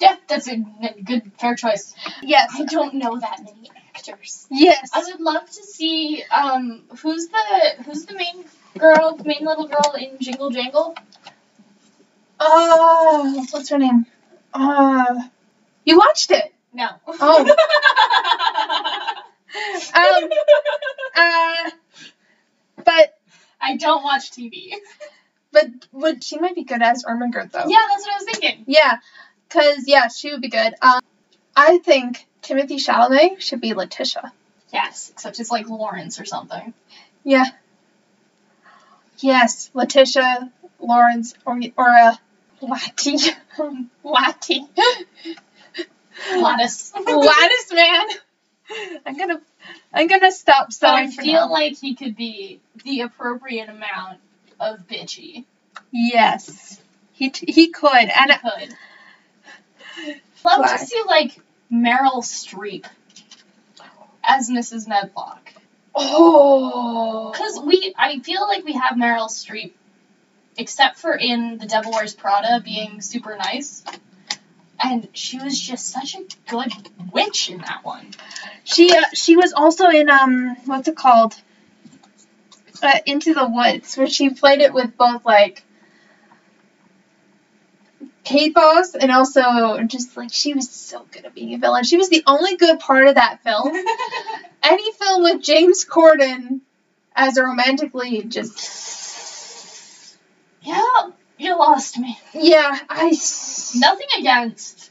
[0.00, 0.56] yeah, that's a,
[1.04, 1.94] good fair choice.
[2.22, 2.50] Yes.
[2.54, 4.46] I don't know that many actors.
[4.50, 4.90] Yes.
[4.92, 8.44] I would love to see um who's the who's the main
[8.78, 10.94] girl, the main little girl in Jingle Jangle.
[12.40, 14.06] Oh, what's her name?
[14.52, 15.22] Uh,
[15.84, 16.52] you watched it.
[16.72, 16.88] No.
[17.06, 17.56] Oh.
[19.94, 20.28] Um,
[21.14, 21.70] uh,
[22.84, 23.18] but
[23.64, 24.74] I don't watch TV.
[25.52, 27.64] but would she might be good as Ermengarde though?
[27.66, 28.64] Yeah, that's what I was thinking.
[28.66, 28.98] Yeah,
[29.48, 30.74] cause yeah, she would be good.
[30.82, 31.00] Um,
[31.56, 34.32] I think Timothée Chalamet should be Letitia.
[34.72, 36.74] Yes, except it's like Lawrence or something.
[37.22, 37.44] Yeah.
[39.20, 40.50] Yes, Letitia,
[40.80, 42.16] Lawrence, or or uh,
[42.60, 43.18] Lottie,
[44.02, 44.66] Lottie,
[46.36, 46.92] Lattice.
[46.94, 48.06] Lattice man.
[49.06, 49.40] I'm gonna
[49.92, 51.52] I'm gonna stop So I selling for feel now.
[51.52, 54.20] like he could be the appropriate amount
[54.60, 55.44] of bitchy.
[55.92, 56.80] Yes,
[57.12, 58.74] he t- he could, and He could.
[60.44, 60.76] Love Why?
[60.76, 61.38] to see like
[61.72, 62.84] Meryl Streep
[64.24, 64.86] as Mrs.
[64.88, 65.52] Medlock.
[65.94, 69.72] oh, Because we, I feel like we have Meryl Streep,
[70.56, 73.84] except for in The Devil Wears Prada being super nice.
[74.82, 76.72] And she was just such a good
[77.12, 78.10] witch in that one.
[78.64, 81.34] she uh, she was also in um what's it called?
[82.82, 85.62] Uh, Into the Woods, where she played it with both like
[88.24, 91.84] pathos and also just like she was so good at being a villain.
[91.84, 93.74] She was the only good part of that film.
[94.62, 96.60] Any film with James Corden
[97.14, 100.18] as a romantic lead, just
[100.62, 100.80] yeah,
[101.38, 102.18] you lost me.
[102.32, 103.16] yeah, I
[103.74, 104.90] Nothing against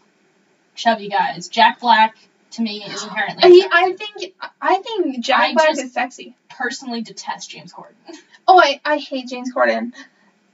[0.76, 1.48] chubby guys.
[1.48, 2.16] Jack Black
[2.52, 3.50] to me is inherently.
[3.50, 3.66] He.
[3.72, 6.36] I think I think Jack I Black is sexy.
[6.50, 7.94] personally detest James Corden.
[8.46, 9.94] Oh, I, I hate James Corden.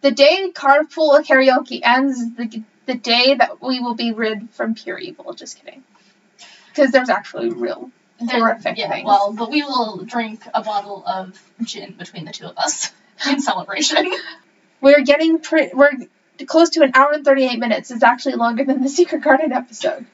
[0.02, 4.76] The day Carpool Karaoke ends is the, the day that we will be rid from
[4.76, 5.34] pure evil.
[5.34, 5.84] Just kidding.
[6.68, 7.90] Because there's actually real
[8.20, 9.07] horrific yeah, things.
[9.07, 12.91] well, but we will drink a bottle of gin between the two of us
[13.28, 14.11] in celebration.
[14.81, 15.91] we're getting pre- we're
[16.47, 17.91] close to an hour and 38 minutes.
[17.91, 20.06] It's actually longer than the Secret Garden episode.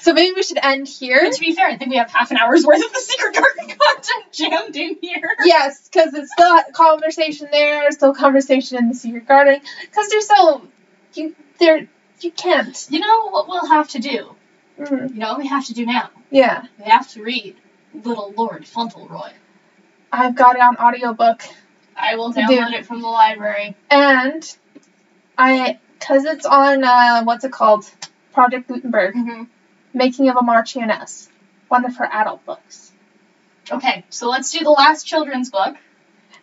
[0.00, 1.20] So maybe we should end here.
[1.24, 3.34] But to be fair, I think we have half an hour's worth of the Secret
[3.34, 5.34] Garden content jammed in here.
[5.44, 9.60] Yes, because it's still conversation there, still conversation in the Secret Garden.
[9.82, 10.66] Because they're so
[11.14, 11.88] you they're
[12.20, 12.86] you can't.
[12.90, 14.34] You know what we'll have to do?
[14.78, 16.10] Mm, You know what we have to do now?
[16.30, 17.56] yeah, We have to read
[17.94, 19.30] Little Lord Fauntleroy.
[20.12, 21.42] I've got it on audiobook.
[21.96, 22.44] I will Dude.
[22.44, 23.76] download it from the library.
[23.90, 24.56] And
[25.38, 27.90] I, because it's on, uh, what's it called?
[28.32, 29.44] Project Gutenberg, Mm-hmm.
[29.96, 31.28] Making of a Marchioness,
[31.68, 32.90] one of her adult books.
[33.70, 35.76] Okay, so let's do the last children's book.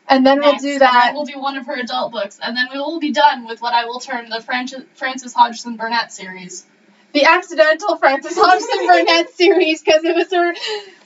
[0.07, 1.11] And then next, we'll do that.
[1.14, 3.73] we'll do one of her adult books, and then we will be done with what
[3.73, 6.65] I will term the Frances, Frances Hodgson Burnett series.
[7.14, 10.53] the accidental Frances Hodgson Burnett series, because it was her,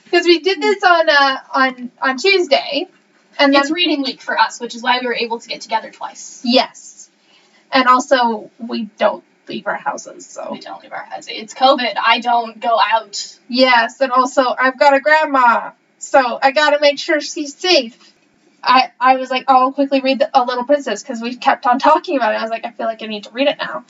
[0.06, 2.88] because we did this on, uh, on, on Tuesday.
[3.40, 5.62] And then, It's reading week for us, which is why we were able to get
[5.62, 6.42] together twice.
[6.44, 7.10] yes.
[7.72, 10.50] And also, we don't leave our houses, so.
[10.52, 11.32] We don't leave our houses.
[11.34, 11.96] It's COVID.
[12.02, 13.38] I don't go out.
[13.50, 18.14] Yes, and also I've got a grandma, so I gotta make sure she's safe.
[18.64, 21.66] I I was like, oh, I'll quickly read the, A Little Princess because we kept
[21.68, 22.38] on talking about it.
[22.38, 23.84] I was like, I feel like I need to read it now.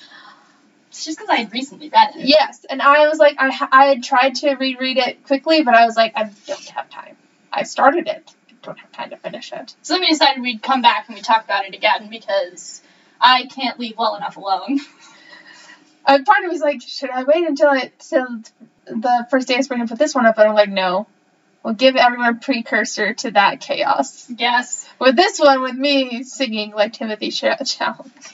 [0.90, 2.26] It's just because I had recently read it.
[2.26, 5.86] Yes, and I was like, I I had tried to reread it quickly, but I
[5.86, 7.16] was like, I don't have time.
[7.52, 8.30] I started it,
[8.66, 9.76] don't have time to finish it.
[9.82, 12.82] So then we decided we'd come back and we'd talk about it again because
[13.22, 14.80] I can't leave well enough alone.
[16.08, 18.28] And part of me was like, should I wait until I till
[18.86, 20.38] the first day of spring and put this one up?
[20.38, 21.08] And I'm like, no.
[21.64, 24.30] We'll give everyone a precursor to that chaos.
[24.30, 24.88] yes.
[25.00, 28.34] With this one, with me singing like Timothée Ch- Chalamet.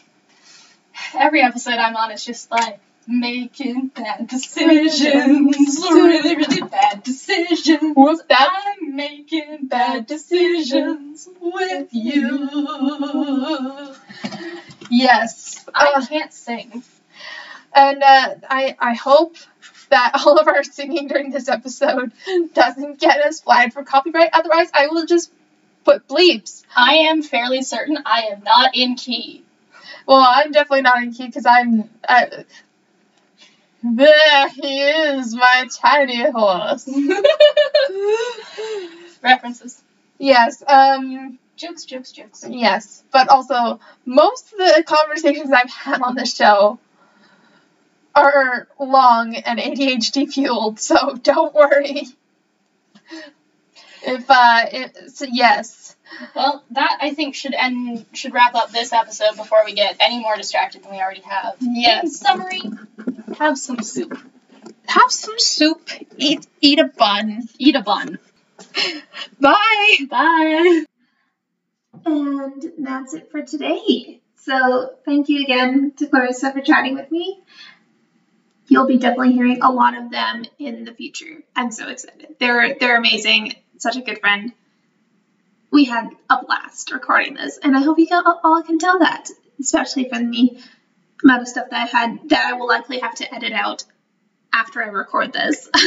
[1.17, 5.79] Every episode I'm on is just like making bad decisions.
[5.81, 7.93] really, really bad decisions.
[7.95, 8.49] Whoop that.
[8.81, 12.47] I'm making bad decisions with you.
[14.89, 15.65] Yes.
[15.73, 16.83] I Uh, can't sing.
[17.73, 19.35] and uh, I I hope
[19.89, 22.11] that all of our singing during this episode
[22.53, 24.29] doesn't get us flagged for copyright.
[24.33, 25.31] Otherwise, I will just
[25.85, 26.63] put bleeps.
[26.75, 29.43] I am fairly certain I am not in key.
[30.07, 31.89] Well, I'm definitely not in key because I'm.
[32.07, 32.45] I,
[33.83, 36.87] there he is, my tiny horse.
[39.21, 39.81] References.
[40.17, 40.63] yes.
[40.67, 41.37] Um.
[41.57, 42.43] Jokes, jokes, jokes.
[42.49, 46.79] Yes, but also most of the conversations I've had on the show
[48.15, 52.07] are long and ADHD fueled, so don't worry.
[54.03, 55.95] If uh, it, so yes,
[56.35, 60.19] Well, that I think should end should wrap up this episode before we get any
[60.19, 61.55] more distracted than we already have.
[61.61, 62.17] In yes.
[62.17, 62.61] summary,
[63.37, 64.17] have some soup.
[64.87, 65.89] Have some soup.
[66.17, 67.47] Eat eat a bun.
[67.57, 68.19] Eat a bun.
[69.39, 69.97] Bye.
[70.09, 70.85] Bye.
[72.05, 74.21] And that's it for today.
[74.37, 77.41] So thank you again to Clarissa for chatting with me.
[78.67, 81.43] You'll be definitely hearing a lot of them in the future.
[81.55, 82.35] I'm so excited.
[82.39, 83.53] They're they're amazing.
[83.77, 84.53] Such a good friend.
[85.71, 89.29] We had a blast recording this, and I hope you all, can tell that,
[89.59, 90.57] especially from the
[91.23, 93.83] amount of stuff that I had that I will likely have to edit out
[94.53, 95.69] after I record this.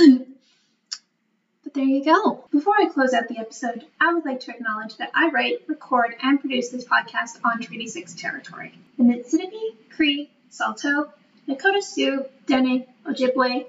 [1.65, 2.44] But there you go.
[2.52, 6.15] Before I close out the episode, I would like to acknowledge that I write, record,
[6.23, 8.78] and produce this podcast on Treaty 6 territory.
[8.98, 11.11] The Niitsitapi, Cree, Saulteaux,
[11.48, 13.65] Nakota Sioux, Dene, Ojibwe,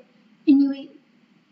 [0.46, 0.90] Inuit,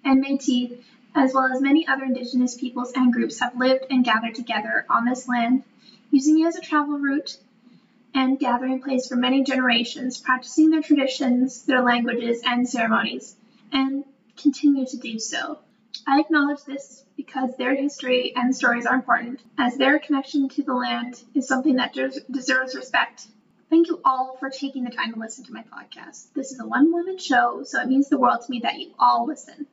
[0.04, 0.78] and Métis,
[1.16, 5.06] as well as many other Indigenous peoples and groups have lived and gathered together on
[5.06, 5.64] this land,
[6.12, 7.38] using it as a travel route
[8.14, 13.36] and gathering place for many generations, practicing their traditions, their languages, and ceremonies,
[13.72, 14.04] and
[14.38, 15.60] continue to do so.
[16.06, 20.74] I acknowledge this because their history and stories are important, as their connection to the
[20.74, 23.28] land is something that des- deserves respect.
[23.70, 26.28] Thank you all for taking the time to listen to my podcast.
[26.34, 28.92] This is a one woman show, so it means the world to me that you
[29.00, 29.66] all listen.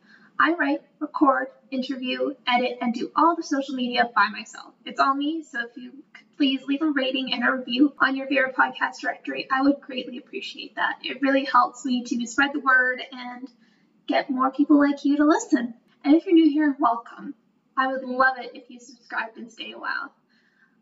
[0.43, 4.73] I write, record, interview, edit, and do all the social media by myself.
[4.87, 8.17] It's all me, so if you could please leave a rating and a review on
[8.17, 11.01] your favorite podcast directory, I would greatly appreciate that.
[11.03, 13.51] It really helps me to spread the word and
[14.07, 15.75] get more people like you to listen.
[16.05, 17.35] And if you're new here, welcome.
[17.77, 20.15] I would love it if you subscribed and stay a while.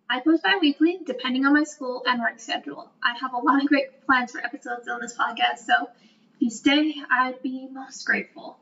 [0.09, 2.93] I post bi-weekly, depending on my school and work schedule.
[3.02, 5.90] I have a lot of great plans for episodes on this podcast, so
[6.36, 8.60] if you stay, I'd be most grateful.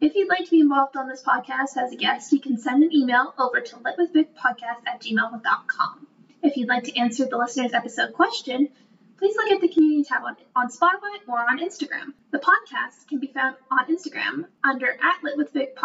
[0.00, 2.82] If you'd like to be involved on this podcast as a guest, you can send
[2.82, 6.06] an email over to litwithvikpodcast at gmail.com.
[6.42, 8.70] If you'd like to answer the listener's episode question,
[9.18, 12.14] please look at the community tab on, on Spotify or on Instagram.
[12.30, 15.76] The podcast can be found on Instagram under at Lit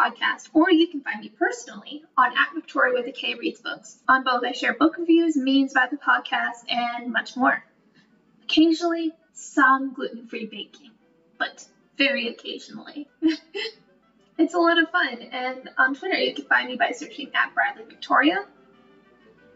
[0.54, 3.98] or you can find me personally on at Viktoria with a K Reads Books.
[4.08, 7.62] On both, I share book reviews, memes about the podcast, and much more.
[8.46, 10.92] Occasionally, some gluten free baking,
[11.38, 11.66] but
[11.98, 13.10] very occasionally.
[14.38, 17.54] it's a lot of fun, and on Twitter, you can find me by searching at
[17.54, 18.46] Bradley Viktoria.